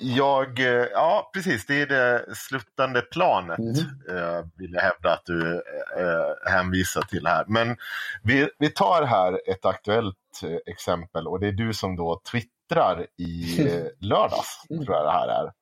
[0.00, 0.58] Jag,
[0.92, 3.76] ja precis, det är det sluttande planet mm.
[4.18, 5.54] eh, vill jag hävda att du
[5.98, 7.44] eh, hänvisar till här.
[7.48, 7.76] Men
[8.22, 13.06] vi, vi tar här ett aktuellt eh, exempel och det är du som då twittrar
[13.16, 15.52] i eh, lördags, tror jag det här är.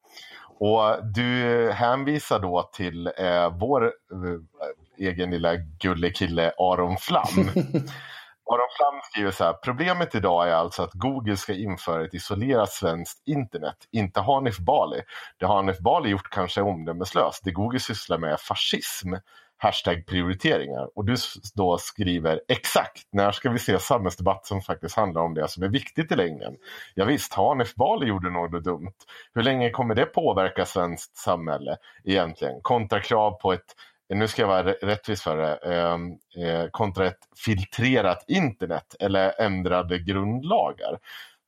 [0.64, 7.24] Och du hänvisar då till eh, vår eh, egen lilla gullekille Aron Flam.
[8.50, 12.72] Aron Flam skriver så här, problemet idag är alltså att Google ska införa ett isolerat
[12.72, 15.00] svenskt internet, inte Hanif Bali.
[15.38, 17.44] Det Hanif Bali gjort kanske är omdömeslöst.
[17.44, 19.14] Det Google sysslar med är fascism
[19.64, 20.88] hashtag prioriteringar.
[20.94, 21.16] Och du
[21.54, 25.68] då skriver exakt, när ska vi se samhällsdebatt som faktiskt handlar om det som är
[25.68, 26.56] viktigt i längden?
[26.94, 28.94] Ja, visst, Hanif Bali gjorde något dumt.
[29.34, 32.60] Hur länge kommer det påverka svenskt samhälle egentligen?
[32.62, 33.74] Kontra krav på ett
[34.08, 39.98] nu ska jag vara rättvis för det, ehm, eh, kontra ett filtrerat internet eller ändrade
[39.98, 40.98] grundlagar.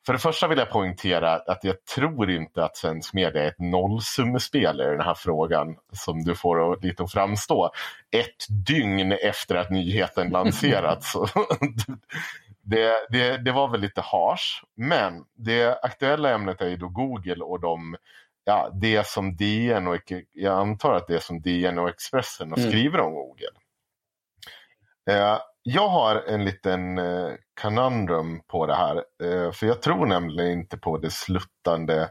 [0.06, 3.58] För det första vill jag poängtera att jag tror inte att svensk media är ett
[3.58, 7.70] nollsummespel i den här frågan som du får lite att framstå.
[8.10, 11.12] Ett dygn efter att nyheten lanserats.
[12.62, 14.64] det, det, det var väl lite harsh.
[14.76, 17.96] Men det aktuella ämnet är ju då Google och de
[18.44, 22.58] ja, det som DN och jag antar att det är som DN och Expressen och
[22.58, 22.70] mm.
[22.70, 23.46] skriver om Google.
[25.10, 25.38] Eh,
[25.68, 28.96] jag har en liten eh, kanandrum på det här.
[28.96, 32.10] Eh, för jag tror nämligen inte på det sluttande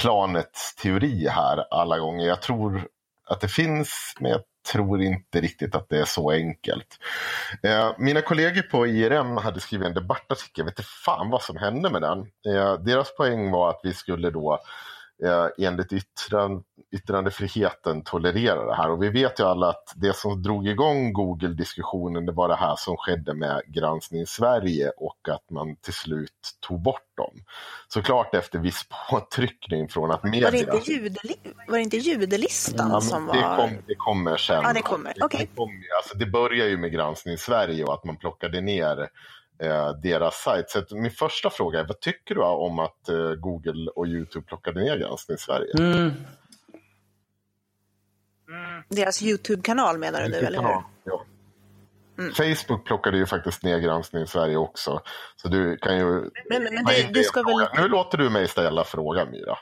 [0.00, 2.26] planets teori här alla gånger.
[2.26, 2.88] Jag tror
[3.26, 4.40] att det finns, men jag
[4.72, 6.98] tror inte riktigt att det är så enkelt.
[7.62, 11.56] Eh, mina kollegor på IRM hade skrivit en debattartikel, jag vet inte fan vad som
[11.56, 12.18] hände med den.
[12.54, 14.58] Eh, deras poäng var att vi skulle då
[15.24, 18.90] eh, enligt yttran, yttrandefriheten tolerera det här.
[18.90, 22.76] Och vi vet ju alla att det som drog igång Google-diskussionen det var det här
[22.76, 27.44] som skedde med Granskning Sverige och att man till slut tog bort dem.
[27.88, 30.46] Såklart efter viss påtryckning från att media...
[30.46, 31.36] Var det inte, judeli
[31.68, 33.34] var det inte judelistan ja, som var...
[33.34, 34.62] Det, kom, det kommer sen.
[34.62, 35.24] Ja, det kommer.
[35.24, 35.40] Okay.
[35.40, 35.70] Det, kom,
[36.02, 39.08] alltså, det börjar ju med Granskning Sverige och att man plockade ner
[39.62, 40.70] eh, deras sajt.
[40.70, 44.80] Så min första fråga är, vad tycker du om att eh, Google och YouTube plockade
[44.80, 45.72] ner Granskning Sverige?
[45.78, 46.12] Mm.
[48.88, 50.82] Deras YouTube-kanal menar du nu, eller hur?
[51.04, 51.24] Ja.
[52.18, 52.32] Mm.
[52.32, 55.02] Facebook plockade ju faktiskt ner Granskning Sverige också.
[55.36, 56.04] Så du kan ju...
[56.04, 57.68] Men, men, men det, du ska väl...
[57.76, 59.58] Nu låter du mig ställa frågan, Myra.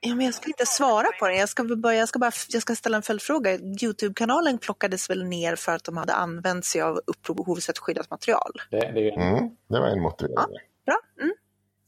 [0.00, 1.36] Ja, men jag ska inte svara på den.
[1.36, 3.58] Jag ska, bara, jag ska, bara, jag ska ställa en följdfråga.
[3.82, 8.52] Youtube-kanalen plockades väl ner för att de hade använt sig av oavsett skyddat material?
[8.70, 10.36] Det, det, mm, det var en motivering.
[10.36, 10.46] Ja,
[10.86, 10.96] bra.
[11.20, 11.34] Mm.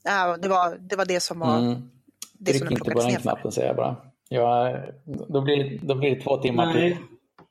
[0.04, 1.58] Ja, det, var, det var det som var...
[1.58, 1.90] Mm.
[2.32, 3.96] Det Tryck inte på den knappen, säger jag bara.
[4.28, 6.96] Ja, då, blir, då blir det två timmar till.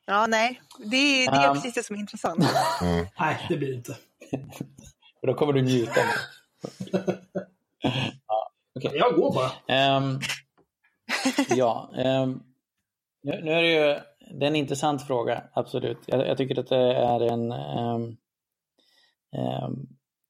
[0.06, 0.60] Ja, nej.
[0.78, 2.44] Det, det är um, precis det som är intressant.
[2.82, 3.06] Mm.
[3.20, 3.96] Nej, det blir det inte.
[5.20, 6.00] För då kommer du njuta.
[8.26, 8.41] ja,
[8.74, 8.98] okay.
[8.98, 9.96] Jag går bara.
[9.98, 10.20] Um,
[11.56, 12.42] ja, um,
[13.22, 14.00] nu, nu, är det ju
[14.30, 15.98] det är en intressant fråga, absolut.
[16.06, 18.16] Jag, jag tycker att det är en, um,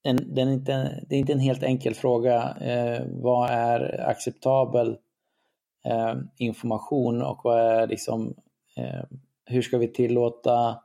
[0.02, 2.56] en, den är inte, det är inte en helt enkel fråga.
[2.60, 4.88] Uh, vad är acceptabel
[5.88, 8.28] uh, information och vad är liksom
[8.78, 9.04] uh,
[9.44, 10.78] hur ska vi tillåta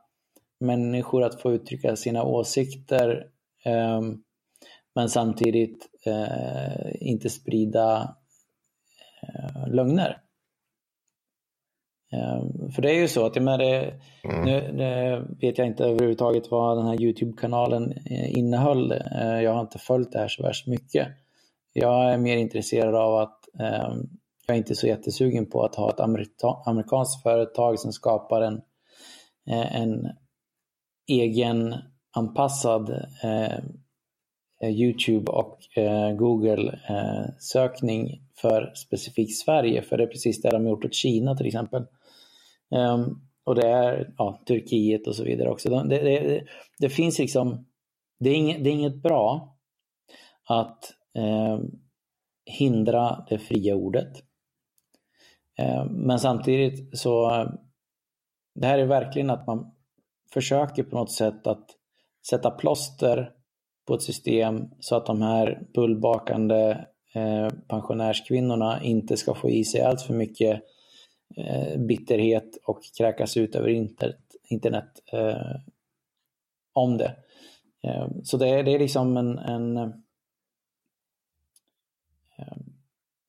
[0.60, 3.26] människor att få uttrycka sina åsikter
[4.94, 8.16] men samtidigt uh, inte sprida
[9.22, 10.22] uh, lögner.
[12.12, 14.44] Um, för det är ju så att jag menar, det, mm.
[14.44, 18.92] nu, nu, vet jag inte överhuvudtaget vad den här Youtube-kanalen eh, innehöll.
[18.92, 21.08] Uh, jag har inte följt det här så värst mycket.
[21.72, 23.48] Jag är mer intresserad av att
[23.88, 24.18] um,
[24.48, 26.00] jag är inte så jättesugen på att ha ett
[26.66, 28.54] amerikanskt företag som skapar en,
[29.50, 30.08] eh, en
[31.06, 31.74] egen
[32.16, 32.90] anpassad
[33.22, 33.58] eh,
[34.60, 39.82] Eh, Youtube och eh, Google eh, sökning för specifikt Sverige.
[39.82, 41.86] För det är precis det de gjort åt Kina till exempel.
[42.70, 45.68] Um, och det är ja, Turkiet och så vidare också.
[45.68, 46.44] Det, det,
[46.78, 47.66] det finns liksom,
[48.20, 49.56] det är, inget, det är inget bra
[50.48, 51.58] att eh,
[52.44, 54.12] hindra det fria ordet.
[55.58, 57.30] Eh, men samtidigt så,
[58.54, 59.74] det här är verkligen att man
[60.32, 61.66] försöker på något sätt att
[62.28, 63.32] sätta plåster
[63.88, 69.80] på ett system så att de här bullbakande eh, pensionärskvinnorna inte ska få i sig
[69.80, 70.62] allt för mycket
[71.36, 75.56] eh, bitterhet och kräkas ut över internet, internet eh,
[76.72, 77.16] om det.
[77.82, 79.88] Eh, så det är, det är liksom en, en eh,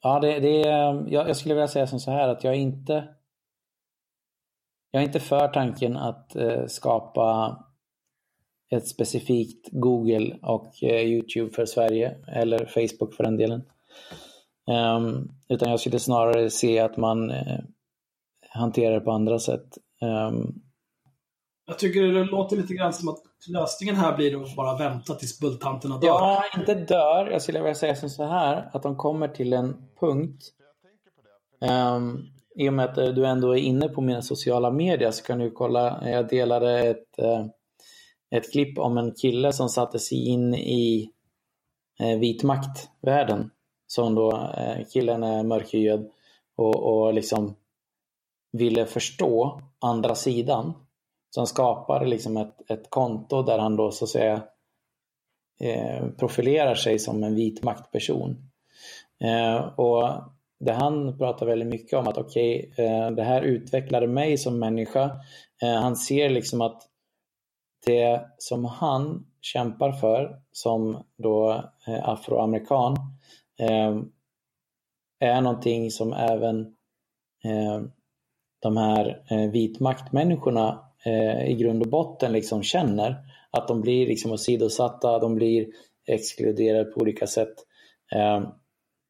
[0.02, 2.60] Ja, det, det är, jag, jag, skulle vilja säga som så här att jag är
[2.60, 3.08] inte
[4.92, 6.36] jag är inte för tanken att
[6.68, 7.58] skapa
[8.72, 13.62] ett specifikt Google och eh, Youtube för Sverige eller Facebook för den delen.
[14.68, 17.60] Um, utan jag skulle snarare se att man eh,
[18.50, 19.78] hanterar det på andra sätt.
[20.02, 20.62] Um,
[21.68, 23.20] jag tycker det låter lite grann som att
[23.50, 26.08] lösningen här blir att bara vänta tills bulltanterna dör.
[26.08, 27.30] Ja, inte dör.
[27.32, 30.44] Jag skulle vilja säga som så här, att de kommer till en punkt.
[31.62, 32.26] Um,
[32.56, 35.52] I och med att du ändå är inne på mina sociala medier så kan du
[35.52, 37.20] kolla, jag delade ett,
[38.32, 41.10] ett klipp om en kille som satte sig in i
[42.04, 43.52] uh, vitmaktvärlden.
[43.88, 46.10] Som då, eh, killen är mörkhyad
[46.56, 47.56] och, och liksom
[48.52, 50.74] ville förstå andra sidan
[51.30, 54.44] så han skapar liksom ett, ett konto där han då så att säga
[55.62, 58.50] eh, profilerar sig som en vit maktperson.
[59.24, 60.10] Eh, och
[60.60, 64.60] det han pratar väldigt mycket om att okej, okay, eh, det här utvecklade mig som
[64.60, 65.04] människa.
[65.62, 66.89] Eh, han ser liksom att
[67.86, 71.52] det som han kämpar för som då
[71.88, 72.96] eh, afroamerikan
[73.60, 73.98] eh,
[75.20, 76.62] är någonting som även
[77.44, 77.82] eh,
[78.60, 80.86] de här vitmaktmänniskorna
[81.48, 83.16] i grund och botten liksom känner.
[83.52, 85.68] Att de blir liksom åsidosatta, de blir
[86.08, 87.54] exkluderade på olika sätt.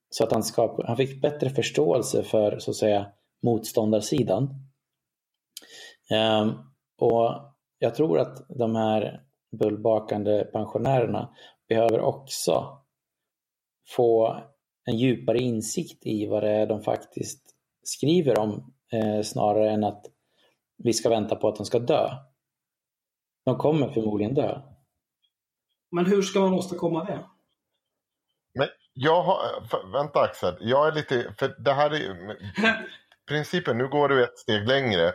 [0.09, 3.05] Så att han, skap, han fick bättre förståelse för så att säga
[3.43, 4.49] motståndarsidan.
[6.99, 7.31] Och
[7.79, 11.35] jag tror att de här bullbakande pensionärerna
[11.69, 12.81] behöver också
[13.87, 14.37] få
[14.85, 20.05] en djupare insikt i vad det är de faktiskt skriver om eh, snarare än att
[20.83, 22.09] vi ska vänta på att de ska dö.
[23.45, 24.61] De kommer förmodligen dö.
[25.91, 27.25] Men hur ska man åstadkomma det?
[28.53, 29.37] Men jag har,
[29.91, 32.37] vänta Axel, jag är lite, för det här är
[33.29, 35.13] principen, nu går du ett steg längre.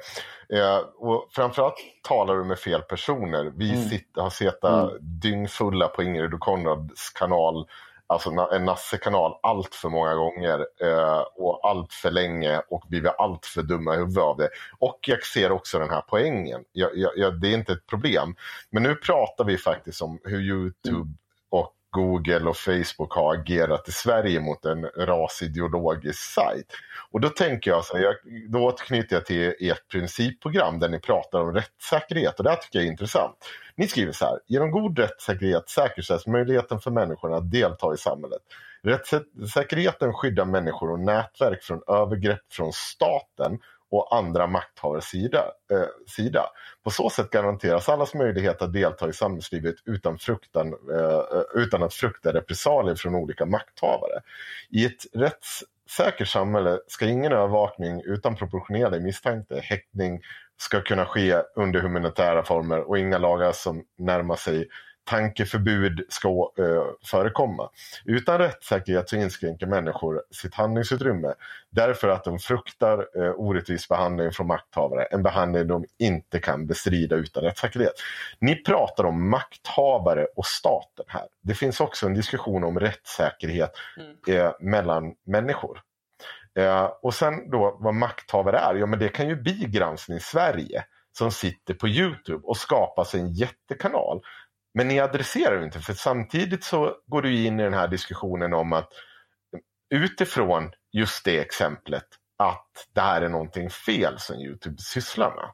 [0.48, 3.52] Eh, och framförallt talar du med fel personer.
[3.56, 3.88] Vi mm.
[3.88, 4.88] sitter, har suttit mm.
[5.00, 7.66] dyngfulla på Ingrid och Konrads kanal
[8.06, 13.14] alltså en Nasse-kanal allt för många gånger eh, och allt för länge och vi var
[13.18, 14.48] allt för dumma i huvudet av det.
[14.78, 16.64] Och jag ser också den här poängen.
[16.72, 18.36] Jag, jag, det är inte ett problem.
[18.70, 21.06] Men nu pratar vi faktiskt om hur Youtube och
[21.94, 26.72] Google och Facebook har agerat i Sverige mot en rasideologisk sajt.
[27.10, 28.16] Och då tänker jag, så här,
[28.48, 32.78] då återknyter jag till ert principprogram där ni pratar om rättssäkerhet och det här tycker
[32.78, 33.36] jag är intressant.
[33.76, 38.42] Ni skriver så här, genom god rättssäkerhet säkerställs möjligheten för människorna att delta i samhället.
[38.82, 43.58] Rättssäkerheten skyddar människor och nätverk från övergrepp från staten
[43.96, 46.46] och andra makthavares sida, eh, sida.
[46.84, 51.82] På så sätt garanteras allas möjlighet att delta i samhällslivet utan, fruktan, eh, eh utan
[51.82, 54.20] att frukta repressalier från olika makthavare.
[54.70, 60.20] I ett rättssäkert samhälle ska ingen övervakning utan proportionerlig misstanke, häktning,
[60.56, 64.68] ska kunna ske under humanitära former och inga lagar som närmar sig
[65.04, 67.70] tankeförbud ska uh, förekomma.
[68.04, 71.34] Utan rättssäkerhet så inskränker människor sitt handlingsutrymme
[71.70, 77.16] därför att de fruktar uh, orättvis behandling från makthavare, en behandling de inte kan bestrida
[77.16, 77.94] utan rättssäkerhet.
[78.38, 81.26] Ni pratar om makthavare och staten här.
[81.42, 84.40] Det finns också en diskussion om rättssäkerhet mm.
[84.40, 85.80] uh, mellan människor.
[86.58, 90.84] Eh, och sen då vad makthavare är, ja men det kan ju bli Granskning Sverige
[91.12, 94.20] som sitter på Youtube och skapar sig en jättekanal.
[94.74, 98.54] Men ni adresserar det inte, för samtidigt så går du in i den här diskussionen
[98.54, 98.88] om att
[99.94, 102.06] utifrån just det exemplet
[102.38, 105.50] att det här är någonting fel som Youtube sysslar med.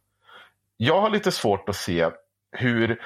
[0.77, 2.11] Jag har lite svårt att se
[2.53, 3.01] hur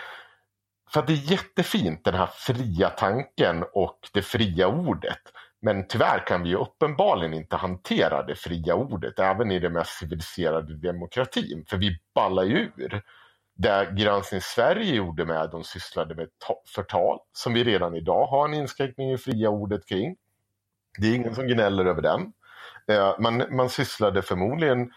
[0.91, 5.21] för att det är jättefint den här fria tanken och det fria ordet.
[5.63, 9.99] Men tyvärr kan vi ju uppenbarligen inte hantera det fria ordet även i den mest
[9.99, 11.65] civiliserade demokratin.
[11.69, 13.03] För vi ballar ju ur.
[13.55, 16.29] Det Granskning Sverige gjorde med, de sysslade med
[16.75, 20.17] förtal som vi redan idag har en inskränkning i fria ordet kring.
[21.01, 22.33] Det är ingen som gnäller över den.
[22.89, 24.91] Eh, man, man sysslade förmodligen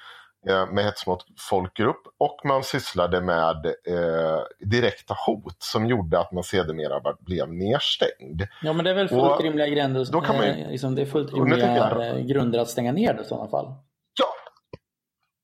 [0.50, 6.32] Eh, med hets mot folkgrupp och man sysslade med eh, direkta hot som gjorde att
[6.32, 8.42] man sedermera blev nedstängd.
[8.64, 11.02] Ja men det är väl fullt och, rimliga grunder, då kan man, eh, liksom, det
[11.02, 13.74] är fullt rimliga jag, grunder att stänga ner det i sådana fall.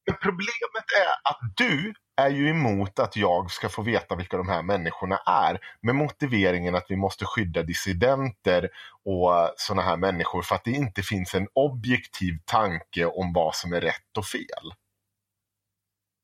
[0.06, 4.50] Men problemet är att du är ju emot att jag ska få veta vilka de
[4.50, 8.70] här människorna är med motiveringen att vi måste skydda dissidenter
[9.06, 13.74] och sådana här människor för att det inte finns en objektiv tanke om vad som
[13.74, 14.74] är rätt och fel.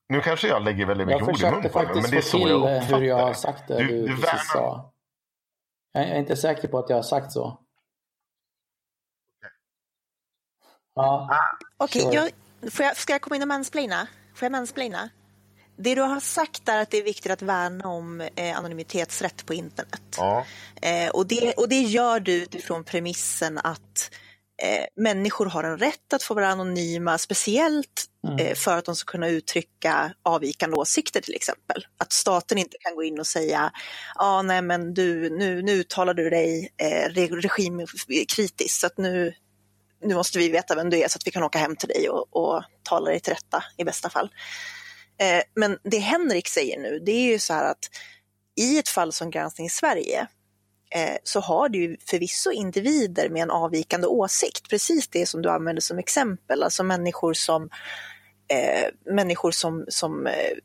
[0.09, 2.61] Nu kanske jag lägger väldigt mycket ord i munnen på men det är så jag
[2.61, 4.93] uppfattar hur jag har sagt det du, du, du precis sa.
[5.91, 7.59] Jag är inte säker på att jag har sagt så.
[10.93, 11.29] Ja.
[11.77, 12.31] Okej, okay, jag,
[12.95, 14.07] ska jag komma in och mansplaina?
[14.35, 15.09] Får jag mansplaina?
[15.77, 19.53] Det du har sagt är att det är viktigt att värna om eh, anonymitetsrätt på
[19.53, 20.15] internet.
[20.17, 20.45] Ja.
[20.81, 24.11] Eh, och, det, och det gör du utifrån premissen att
[24.63, 28.45] eh, människor har en rätt att få vara anonyma, speciellt mm.
[28.45, 31.85] eh, för att de ska kunna uttrycka avvikande åsikter till exempel.
[31.97, 33.71] Att staten inte kan gå in och säga,
[34.15, 39.33] ja ah, nej men du, nu, nu uttalar du dig eh, regimkritiskt så att nu,
[40.01, 42.09] nu måste vi veta vem du är så att vi kan åka hem till dig
[42.09, 44.29] och, och tala dig till rätta i bästa fall.
[45.19, 47.89] Eh, men det Henrik säger nu, det är ju så här att
[48.55, 50.27] i ett fall som Granskning i Sverige
[50.95, 55.81] eh, så har du förvisso individer med en avvikande åsikt, precis det som du använder
[55.81, 57.69] som exempel, alltså människor som
[58.47, 60.57] eh, människor som, som eh,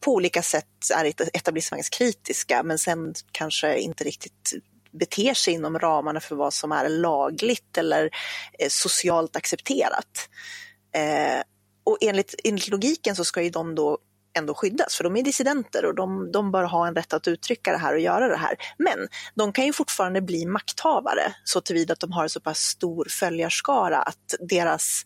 [0.00, 1.04] på olika sätt är
[1.36, 4.52] etablissemangskritiska men sen kanske inte riktigt
[4.98, 8.10] beter sig inom ramarna för vad som är lagligt eller
[8.58, 10.28] eh, socialt accepterat.
[10.94, 11.42] Eh,
[11.84, 13.98] och enligt, enligt logiken så ska ju de då
[14.38, 17.72] ändå skyddas, för de är dissidenter och de, de bör ha en rätt att uttrycka
[17.72, 18.56] det här och göra det här.
[18.78, 22.58] Men de kan ju fortfarande bli makthavare så tillvida att de har en så pass
[22.58, 25.02] stor följarskara att deras,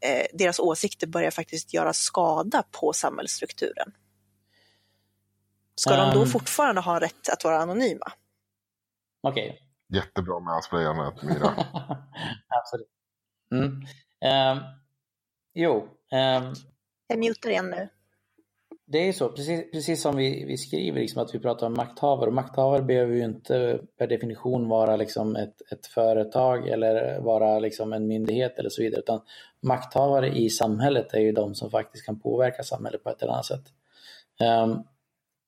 [0.00, 3.92] eh, deras åsikter börjar faktiskt göra skada på samhällsstrukturen.
[5.74, 6.28] Ska um, de då ehm.
[6.28, 8.12] fortfarande ha rätt att vara anonyma?
[9.28, 9.48] Okej.
[9.48, 9.58] Okay.
[9.98, 11.48] Jättebra med avslöjandet, Mira.
[12.48, 12.88] Absolut.
[13.52, 13.66] Mm.
[14.56, 14.62] Um,
[15.54, 15.76] jo.
[16.12, 16.54] Um,
[17.06, 17.88] jag mutar igen nu.
[18.86, 22.26] det är så, precis, precis som vi, vi skriver, liksom, att vi pratar om makthavare.
[22.26, 27.92] Och makthavare behöver ju inte per definition vara liksom ett, ett företag eller vara liksom
[27.92, 29.00] en myndighet eller så vidare.
[29.00, 29.20] Utan
[29.60, 33.46] makthavare i samhället är ju de som faktiskt kan påverka samhället på ett eller annat
[33.46, 33.64] sätt.
[34.40, 34.84] Um,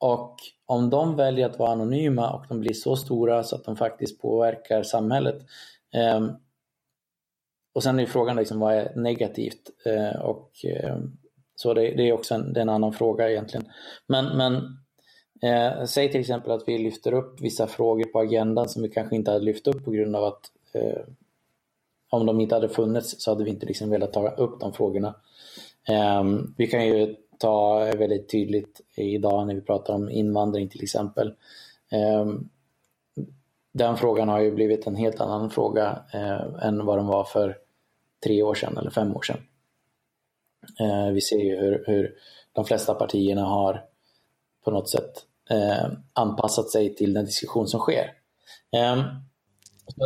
[0.00, 0.36] och
[0.66, 4.20] om de väljer att vara anonyma och de blir så stora så att de faktiskt
[4.20, 5.42] påverkar samhället.
[5.92, 6.32] Ehm,
[7.74, 9.70] och sen är frågan liksom, vad är negativt?
[9.86, 10.96] Eh, och eh,
[11.54, 13.66] så det, det är också en, det är en, annan fråga egentligen.
[14.06, 14.54] Men, men
[15.42, 19.16] eh, säg till exempel att vi lyfter upp vissa frågor på agendan som vi kanske
[19.16, 21.02] inte hade lyft upp på grund av att eh,
[22.10, 25.14] om de inte hade funnits så hade vi inte liksom velat ta upp de frågorna.
[25.88, 26.24] Eh,
[26.56, 31.34] vi kan ju ta väldigt tydligt idag när vi pratar om invandring till exempel.
[31.90, 32.48] Ehm,
[33.72, 37.58] den frågan har ju blivit en helt annan fråga eh, än vad den var för
[38.24, 39.40] tre år sedan eller fem år sedan.
[40.80, 42.14] Eh, vi ser ju hur, hur
[42.52, 43.84] de flesta partierna har
[44.64, 45.12] på något sätt
[45.50, 48.12] eh, anpassat sig till den diskussion som sker.
[48.72, 49.00] Ehm,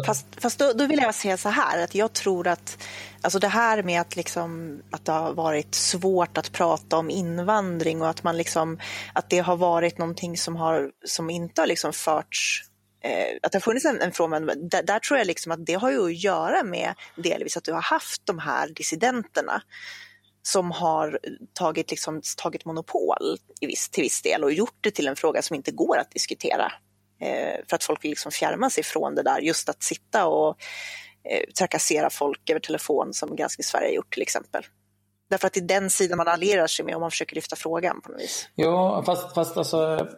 [0.06, 2.78] Fast, fast då, då, vill jag säga så här, att jag tror att
[3.20, 8.02] alltså det här med att, liksom, att det har varit svårt att prata om invandring
[8.02, 8.78] och att, man liksom,
[9.12, 12.62] att det har varit någonting som, har, som inte har liksom förts
[13.04, 15.74] eh, att det har funnits en, en fråga, där, där, tror jag liksom att det
[15.74, 19.62] har ju att göra med delvis att du har haft de här dissidenterna
[20.42, 21.18] som har
[21.52, 25.42] tagit, liksom, tagit monopol i viss, till viss del och gjort det till en fråga
[25.42, 26.72] som inte går att diskutera.
[27.20, 30.56] Eh, för att folk vill liksom fjärma sig från det där, just att sitta och
[31.24, 34.62] eh, trakassera folk över telefon som Granskning Sverige har gjort till exempel.
[35.30, 38.00] Därför att det är den sidan man allierar sig med om man försöker lyfta frågan
[38.00, 38.48] på något vis.
[38.54, 40.08] Ja, fast, fast alltså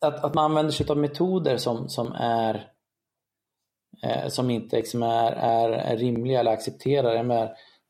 [0.00, 2.72] att, att man använder sig av metoder som, som är
[4.02, 7.22] eh, som inte liksom är, är rimliga eller accepterade.
[7.22, 7.42] Men,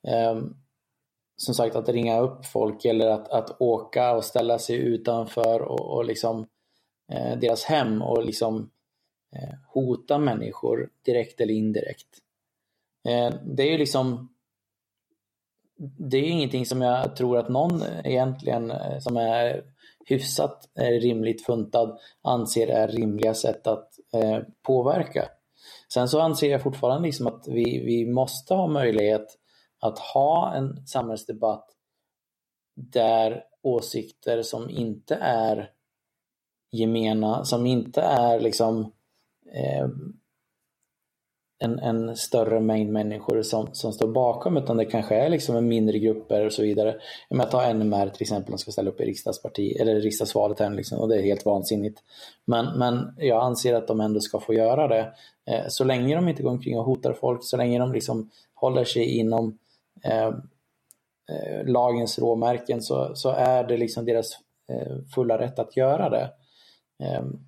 [0.08, 0.42] eh,
[1.36, 5.96] som sagt att ringa upp folk eller att, att åka och ställa sig utanför och,
[5.96, 6.46] och liksom eh,
[7.12, 8.70] Eh, deras hem och liksom
[9.36, 12.09] eh, hota människor direkt eller indirekt.
[13.09, 14.28] Eh, det är ju liksom
[15.98, 19.64] det är ingenting som jag tror att någon egentligen eh, som är
[20.06, 25.28] hyfsat eh, rimligt funtad anser är rimliga sätt att eh, påverka.
[25.93, 29.39] Sen så anser jag fortfarande liksom att vi, vi måste ha möjlighet
[29.80, 31.68] att ha en samhällsdebatt
[32.74, 35.70] där åsikter som inte är
[36.72, 38.92] gemena, som inte är liksom
[39.52, 39.88] eh,
[41.58, 45.68] en, en, större mängd människor som, som står bakom utan det kanske är liksom en
[45.68, 46.96] mindre grupper och så vidare.
[47.28, 50.70] Jag menar, ta NMR till exempel, de ska ställa upp i riksdagsparti, eller riksdagsvalet här
[50.70, 52.02] liksom, och det är helt vansinnigt.
[52.44, 55.12] Men, men jag anser att de ändå ska få göra det.
[55.46, 58.84] Eh, så länge de inte går omkring och hotar folk, så länge de liksom håller
[58.84, 59.58] sig inom
[60.04, 60.28] Eh,
[61.28, 64.38] eh lagens råmärken så, så är det liksom deras
[64.68, 66.30] eh, fulla rätt att göra det.
[67.02, 67.38] Ehm,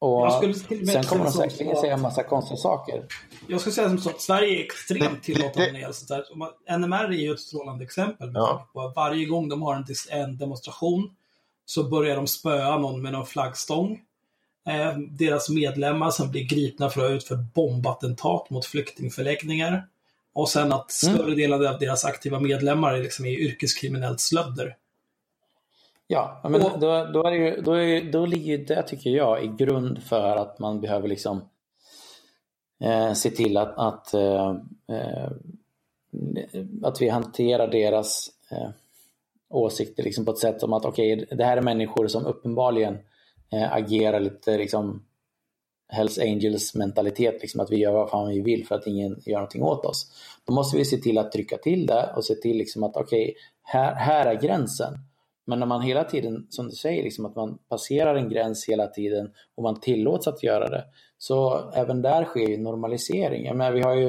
[0.00, 0.32] och
[0.92, 3.04] sen kommer de säkerligen säga en massa konstiga saker.
[3.48, 6.78] Jag skulle säga som så att Sverige är extremt tillåtande när sånt där.
[6.78, 8.30] NMR är ju ett strålande exempel.
[8.34, 8.68] Ja.
[8.72, 11.10] På varje gång de har en, en demonstration
[11.66, 14.00] så börjar de spöa någon med någon flaggstång.
[14.68, 19.86] Eh, deras medlemmar som blir gripna för att ha utfört bombattentat mot flyktingförläggningar.
[20.34, 21.16] Och sen att mm.
[21.16, 24.76] större delen av deras aktiva medlemmar är, liksom är yrkeskriminellt slödder.
[26.10, 29.48] Ja, men och, då, då, är ju, då, är, då ligger det, tycker jag, i
[29.48, 31.48] grund för att man behöver liksom
[32.80, 34.48] eh, se till att, att, eh,
[34.88, 35.30] eh
[36.82, 38.70] att vi hanterar deras eh,
[39.48, 42.98] åsikter liksom på ett sätt som att okej, okay, det här är människor som uppenbarligen
[43.52, 45.04] eh, agerar lite liksom
[45.88, 49.36] Hells Angels mentalitet, liksom att vi gör vad fan vi vill för att ingen gör
[49.36, 50.12] någonting åt oss.
[50.44, 53.22] Då måste vi se till att trycka till det och se till liksom att okej,
[53.22, 54.94] okay, här, här är gränsen.
[55.48, 58.86] Men när man hela tiden, som du säger, liksom att man passerar en gräns hela
[58.86, 60.84] tiden och man tillåts att göra det.
[61.18, 63.46] Så även där sker ju normalisering.
[63.46, 64.06] Jag menar, vi har ju,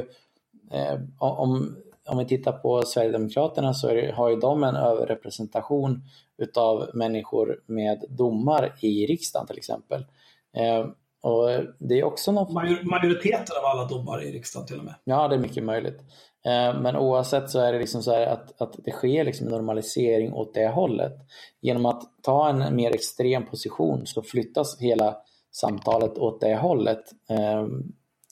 [0.71, 1.75] eh, om,
[2.05, 6.01] om vi tittar på Sverigedemokraterna så det, har ju de en överrepresentation
[6.37, 10.05] utav människor med domar i riksdagen till exempel.
[10.53, 10.85] Eh,
[11.21, 12.53] och det är också något...
[12.83, 14.95] Majoriteten av alla domare i riksdagen till och med.
[15.03, 15.99] Ja, det är mycket möjligt.
[16.45, 20.53] Eh, men oavsett så är det liksom så att, att det sker liksom normalisering åt
[20.53, 21.13] det hållet.
[21.61, 25.17] Genom att ta en mer extrem position så flyttas hela
[25.51, 27.03] samtalet åt det hållet.
[27.29, 27.67] Eh,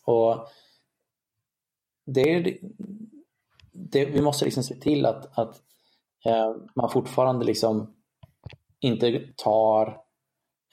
[0.05, 0.47] och
[2.05, 2.57] det är,
[3.71, 5.61] det, vi måste liksom se till att, att
[6.25, 7.93] eh, man fortfarande liksom
[8.79, 10.06] inte tar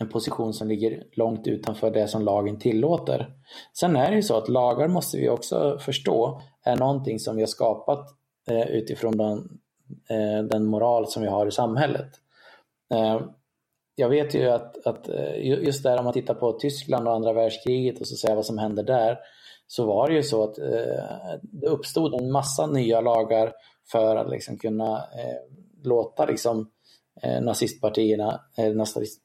[0.05, 3.29] en position som ligger långt utanför det som lagen tillåter.
[3.73, 7.43] Sen är det ju så att lagar måste vi också förstå är någonting som vi
[7.43, 8.09] har skapat
[8.51, 9.39] eh, utifrån den,
[10.11, 12.11] eh, den moral som vi har i samhället.
[12.95, 13.21] Eh,
[13.97, 17.33] jag vet ju att, att eh, just där om man tittar på Tyskland och andra
[17.33, 19.19] världskriget och så säger vad som händer där
[19.67, 23.53] så var det ju så att eh, det uppstod en massa nya lagar
[23.93, 26.67] för att liksom kunna eh, låta liksom, eh,
[27.25, 28.75] Eh, nazistpartierna, eh,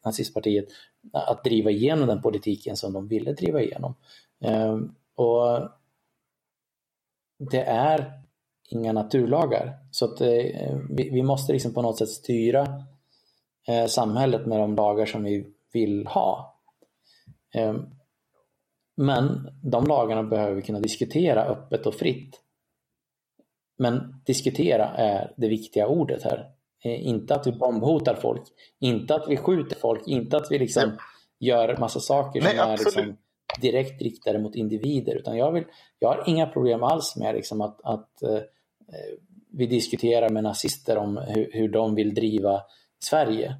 [0.06, 0.66] nazistpartiet
[1.14, 3.96] att driva igenom den politiken som de ville driva igenom.
[4.42, 5.70] Ehm, och
[7.52, 8.22] det är
[8.70, 9.78] inga naturlagar.
[9.92, 12.84] Så att, eh, vi, måste liksom på något sätt styra
[13.88, 16.60] samhället med de lagar som vi vill ha.
[17.54, 17.86] Ehm,
[18.96, 22.42] men de lagarna behöver vi kunna diskutera öppet och fritt.
[23.78, 26.59] Men diskutera är det viktiga ordet här.
[26.84, 28.44] Eh, inte att vi bombhotar folk,
[28.80, 30.98] inte att vi skjuter folk, inte att vi liksom
[31.40, 33.18] gör massa saker som Nej, är liksom
[33.62, 35.16] direkt riktade mot individer.
[35.16, 35.64] Utan jag, vill,
[36.00, 38.42] jag har inga problem alls med liksom att, att eh,
[39.52, 42.62] vi diskuterar med nazister om hur, hur de vill driva
[43.04, 43.56] Sverige.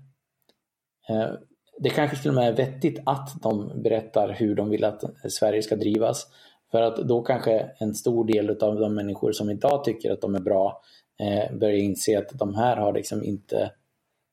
[1.10, 1.30] Eh,
[1.80, 5.62] det kanske till och med är vettigt att de berättar hur de vill att Sverige
[5.62, 6.28] ska drivas.
[6.72, 10.36] För att då kanske en stor del av de människor som idag tycker att de
[10.36, 10.82] är bra
[11.20, 13.72] eh, börjar inse att de här har liksom inte...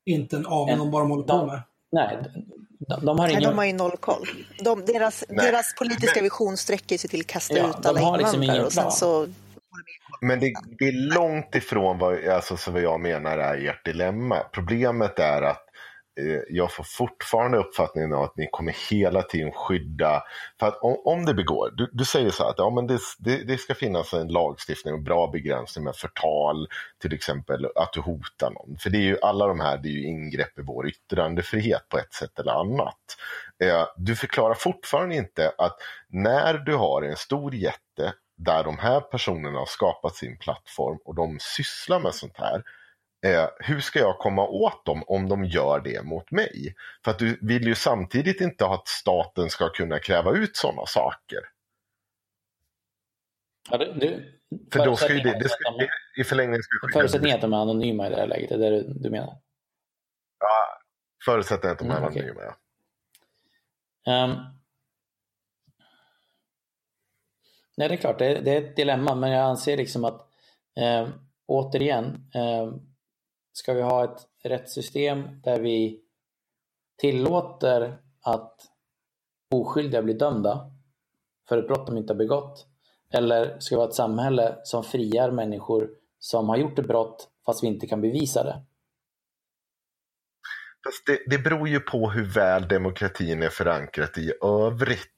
[0.06, 1.62] Inte en aning om vad de håller på med.
[1.92, 2.18] Nej,
[2.78, 3.42] de, de har, ingen...
[3.42, 4.28] Nej, de har ju noll koll.
[4.64, 8.64] De, deras, deras politiska vision sträcker sig till att kasta ja, ut alla invandrare liksom
[8.64, 9.26] och sen så
[10.20, 14.38] men det, det, är långt ifrån vad, alltså, så vad jag menar är ert dilemma.
[14.52, 15.65] Problemet är att
[16.20, 20.22] Eh, jag får fortfarande uppfattningen av att ni kommer hela tiden skydda,
[20.60, 22.98] för att om, om det begår, du, du, säger så här att ja, men det,
[23.18, 26.68] det, det, ska finnas en lagstiftning och bra begränsning med förtal,
[26.98, 28.78] till exempel att du hotar någon.
[28.78, 31.98] För det är ju alla de här, det är ju ingrepp i vår yttrandefrihet på
[31.98, 33.16] ett sätt eller annat.
[33.64, 35.76] Eh, du förklarar fortfarande inte att
[36.08, 41.14] när du har en stor jätte där de här personerna har skapat sin plattform och
[41.14, 42.62] de sysslar med sånt här,
[43.26, 46.74] Eh, hur ska jag komma åt dem om de gör det mot mig?
[47.04, 51.38] För att du vill ju samtidigt inte att staten ska kunna kräva ut sådana saker.
[53.70, 54.22] Ja, det, det,
[54.72, 55.58] för då ska ju det, det, ska,
[56.16, 59.02] i förlängningen ska Förutsättningen att de är anonyma i det här läget, är det det
[59.02, 59.38] du menar?
[60.40, 60.80] Ja,
[61.24, 62.44] förutsättningen att de är mm, anonyma, okay.
[64.04, 64.24] ja.
[64.24, 64.30] Um,
[67.76, 70.28] nej, det är klart, det, det, är ett dilemma, men jag anser liksom att
[70.80, 71.08] eh,
[71.46, 72.72] återigen, eh,
[73.56, 76.00] ska vi ha ett rättssystem där vi
[76.98, 78.60] tillåter att
[79.50, 80.70] oskyldiga blir dömda
[81.48, 82.66] för ett brott de inte har begått?
[83.12, 87.62] Eller ska vi ha ett samhälle som friar människor som har gjort ett brott fast
[87.62, 88.64] vi inte kan bevisa det?
[90.84, 95.15] Fast det, det beror ju på hur väl demokratin är förankrat i övrigt.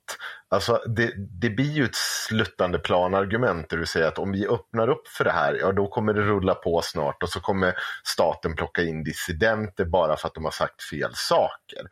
[0.51, 1.97] Alltså det, det blir ju ett
[2.29, 5.89] sluttande planargument där du säger att om vi öppnar upp för det här, ja då
[5.89, 7.75] kommer det rulla på snart och så kommer
[8.05, 11.87] staten plocka in dissidenter bara för att de har sagt fel saker.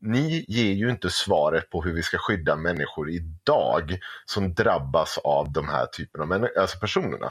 [0.00, 5.52] Ni ger ju inte svaret på hur vi ska skydda människor idag som drabbas av
[5.52, 7.30] de här typerna av alltså personerna.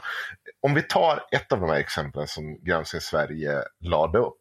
[0.60, 4.36] Om vi tar ett av de här exemplen som Granskning Sverige lade upp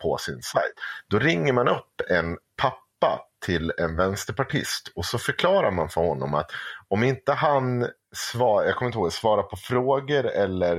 [0.00, 0.74] på sin sajt.
[1.08, 6.34] Då ringer man upp en pappa till en vänsterpartist och så förklarar man för honom
[6.34, 6.50] att
[6.88, 10.78] om inte han svar, jag kommer inte ihåg, svarar på frågor eller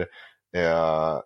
[0.55, 1.19] eh,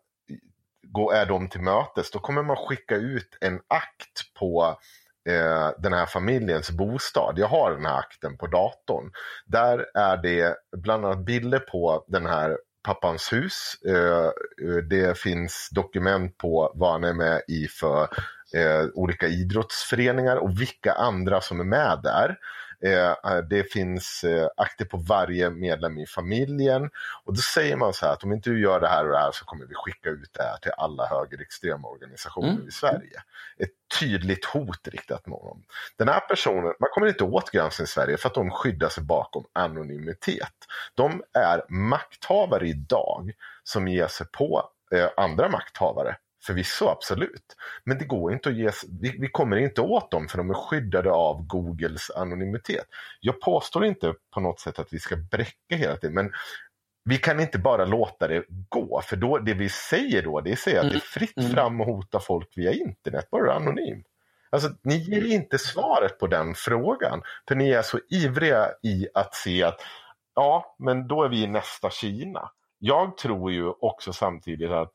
[0.88, 4.78] går, är de till mötes, då kommer man skicka ut en akt på
[5.30, 7.34] eh, den här familjens bostad.
[7.38, 9.11] Jag har den här akten på datorn.
[9.45, 13.74] Där är det bland annat bilder på den här pappans hus.
[13.88, 18.07] Eh, eh det finns dokument på vad han är med i för
[18.54, 22.38] eh, olika idrottsföreningar och vilka andra som är med där.
[22.82, 26.90] Eh, det finns eh, akter på varje medlem i familjen
[27.24, 29.18] och då säger man så här att om inte du gör det här och det
[29.18, 32.68] här så kommer vi skicka ut det här till alla högerextrema organisationer mm.
[32.68, 33.22] i Sverige.
[33.58, 35.64] Ett tydligt hot riktat mot honom.
[35.98, 39.46] Den här personen, man kommer inte åt Granskning Sverige för att de skyddar sig bakom
[39.54, 40.54] anonymitet.
[40.96, 43.32] De är makthavare idag
[43.64, 47.56] som ger sig på eh, andra makthavare Förvisso, absolut.
[47.84, 48.72] Men det går inte att ge,
[49.02, 52.86] vi, vi, kommer inte åt dem för de är skyddade av Googles anonymitet.
[53.20, 56.32] Jag påstår inte på något sätt att vi ska bräcka hela tiden, men
[57.03, 59.02] vi kan inte bara låta det gå.
[59.06, 60.99] För då, det vi säger då, det är att det är mm.
[60.99, 61.52] fritt mm.
[61.52, 64.03] fram att hota folk via internet, bara anonym.
[64.49, 67.22] Alltså, ni ger inte svaret på den frågan.
[67.48, 69.82] För ni är så ivriga i att se att
[70.36, 72.52] ja, men då är vi nästa Kina.
[72.80, 74.91] Jag tror ju också samtidigt att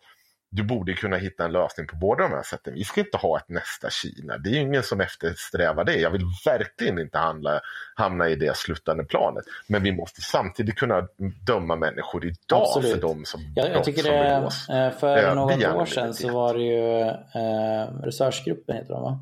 [0.55, 2.75] du borde kunna hitta en lösning på båda de här sätten.
[2.75, 4.39] Vi ska inte ha ett nästa Kina.
[4.39, 5.97] Det är ingen som eftersträvar det.
[5.97, 7.61] Jag vill verkligen inte handla,
[7.95, 9.45] hamna i det slutande planet.
[9.67, 11.09] Men vi måste samtidigt kunna
[11.47, 12.93] döma människor idag Absolut.
[12.93, 14.69] för de som jag, jag tycker det, begås.
[14.69, 19.19] Eh, för eh, något år sedan så var det ju eh, Researchgruppen heter de va?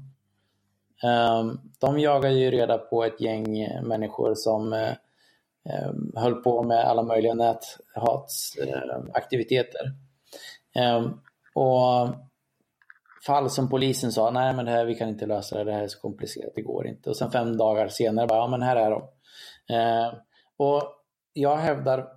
[1.02, 1.44] Eh,
[1.80, 4.90] de jagade ju reda på ett gäng människor som eh,
[5.68, 9.84] eh höll på med alla möjliga näthatsaktiviteter.
[9.84, 10.01] Um,
[11.54, 12.08] och
[13.26, 15.82] fall som polisen sa, nej men det här, vi kan inte lösa det, det här
[15.82, 17.10] är så komplicerat, det går inte.
[17.10, 19.02] Och sen fem dagar senare, bara, ja men här är de.
[19.74, 20.14] Uh,
[20.56, 20.82] och
[21.32, 22.08] jag hävdar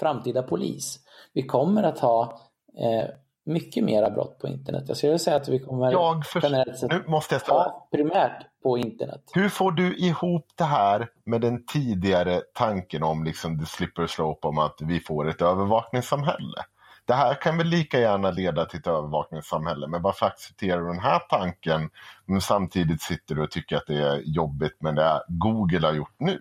[0.00, 0.98] framtida polis.
[1.32, 2.40] Vi kommer att ha
[2.78, 3.08] eh,
[3.44, 4.84] mycket mera brott på internet.
[4.88, 6.40] Jag skulle säga att vi kommer jag för...
[6.42, 9.22] generellt sett nu måste jag ha primärt på internet.
[9.34, 14.48] Hur får du ihop det här med den tidigare tanken om liksom the slipper slope
[14.48, 16.64] om att vi får ett övervakningssamhälle?
[17.04, 20.98] Det här kan väl lika gärna leda till ett övervakningssamhälle, men varför accepterar du den
[20.98, 21.90] här tanken
[22.26, 26.14] men samtidigt sitter du och tycker att det är jobbigt med det Google har gjort
[26.18, 26.40] nu?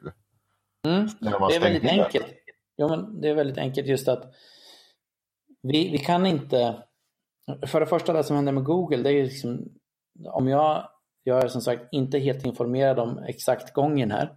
[0.87, 1.09] Mm.
[1.19, 2.03] Det är väldigt ner.
[2.03, 2.27] enkelt.
[2.75, 4.23] Ja, men det är väldigt enkelt just att
[5.63, 6.83] vi, vi kan inte...
[7.67, 9.65] För det första, det som händer med Google, det är ju liksom...
[10.25, 10.87] Om jag...
[11.23, 14.31] Jag är som sagt inte helt informerad om exakt gången här.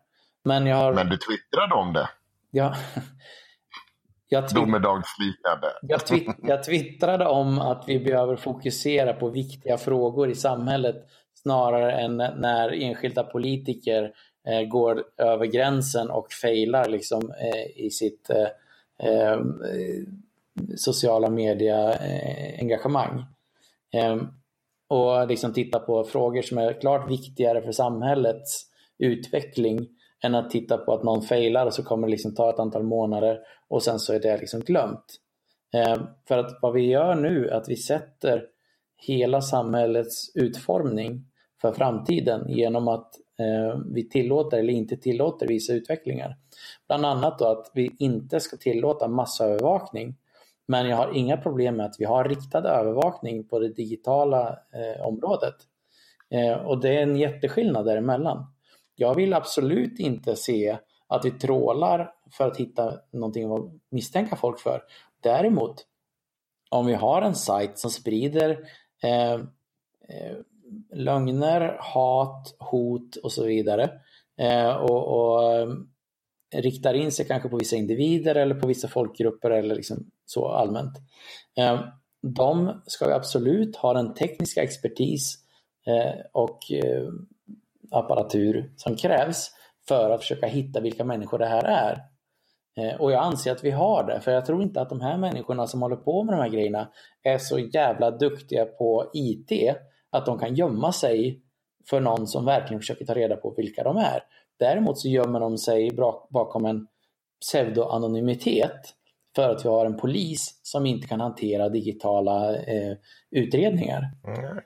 [0.44, 0.94] Men jag har...
[0.94, 2.08] Men du twittrade om det?
[2.50, 2.74] Ja,
[4.28, 5.66] jag Domedagsliknande.
[5.82, 10.96] Jag, twitt, jag twittrade om att vi behöver fokusera på viktiga frågor i samhället
[11.34, 14.12] snarare än när enskilda politiker
[14.48, 18.48] eh, går över gränsen och failar liksom, eh, i sitt eh,
[19.08, 19.38] eh
[20.76, 23.24] sociala media-engagemang.
[23.94, 24.28] Eh, ehm,
[24.88, 28.66] och liksom titta på frågor som är klart viktigare för samhällets
[28.98, 29.88] utveckling
[30.24, 32.82] än att titta på att någon failar och så kommer det liksom ta ett antal
[32.82, 33.38] månader
[33.74, 35.16] och sen så är det liksom glömt.
[35.74, 38.46] Eh, för att vad vi gör nu är att vi sätter
[38.96, 41.24] hela samhällets utformning
[41.60, 46.36] för framtiden genom att eh, vi tillåter eller inte tillåter vissa utvecklingar.
[46.86, 50.16] Bland annat då att vi inte ska tillåta massövervakning.
[50.68, 55.06] Men jag har inga problem med att vi har riktad övervakning på det digitala eh,
[55.06, 55.54] området.
[56.30, 58.46] Eh, och det är en jätteskillnad däremellan.
[58.96, 64.60] Jag vill absolut inte se att vi trålar för att hitta någonting att misstänka folk
[64.60, 64.82] för.
[65.20, 65.86] Däremot,
[66.70, 68.58] om vi har en sajt som sprider
[69.02, 69.32] eh,
[70.08, 70.36] eh,
[70.92, 73.90] lögner, hat, hot och så vidare
[74.38, 75.68] eh, och, och eh,
[76.54, 80.98] riktar in sig kanske på vissa individer eller på vissa folkgrupper eller liksom så allmänt.
[81.56, 81.80] Eh,
[82.22, 85.38] de ska absolut ha den tekniska expertis
[85.86, 87.08] eh, och eh,
[87.90, 89.50] apparatur som krävs
[89.88, 92.13] för att försöka hitta vilka människor det här är.
[92.76, 95.18] Eh, och jag anser att vi har det, för jag tror inte att de här
[95.18, 96.88] människorna som håller på med de här grejerna
[97.22, 99.76] är så jävla duktiga på IT
[100.10, 101.40] att de kan gömma sig
[101.90, 104.22] för någon som verkligen försöker ta reda på vilka de är.
[104.58, 105.90] Däremot så gömmer de sig
[106.30, 106.86] bakom en
[107.40, 108.94] pseudoanonymitet
[109.36, 112.96] för att vi har en polis som inte kan hantera digitala eh,
[113.30, 114.10] utredningar.
[114.26, 114.60] Mm,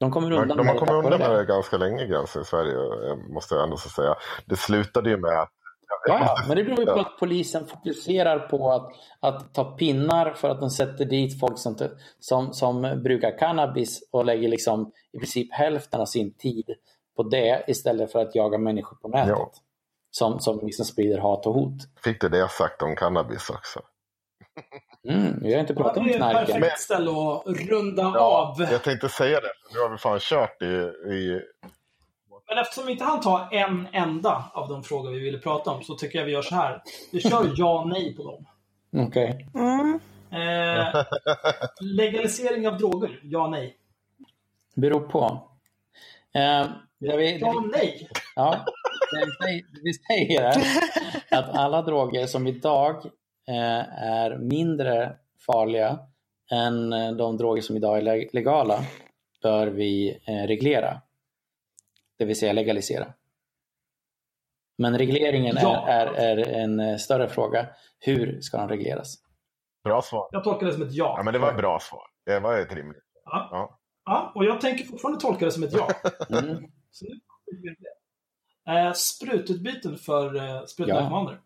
[0.00, 2.74] de kommer undan de, de har kommit undan med det ganska länge gränsen i Sverige,
[3.28, 4.14] måste jag ändå säga.
[4.46, 5.52] Det slutade ju med att
[6.06, 10.32] Ja, ja, men det beror ju på att polisen fokuserar på att, att ta pinnar
[10.32, 11.76] för att de sätter dit folk som,
[12.18, 16.64] som, som brukar cannabis och lägger liksom i princip hälften av sin tid
[17.16, 19.28] på det istället för att jaga människor på nätet.
[19.38, 19.52] Ja.
[20.10, 21.72] Som, som liksom sprider hat och hot.
[22.04, 23.80] Fick du det sagt om cannabis också?
[25.08, 26.46] Mm, vi har inte pratat om knarken.
[26.46, 28.72] Det är ett perfekt ställe att runda ja, av.
[28.72, 30.66] Jag tänkte säga det, nu har vi fan kört i,
[31.14, 31.40] i
[32.50, 35.82] men eftersom vi inte hann ta en enda av de frågor vi ville prata om
[35.82, 36.82] så tycker jag vi gör så här.
[37.12, 38.46] Vi kör ja nej på dem.
[39.06, 39.46] Okej.
[39.52, 39.62] Okay.
[39.62, 40.00] Mm.
[40.32, 41.04] Eh,
[41.80, 43.76] legalisering av droger, ja nej?
[44.74, 45.48] Beror på.
[46.34, 46.66] Eh,
[46.98, 48.08] vi, ja nej?
[48.36, 48.64] Ja,
[49.82, 50.48] vi säger
[51.30, 52.96] att alla droger som idag
[53.48, 55.12] eh, är mindre
[55.46, 55.98] farliga
[56.52, 58.84] än de droger som idag är legala
[59.42, 61.00] bör vi eh, reglera
[62.20, 63.12] det vill säga legalisera.
[64.78, 65.88] Men regleringen ja.
[65.88, 67.66] är, är, är, en eh, större fråga.
[67.98, 69.16] Hur ska de regleras?
[69.84, 70.28] Bra svar.
[70.32, 71.14] Jag tolkar det som ett ja.
[71.16, 72.02] Ja, men det var ett bra svar.
[72.26, 73.48] Det var ett rimligt ja.
[73.50, 73.78] ja.
[74.04, 74.32] ja.
[74.34, 75.88] och jag tänker fortfarande tolka det som ett ja.
[76.38, 76.70] Mm.
[76.90, 77.74] Så nu
[78.74, 81.40] eh, sprututbyten för eh, sprutnarkomaner.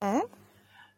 [0.00, 0.06] Ja.
[0.08, 0.22] Mm.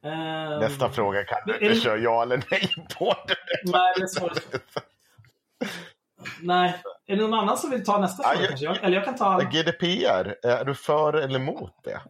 [0.03, 3.15] Eh, Nästa fråga kan du inte köra ja eller nej på.
[3.29, 3.37] Det.
[3.73, 4.63] Nej, det är svaret.
[6.43, 6.83] Nej.
[7.11, 8.49] Är det någon annan som vill ta nästa fråga?
[8.51, 9.39] Ja, jag, eller jag kan ta...
[9.39, 12.01] GDPR, är du för eller emot det?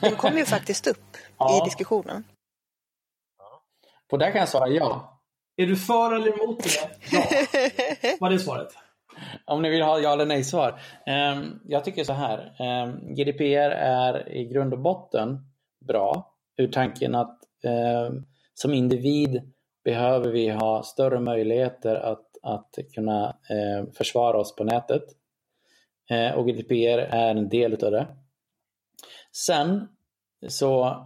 [0.00, 1.62] Den kom ju faktiskt upp ja.
[1.62, 2.24] i diskussionen.
[4.10, 5.20] På det kan jag svara ja.
[5.56, 6.70] Är du för eller emot det?
[7.10, 7.24] Ja.
[8.20, 8.68] Vad är svaret?
[9.44, 10.80] Om ni vill ha ja eller nej svar.
[11.06, 12.56] Ehm, jag tycker så här.
[12.58, 15.38] Ehm, GDPR är i grund och botten
[15.86, 18.24] bra ur tanken att ehm,
[18.54, 19.52] som individ
[19.84, 25.04] behöver vi ha större möjligheter att att kunna eh, försvara oss på nätet.
[26.10, 28.06] Eh, och GDPR är en del utav det.
[29.32, 29.88] Sen
[30.48, 30.96] så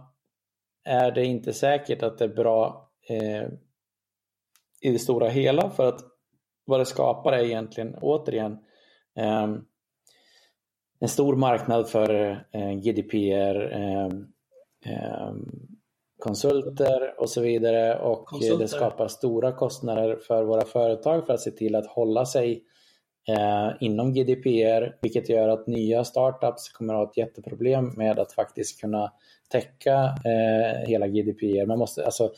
[0.83, 3.47] är det inte säkert att det är bra eh,
[4.81, 6.01] i det stora hela för att
[6.65, 8.57] vad det skapar är egentligen återigen
[9.15, 9.47] eh,
[10.99, 12.09] en stor marknad för
[12.51, 14.09] eh, GDPR eh,
[14.85, 15.33] eh,
[16.19, 18.59] konsulter och så vidare och konsulter.
[18.59, 22.63] det skapar stora kostnader för våra företag för att se till att hålla sig
[23.29, 28.33] eh, inom GDPR vilket gör att nya startups kommer att ha ett jätteproblem med att
[28.33, 29.11] faktiskt kunna
[29.49, 31.65] täcka eh, hela GDPR.
[31.65, 32.31] Man måste, alltså,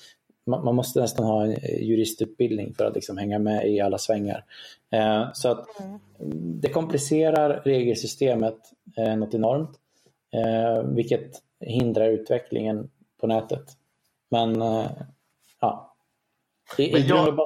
[0.45, 4.45] man, man, måste nästan ha en juristutbildning för att liksom hänga med i alla svängar.
[4.91, 5.99] Eh, så att mm.
[6.61, 8.57] det komplicerar regelsystemet
[8.97, 9.71] eh, något enormt
[10.33, 11.31] eh, vilket
[11.65, 12.89] hindrar utvecklingen
[13.19, 13.65] på nätet.
[14.31, 14.91] Men eh,
[15.61, 15.95] ja,
[16.77, 17.39] i, Men jag,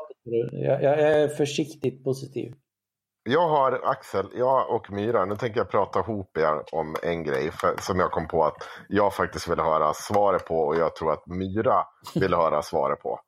[0.52, 2.54] jag, jag är försiktigt positiv.
[3.30, 7.52] Jag har Axel, jag och Myra, nu tänker jag prata ihop er om en grej
[7.52, 8.58] för, som jag kom på att
[8.90, 11.86] jag faktiskt vill höra svaret på och jag tror att Myra
[12.16, 13.20] vill höra svaret på.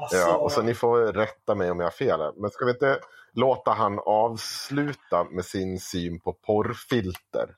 [0.00, 0.16] Alltså...
[0.16, 2.20] Ja, och så ni får rätta mig om jag har fel.
[2.36, 2.98] Men ska vi inte
[3.32, 7.54] låta han avsluta med sin syn på porrfilter?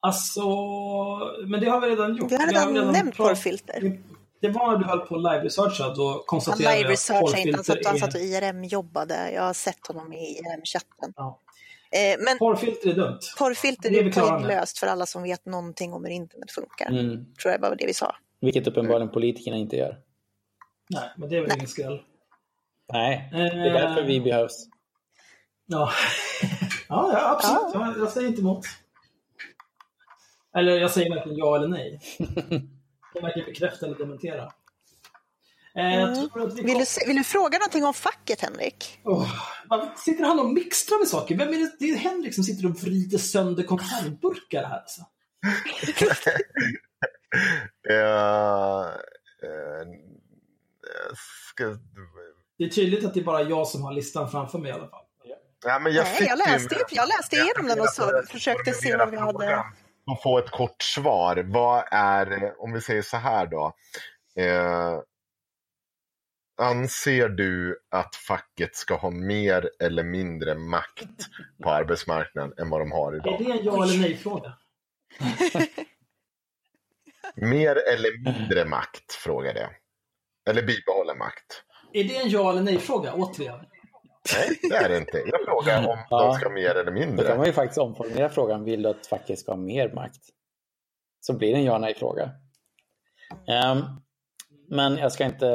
[0.00, 0.42] Alltså,
[1.46, 2.32] men det har vi redan gjort.
[2.32, 3.98] Vi har redan, vi har redan nämnt porrfilter.
[4.40, 7.86] Det var när du höll på live-researcha, då konstaterade jag att porrfilter inte, han satt,
[7.86, 9.30] han satt och IRM-jobbade.
[9.32, 11.12] Jag har sett honom i IRM-chatten.
[11.16, 11.38] Ja.
[11.92, 13.18] Eh, men porrfilter är dumt.
[13.38, 16.90] Porrfilter är, är poänglöst för alla som vet någonting om hur internet funkar.
[16.90, 17.34] Mm.
[17.34, 18.16] Tror jag var det vi sa.
[18.40, 19.98] Vilket uppenbarligen politikerna inte gör.
[20.90, 22.02] Nej, men det är väl ingen skräll.
[22.92, 24.66] Nej, det är därför vi behövs.
[25.66, 25.90] Ja,
[26.88, 27.74] ja, ja absolut.
[27.74, 27.94] Ja.
[27.98, 28.64] Jag säger inte emot.
[30.56, 32.00] Eller jag säger verkligen ja eller nej.
[33.12, 34.52] kan varken bekräfta eller dementera.
[35.74, 36.28] Eh, mm.
[36.34, 39.00] vi vill, du, vill, du, fråga någonting om facket, Henrik?
[39.04, 39.32] Oh,
[39.96, 41.36] sitter han och mixtrar med saker?
[41.36, 41.76] Vem är det?
[41.78, 44.78] Det är Henrik som sitter och vrider sönder konservburkar här.
[44.78, 45.02] Alltså.
[51.48, 51.64] ska...
[52.58, 54.88] Det är tydligt att det är bara jag som har listan framför mig i alla
[54.88, 55.04] fall.
[55.64, 59.10] Ja, men jag, Nej, jag, läste, jag läste igenom den och så försökte se vad
[59.10, 59.64] vi hade
[60.10, 61.36] och få ett kort svar.
[61.36, 63.74] Vad är, om vi säger så här då.
[64.36, 64.98] Eh,
[66.60, 71.26] anser du att facket ska ha mer eller mindre makt
[71.62, 73.40] på arbetsmarknaden än vad de har idag?
[73.40, 74.52] Är det en ja eller nej-fråga?
[77.34, 79.70] mer eller mindre makt, frågar jag.
[80.50, 81.64] Eller bibehålla makt.
[81.92, 83.66] Är det en ja eller nej-fråga, återigen?
[84.34, 85.22] Nej, det är det inte.
[85.26, 86.22] Jag frågar om ja.
[86.24, 87.16] de ska ha mer eller mindre.
[87.16, 90.20] Då kan man ju faktiskt omformulera frågan, vill du att facket ska ha mer makt?
[91.20, 92.30] Så blir det en ja nej-fråga.
[93.72, 94.00] Um,
[94.68, 95.46] men jag ska inte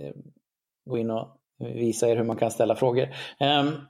[0.00, 0.12] uh,
[0.84, 3.08] gå in och visa er hur man kan ställa frågor.
[3.40, 3.80] Um,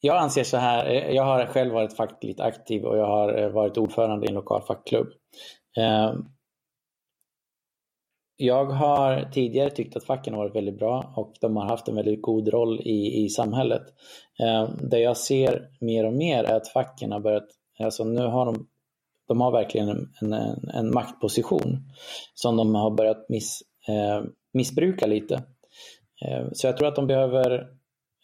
[0.00, 3.78] jag anser så här, jag har själv varit fackligt aktiv och jag har eh, varit
[3.78, 5.08] ordförande i en lokal fackklubb.
[5.78, 6.35] Um,
[8.36, 11.94] jag har tidigare tyckt att facken har varit väldigt bra och de har haft en
[11.94, 13.82] väldigt god roll i, i samhället.
[14.40, 17.46] Eh, det jag ser mer och mer är att facken har börjat,
[17.78, 18.66] alltså nu har de,
[19.28, 21.90] de har verkligen en, en, en maktposition
[22.34, 25.34] som de har börjat miss, eh, missbruka lite.
[26.26, 27.58] Eh, så jag tror att de behöver,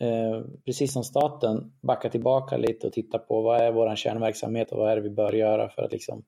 [0.01, 4.79] eh, precis som staten, backa tillbaka lite och titta på vad är vår kärnverksamhet och
[4.79, 6.25] vad är det vi bör göra för att liksom...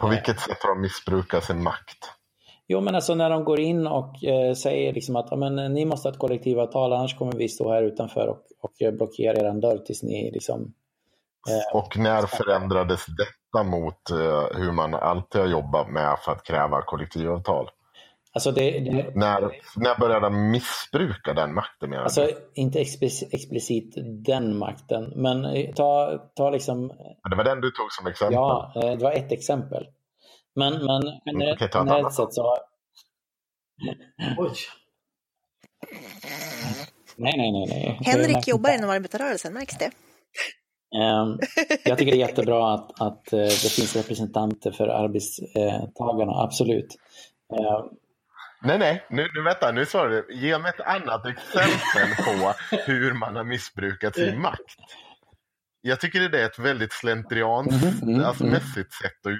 [0.00, 1.98] På vilket sätt har de missbrukat sin makt?
[2.66, 6.08] Jo, men alltså när de går in och eh, säger liksom att men, ni måste
[6.08, 10.02] ha ett kollektivavtal annars kommer vi stå här utanför och, och blockera er dörr tills
[10.02, 10.74] ni liksom...
[11.50, 16.44] Eh, och när förändrades detta mot eh, hur man alltid har jobbat med för att
[16.44, 17.70] kräva kollektivavtal?
[18.34, 19.40] Alltså det, det, när,
[19.76, 21.90] när började de missbruka den makten?
[21.90, 23.94] Menar alltså inte explicit, explicit
[24.26, 26.88] den makten, men eh, ta, ta liksom...
[27.30, 28.34] Det var den du tog som exempel?
[28.34, 29.86] Ja, eh, det var ett exempel.
[30.54, 31.02] Men, men
[31.70, 32.56] generellt, sett så...
[34.38, 34.52] Oj.
[37.16, 37.66] Nej, nej, nej.
[37.68, 37.98] nej.
[38.04, 39.90] Henrik jobbar inom arbetarrörelsen, märks det?
[40.94, 41.38] Um,
[41.84, 46.96] jag tycker det är jättebra att, att uh, det finns representanter för arbetstagarna, absolut.
[47.52, 47.84] Uh,
[48.62, 53.12] nej, nej, nu, nu vänta, nu sa du, ge mig ett annat exempel på hur
[53.12, 54.60] man har missbrukat sin makt.
[55.80, 58.60] Jag tycker det är ett väldigt slentrianmässigt mm, mm, alltså, mm.
[58.60, 59.32] sätt att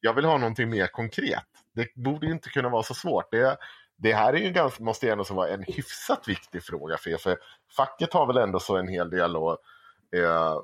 [0.00, 1.44] jag vill ha någonting mer konkret.
[1.74, 3.30] Det borde inte kunna vara så svårt.
[3.30, 3.56] Det,
[3.96, 7.16] det här är ju ganska, måste ju ändå vara en hyfsat viktig fråga för er.
[7.16, 7.38] För
[7.76, 9.58] facket har väl ändå så en hel del och
[10.16, 10.56] eh,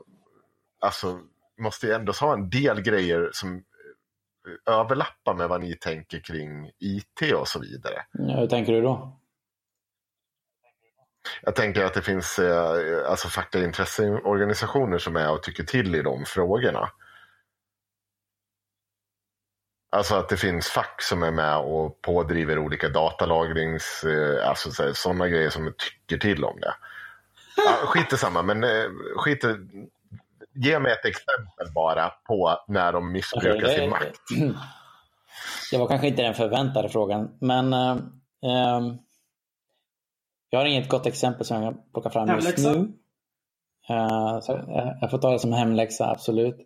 [0.81, 1.21] alltså
[1.59, 6.71] måste ju ändå ha en del grejer som eh, överlappar med vad ni tänker kring
[6.79, 8.03] IT och så vidare.
[8.13, 9.21] Ja, hur tänker du då?
[11.43, 16.03] Jag tänker att det finns eh, alltså fackliga intresseorganisationer som är och tycker till i
[16.03, 16.91] de frågorna.
[19.97, 25.29] Alltså att det finns fack som är med och pådriver olika datalagrings, eh, alltså sådana
[25.29, 26.75] grejer som tycker till om det.
[27.57, 29.45] Ja, skit i samma, men eh, skit
[30.55, 34.21] Ge mig ett exempel bara på när de missbrukar okay, sin makt.
[35.71, 37.97] Det var kanske inte den förväntade frågan, men äh,
[38.45, 38.81] äh,
[40.51, 42.93] jag har inget gott exempel som jag kan plocka fram just nu.
[43.89, 44.53] Äh, så
[45.01, 46.57] jag får ta det som hemläxa, absolut.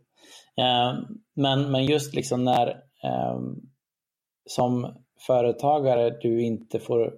[1.34, 3.60] men, men just liksom när Ehm, Ehm,
[4.46, 4.94] som
[5.26, 7.14] företagare du inte får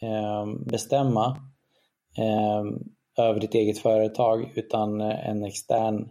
[0.00, 1.36] ehm, bestämma
[2.18, 2.78] ehm,
[3.18, 6.08] över ditt eget företag utan eh, en extern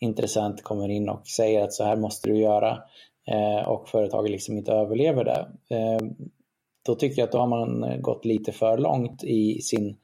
[0.00, 2.82] intressent kommer in och säger att så här måste du göra
[3.26, 5.48] eh, och företaget liksom inte överlever det.
[6.86, 9.96] Då tycker jag att då har man eh, gått lite för långt i sin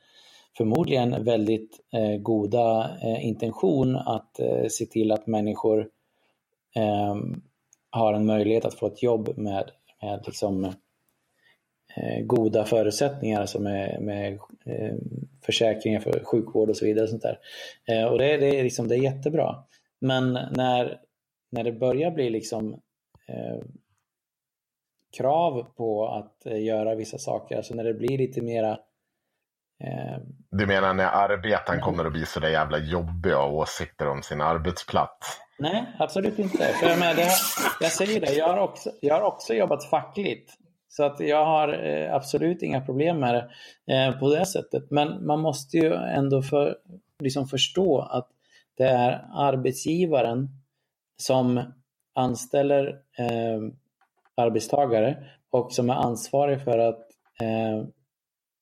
[0.56, 5.88] förmodligen väldigt eh, goda eh, intention att eh, se till att människor
[7.90, 9.70] har en möjlighet att få ett jobb med,
[10.02, 10.64] med liksom,
[11.96, 14.94] eh, goda förutsättningar, alltså med, med eh,
[15.42, 17.02] försäkringar för sjukvård och så vidare.
[17.02, 17.38] Och sånt där.
[17.88, 19.64] Eh, och det, det, är liksom, det är jättebra.
[20.00, 21.00] Men när,
[21.50, 22.80] när det börjar bli liksom,
[23.28, 23.58] eh,
[25.16, 28.78] krav på att eh, göra vissa saker, alltså när det blir lite mera eh,
[30.50, 35.40] du menar när arbetaren kommer att bli så där jävla jobbiga åsikter om sin arbetsplats?
[35.58, 36.58] Nej, absolut inte.
[36.58, 37.30] För jag, det,
[37.80, 40.52] jag säger det, jag har, också, jag har också jobbat fackligt.
[40.88, 43.48] Så att jag har eh, absolut inga problem med
[43.86, 44.90] det eh, på det sättet.
[44.90, 46.76] Men man måste ju ändå för,
[47.18, 48.28] liksom förstå att
[48.76, 50.48] det är arbetsgivaren
[51.16, 51.62] som
[52.14, 52.88] anställer
[53.18, 53.60] eh,
[54.34, 55.16] arbetstagare
[55.50, 57.06] och som är ansvarig för att
[57.40, 57.84] eh,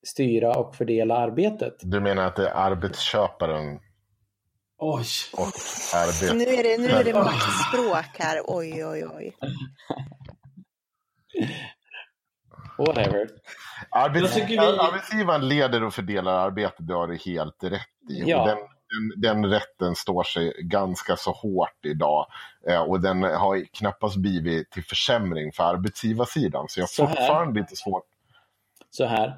[0.06, 1.74] styra och fördela arbetet.
[1.80, 3.80] Du menar att det är arbetsköparen
[4.78, 5.06] Oj.
[5.32, 5.52] Och
[5.94, 6.34] arbete.
[6.34, 8.42] Nu är det, nu är det maktspråk här.
[8.46, 9.36] Oj, oj, oj.
[12.78, 13.28] Whatever.
[13.90, 14.58] Arbets, vi...
[14.58, 18.22] Arbetsgivaren leder och fördelar arbetet, det har du helt rätt i.
[18.26, 18.40] Ja.
[18.40, 18.58] Och den,
[18.88, 22.26] den, den, rätten står sig ganska så hårt idag.
[22.68, 26.66] Eh, och den har knappast blivit till försämring för arbetsgivarsidan.
[26.68, 28.04] Så jag har fortfarande lite svårt.
[28.90, 29.34] Så här,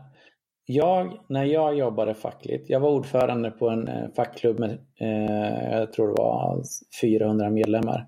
[0.70, 4.70] jag, när jag jobbade fackligt, jag var ordförande på en eh, fackklubb med,
[5.00, 6.62] eh, jag tror det var
[7.00, 8.06] 400 medlemmar.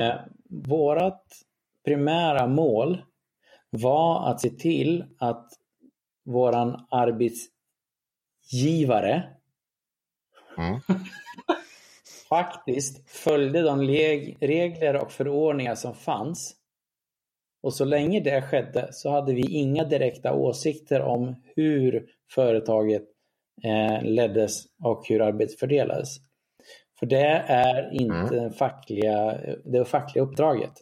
[0.00, 0.14] Eh,
[0.50, 1.24] vårat
[1.84, 3.02] primära mål
[3.70, 5.52] var att se till att
[6.24, 9.22] våran arbetsgivare
[10.58, 10.80] Mm.
[12.28, 13.80] faktiskt följde de
[14.40, 16.56] regler och förordningar som fanns.
[17.66, 23.02] Och så länge det skedde så hade vi inga direkta åsikter om hur företaget
[23.64, 26.08] eh, leddes och hur arbetet fördelades.
[26.98, 28.52] För det är inte Mm.
[28.52, 30.72] fackliga, det fackliga uppdraget.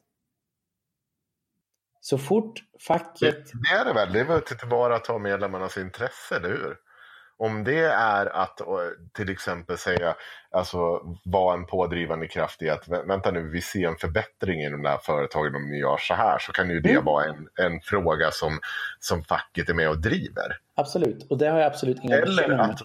[2.00, 4.12] Så fort Det, facket det är det väl?
[4.12, 6.76] Det är väl att tillvarata medlemmarnas intresse, eller hur?
[7.36, 8.66] Om det är att eh,
[9.12, 10.14] till exempel säga,
[10.50, 14.82] alltså vara en pådrivande kraft i att vä- vänta nu, vi ser en förbättring inom
[14.82, 17.04] det här företaget om ni gör så här, så kan ju det Mm.
[17.04, 18.58] vara en, en fråga som,
[19.00, 20.56] som facket är med och driver.
[20.74, 22.60] Absolut, och det har jag absolut inga bekymmer med.
[22.70, 22.80] att,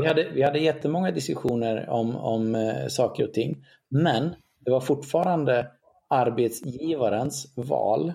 [0.00, 3.66] Vi hade, vi hade jättemånga diskussioner om, om eh, saker och ting.
[3.88, 4.34] Men
[4.64, 5.70] det var fortfarande
[6.08, 8.12] arbetsgivarens val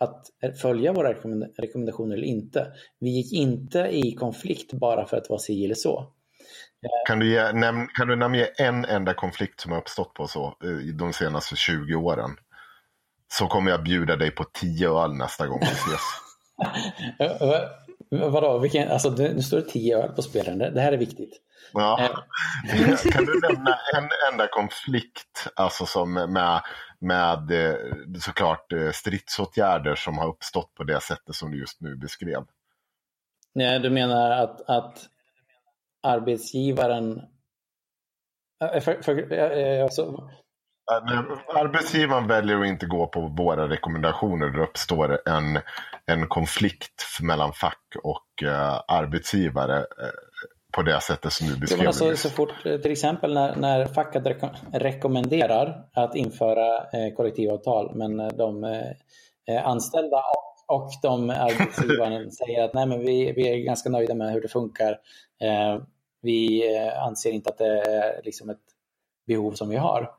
[0.00, 0.26] att
[0.60, 2.66] följa våra rekommenda- rekommendationer eller inte.
[3.00, 6.12] Vi gick inte i konflikt bara för att det var si eller så.
[7.06, 10.46] kan, du ge, näm, kan du namnge en enda konflikt som har uppstått på så
[10.46, 12.30] eh, de senaste 20 åren?
[13.32, 16.00] Så kommer jag bjuda dig på 10 öl nästa gång vi ses.
[17.18, 17.68] Eh, vad-
[18.32, 20.70] Vadå, vilken, alltså nu står det tio öl på spelande.
[20.70, 21.30] Det här är viktigt.
[21.72, 22.00] Ja.
[22.02, 26.62] Eh, Kan du nämna en enda konflikt alltså som med,
[27.00, 27.76] med eh,
[28.20, 32.44] såklart eh, stridsåtgärder som har uppstått på det sättet som du just nu beskrev?
[33.54, 35.08] Nej, du menar att, att
[36.02, 37.22] arbetsgivaren...
[38.64, 39.32] Eh, För, för,
[39.82, 40.30] alltså,
[41.54, 44.50] Arbetsgivaren väljer att inte gå på våra rekommendationer.
[44.50, 45.58] Då uppstår en,
[46.06, 49.86] en konflikt mellan fack och eh, arbetsgivare
[50.72, 51.86] på det sättet som du beskrev.
[51.86, 58.20] alltså, så fort, till exempel när, när facket reko rekommenderar att införa eh, kollektivavtal men
[58.20, 58.90] eh, de eh,
[59.48, 64.14] eh, anställda och, och de arbetsgivaren säger att nej, men vi, vi är ganska nöjda
[64.14, 64.98] med hur det funkar.
[65.40, 65.82] Eh,
[66.22, 68.64] vi eh, anser inte att det är liksom ett
[69.26, 70.10] behov som vi har.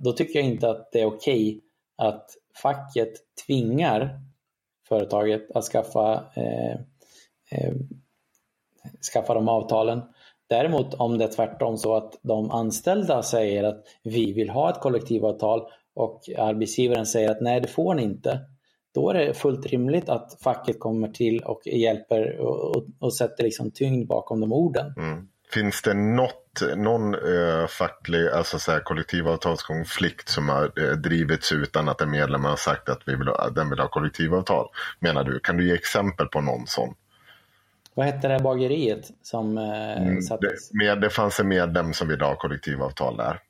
[0.00, 1.60] Då tycker jag inte att det är okej
[1.96, 2.30] att
[2.62, 3.12] facket
[3.46, 4.20] tvingar
[4.88, 6.24] företaget att skaffa
[9.12, 10.02] skaffa de avtalen.
[10.48, 14.80] Däremot om det är tvärtom så att de anställda säger att vi vill ha ett
[14.80, 15.62] kollektivavtal
[15.94, 18.40] och arbetsgivaren säger att nej det får ni inte.
[18.94, 23.44] Då är det fullt rimligt att facket kommer till och hjälper och, och, och sätter
[23.44, 24.94] liksom tyngd bakom de orden.
[24.96, 25.28] Mm.
[25.50, 31.88] Finns det något, någon eh, facklig, alltså så här, kollektivavtalskonflikt som har eh, drivits utan
[31.88, 34.68] att en medlem har sagt att vi vill ha, den vill ha kollektivavtal?
[35.00, 35.40] Menar du?
[35.40, 36.94] Kan du ge exempel på någon sån?
[37.96, 40.72] Vad hette det här bageriet som eh, Mm, det, sattes?
[40.72, 43.40] med, det fanns en medlem som ville ha kollektivavtal där.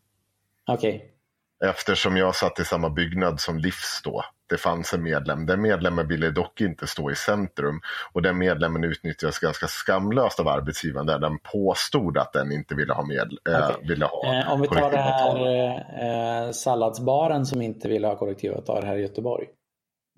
[0.66, 1.16] Okej,
[1.64, 4.24] Eftersom jag satt i samma byggnad som Livs då.
[4.48, 5.46] Det fanns en medlem.
[5.46, 7.80] Den medlemmen ville dock inte stå i centrum.
[8.12, 12.92] Och den medlemmen utnyttjades ganska skamlöst av arbetsgivaren där den påstod att den inte ville
[12.92, 13.88] ha, med, eh, Okej.
[13.88, 18.84] ville ha eh, om vi tar det här eh, salladsbaren som inte ville ha kollektivavtal
[18.84, 19.46] här i Göteborg.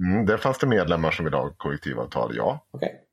[0.04, 2.66] Mm, där fanns det medlemmar som ville ha kollektivavtal, ja.
[2.70, 3.07] Okej.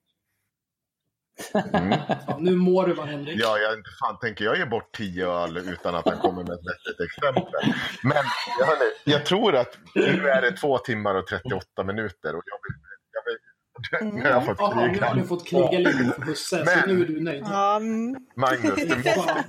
[1.74, 2.00] Mm.
[2.28, 3.40] Ja, nu mår du va Henrik?
[3.44, 6.52] Ja, jag inte fan tänker jag ge bort tio öl utan att han kommer med
[6.54, 7.74] ett vettigt exempel.
[8.04, 8.24] Men
[8.60, 12.60] jag, hörni, jag tror att nu är det två timmar och 38 minuter och jag
[12.64, 12.78] vill,
[13.12, 16.72] jag vill, nu har jag fått nu har du fått kriga lite för husse, så
[16.88, 17.44] Men- nu är du nöjd.
[17.46, 18.16] Mm.
[18.36, 19.04] Magnus, du,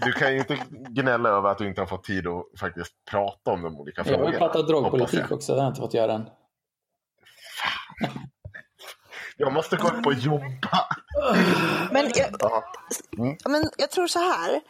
[0.07, 0.59] du kan ju inte
[0.89, 4.07] gnälla över att du inte har fått tid att faktiskt prata om de olika Jag
[4.07, 4.31] frågorna.
[4.31, 5.33] vill prata hoppas drogpolitik jag.
[5.33, 6.25] också, det har jag inte fått göra än.
[9.37, 10.89] Jag måste gå upp och jobba.
[11.93, 12.65] Men, jag, Ja.
[13.45, 14.61] ja, men jag tror så här.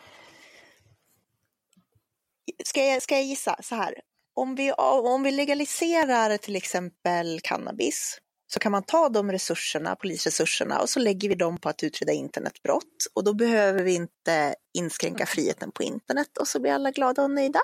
[2.65, 3.95] Ska jag, ska jag gissa så här?
[4.35, 10.81] Om vi, om vi legaliserar till exempel cannabis så kan man ta de resurserna, polisresurserna,
[10.81, 13.07] och så lägger vi dem på att utreda internetbrott.
[13.15, 17.31] Och då behöver vi inte inskränka friheten på internet och så blir alla glada och
[17.31, 17.61] nöjda.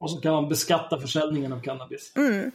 [0.00, 2.12] Och så kan man beskatta försäljningen av cannabis.
[2.16, 2.52] Mm.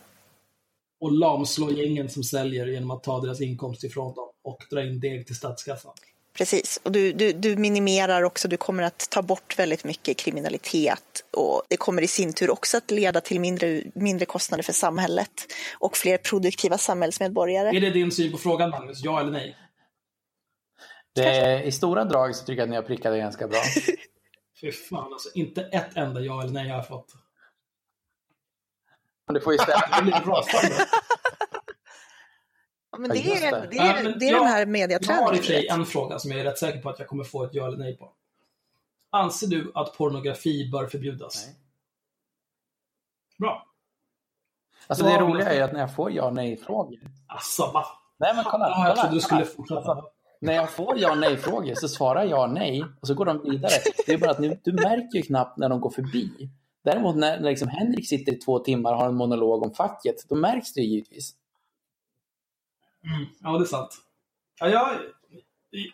[1.03, 4.99] Och lamslå gängen som säljer genom att ta deras inkomst ifrån dem och dra in
[4.99, 5.91] deg till statskassan.
[6.38, 11.25] Precis, och du, du, du minimerar också, du kommer att ta bort väldigt mycket kriminalitet
[11.31, 15.31] och det kommer i sin tur också att leda till mindre, mindre kostnader för samhället
[15.80, 17.77] och fler produktiva samhällsmedborgare.
[17.77, 19.03] Är det din syn på frågan Magnus?
[19.03, 19.57] Ja eller nej?
[21.15, 23.59] Det, I stora drag så tycker jag att ni har prickat det ganska bra.
[24.61, 27.22] Fy fan alltså, inte ett enda ja eller nej jag har fått.
[29.27, 30.05] Du får ju ställa, Jag
[32.99, 33.67] men det, är, det.
[33.71, 34.65] det, är, men det är jag- den här
[35.01, 37.07] Jag har i och sig en fråga som jag är rätt säker på att jag
[37.07, 38.11] kommer få ett ja eller nej på.
[39.09, 41.45] Anser du att pornografi bör förbjudas?
[41.45, 41.55] Nej.
[43.39, 43.67] Bra.
[44.87, 47.85] alltså det roliga är ju att när jag får ja nej-frågor Alltså, va?
[48.17, 48.69] Nej, men kolla.
[48.69, 49.79] Ja, jag kolla, trodde du skulle fortsätta.
[49.79, 50.09] Alltså,
[50.41, 53.73] när jag får ja nej-frågor så svarar jag ja nej och så går de vidare.
[54.05, 56.49] Det är bara att nu, du märker ju knappt när de går förbi.
[56.84, 60.15] Däremot när, när liksom Henrik sitter i två timmar och har en monolog om facket,
[60.30, 61.35] då märks det givetvis.
[63.05, 63.91] Mm, ja, det är sant.
[64.60, 64.99] Ja, jag,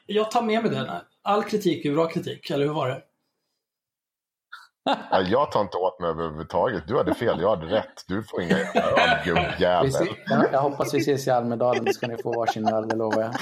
[0.06, 1.02] jag tar med mig det.
[1.22, 3.04] All kritik är bra kritik, eller hur var det?
[4.84, 6.88] Ja, jag tar inte åt mig överhuvudtaget.
[6.88, 8.06] Du hade fel, jag hade rätt.
[8.08, 9.92] Du får inga öl, gubbjävel.
[10.26, 13.22] jag, jag hoppas vi ses i Almedalen, då ska ni få varsin öl, det lovar
[13.22, 13.36] jag.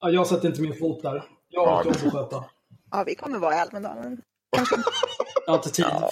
[0.00, 1.24] Ja, jag sätter inte min fot där.
[1.48, 2.44] Jag har att sköta.
[2.90, 4.22] Ja, vi kommer vara i Almedalen.
[5.46, 5.84] Jag har inte tid.
[5.88, 6.10] Ja,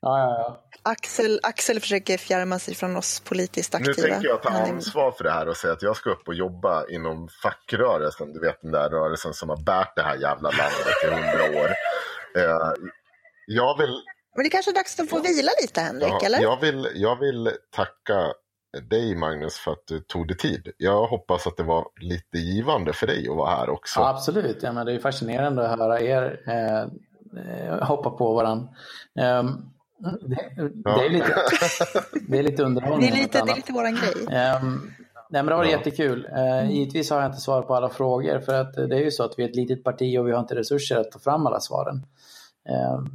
[0.00, 0.58] ja, ja.
[0.84, 4.08] Axel, Axel försöker fjärma sig från oss politiskt Nu aktiva.
[4.08, 6.86] tänker jag ta ansvar för det här och säga att jag ska upp och jobba
[6.86, 8.32] inom fackrörelsen.
[8.32, 11.68] Du vet den där rörelsen som har bärt det här jävla landet i hundra år.
[12.36, 12.72] Eh,
[13.46, 14.02] jag vill,
[14.36, 16.40] Men det kanske är dags att få vila lite, Henrik, ja, eller?
[16.40, 18.32] jag, vill, jag vill tacka
[18.90, 20.68] dig Magnus för att du tog dig tid.
[20.78, 24.00] Jag hoppas att det var lite givande för dig att vara här också.
[24.00, 24.58] ja absolut.
[24.62, 26.82] Ja, men det är fascinerande att höra er eh,
[27.66, 28.68] eh, hoppa på varandra.
[29.18, 29.44] Eh,
[30.20, 31.34] det, det, är lite,
[32.28, 33.08] det är lite Det underhållning.
[33.08, 34.36] är om lite, det är lite våran grej.
[34.38, 34.80] Ehm,
[35.30, 35.70] nej, men det var Ja.
[35.70, 36.26] jättekul.
[36.36, 39.10] Uh, givetvis har jag inte svar på alla frågor för att eh, det är ju
[39.10, 41.46] så att vi är ett litet parti och vi har inte resurser att ta fram
[41.46, 42.06] alla svaren.
[42.68, 43.06] Ehm,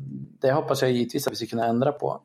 [0.41, 2.21] det hoppas jag givetvis att vi ska kunna ändra på.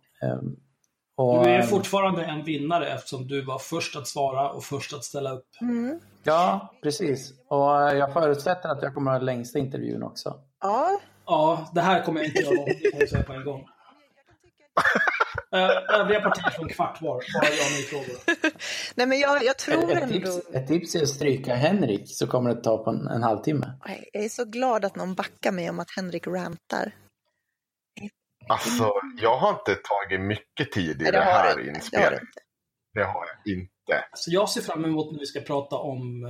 [1.16, 4.92] Och, Du är ehm, fortfarande en vinnare eftersom du var först att svara och först
[4.92, 5.46] att ställa upp.
[5.60, 6.00] Mm.
[6.22, 7.32] Ja, precis.
[7.48, 10.34] Och eh, jag förutsätter att jag kommer att ha längsta intervjun också.
[10.60, 13.44] Ja, Ja, det här kommer jag inte göra om, det kan jag säga på en
[13.44, 13.64] gång.
[15.54, 18.52] Eh, Övriga partier får en kvart var, bara ja nej frågor.
[18.94, 20.14] nej men jag, jag tror Ett, ett, ändå...
[20.14, 23.72] tips, ett tips är att stryka Henrik så kommer det ta på en, en halvtimme.
[24.12, 26.94] Jag är så glad att någon backar mig om att Henrik rantar.
[28.48, 31.56] Alltså, jag har inte tagit mycket tid i Nej, det, har här.
[31.56, 32.12] Det inspelet.
[32.20, 32.40] inte.
[32.94, 34.04] Det har jag inte.
[34.14, 36.24] Så jag ser fram emot när vi ska prata om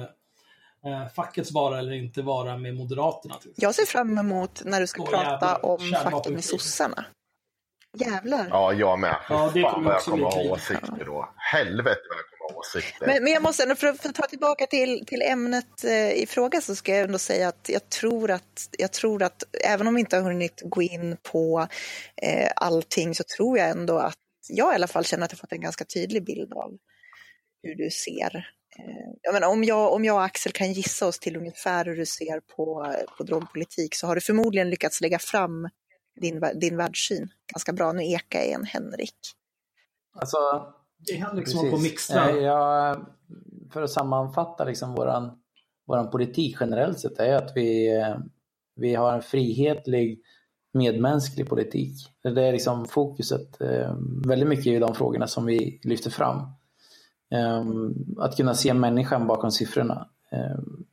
[0.86, 3.34] eh, fackets vara eller inte vara med Moderaterna.
[3.56, 5.64] Jag ser fram emot när du ska Åh, prata jävlar.
[5.66, 5.78] om
[6.10, 7.04] facket med sossarna.
[7.98, 8.46] Jävlar.
[8.50, 9.16] Ja, jag med.
[9.28, 11.28] Ja, det Fan kommer vad jag kommer ha åsikter då.
[11.36, 13.06] Helvete vad jag åsikter.
[13.06, 16.12] Men, men jag måste ändå, för att, för att ta tillbaka till, till ämnet eh,
[16.12, 19.86] i fråga så ska jag ändå säga att jag tror att, jag tror att även
[19.86, 21.68] om vi inte har hunnit gå in på
[22.22, 25.52] eh, allting så tror jag ändå att jag i alla fall känner att jag fått
[25.52, 26.78] en ganska tydlig bild av
[27.62, 28.36] hur du ser.
[28.78, 31.96] Eh, jag menar, om, jag, om jag och Axel kan gissa oss till ungefär hur
[31.96, 35.68] du ser på, på drogpolitik så har du förmodligen lyckats lägga fram
[36.20, 37.92] din, din världssyn ganska bra.
[37.92, 39.16] Nu ekar jag igen Henrik.
[40.14, 40.38] Alltså,
[41.06, 41.92] Det är Henrik som håller på Precis.
[41.92, 42.28] mixtrar.
[42.28, 43.06] Eh, Jag,
[43.72, 45.30] för att sammanfatta liksom våran,
[45.86, 48.16] våran politik generellt sett är att vi, eh,
[48.76, 50.20] vi har en frihetlig
[50.74, 51.96] medmänsklig politik.
[52.22, 53.94] Det är liksom fokuset eh,
[54.26, 56.42] väldigt mycket i de frågorna som vi lyfter fram.
[58.18, 60.08] Att kunna se människan bakom siffrorna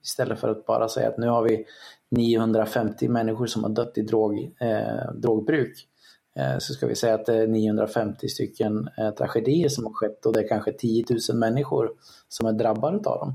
[0.04, 1.66] istället för att bara säga att nu har vi
[2.12, 5.89] 950 människor som har dött i drog, eh, drogbruk.
[6.36, 10.26] Eh, så ska vi säga att det är 950 stycken eh, tragedier som har skett
[10.26, 11.92] och det är kanske 10 000 människor
[12.28, 13.34] som är drabbade av dem.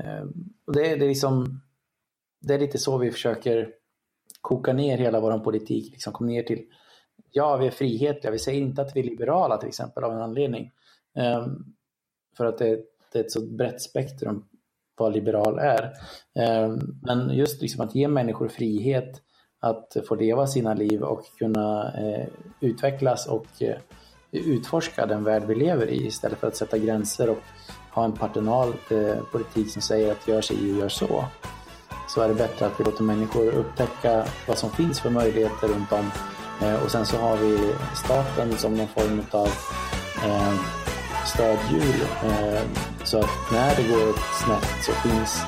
[0.00, 0.32] Ehm,
[0.66, 1.60] och det, är- det, är liksom,
[2.40, 3.70] det är lite så vi försöker
[4.40, 6.64] koka ner hela vår politik, liksom kom ner till
[7.30, 10.22] ja, vi är frihetliga, vi säger inte att vi är liberala till exempel av en
[10.22, 10.72] anledning.
[11.14, 11.64] Ehm,
[12.36, 12.80] för att det,
[13.12, 14.44] det är ett så brett spektrum
[14.96, 15.92] vad liberal är.
[16.34, 19.22] Ehm, men just liksom att ge människor frihet
[19.60, 22.26] att få leva sina liv och kunna eh,
[22.60, 23.76] utvecklas och eh,
[24.32, 27.38] utforska den värld vi lever i istället för att sätta gränser och
[27.92, 31.24] ha en paternal eh, politik som säger att gör sig och gör så.
[32.08, 35.92] Så är det bättre att vi låter människor upptäcka vad som finns för möjligheter runt
[35.92, 36.10] om
[36.62, 39.48] eh, och sen så har vi staten som någon form av
[40.26, 40.54] eh,
[41.26, 42.62] stödhjul eh,
[43.04, 44.12] så att när det går
[44.44, 45.42] snett så finns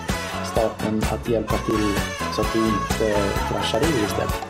[0.58, 1.94] staten att hjälpa till
[2.34, 4.47] så att du inte kraschar ur istället.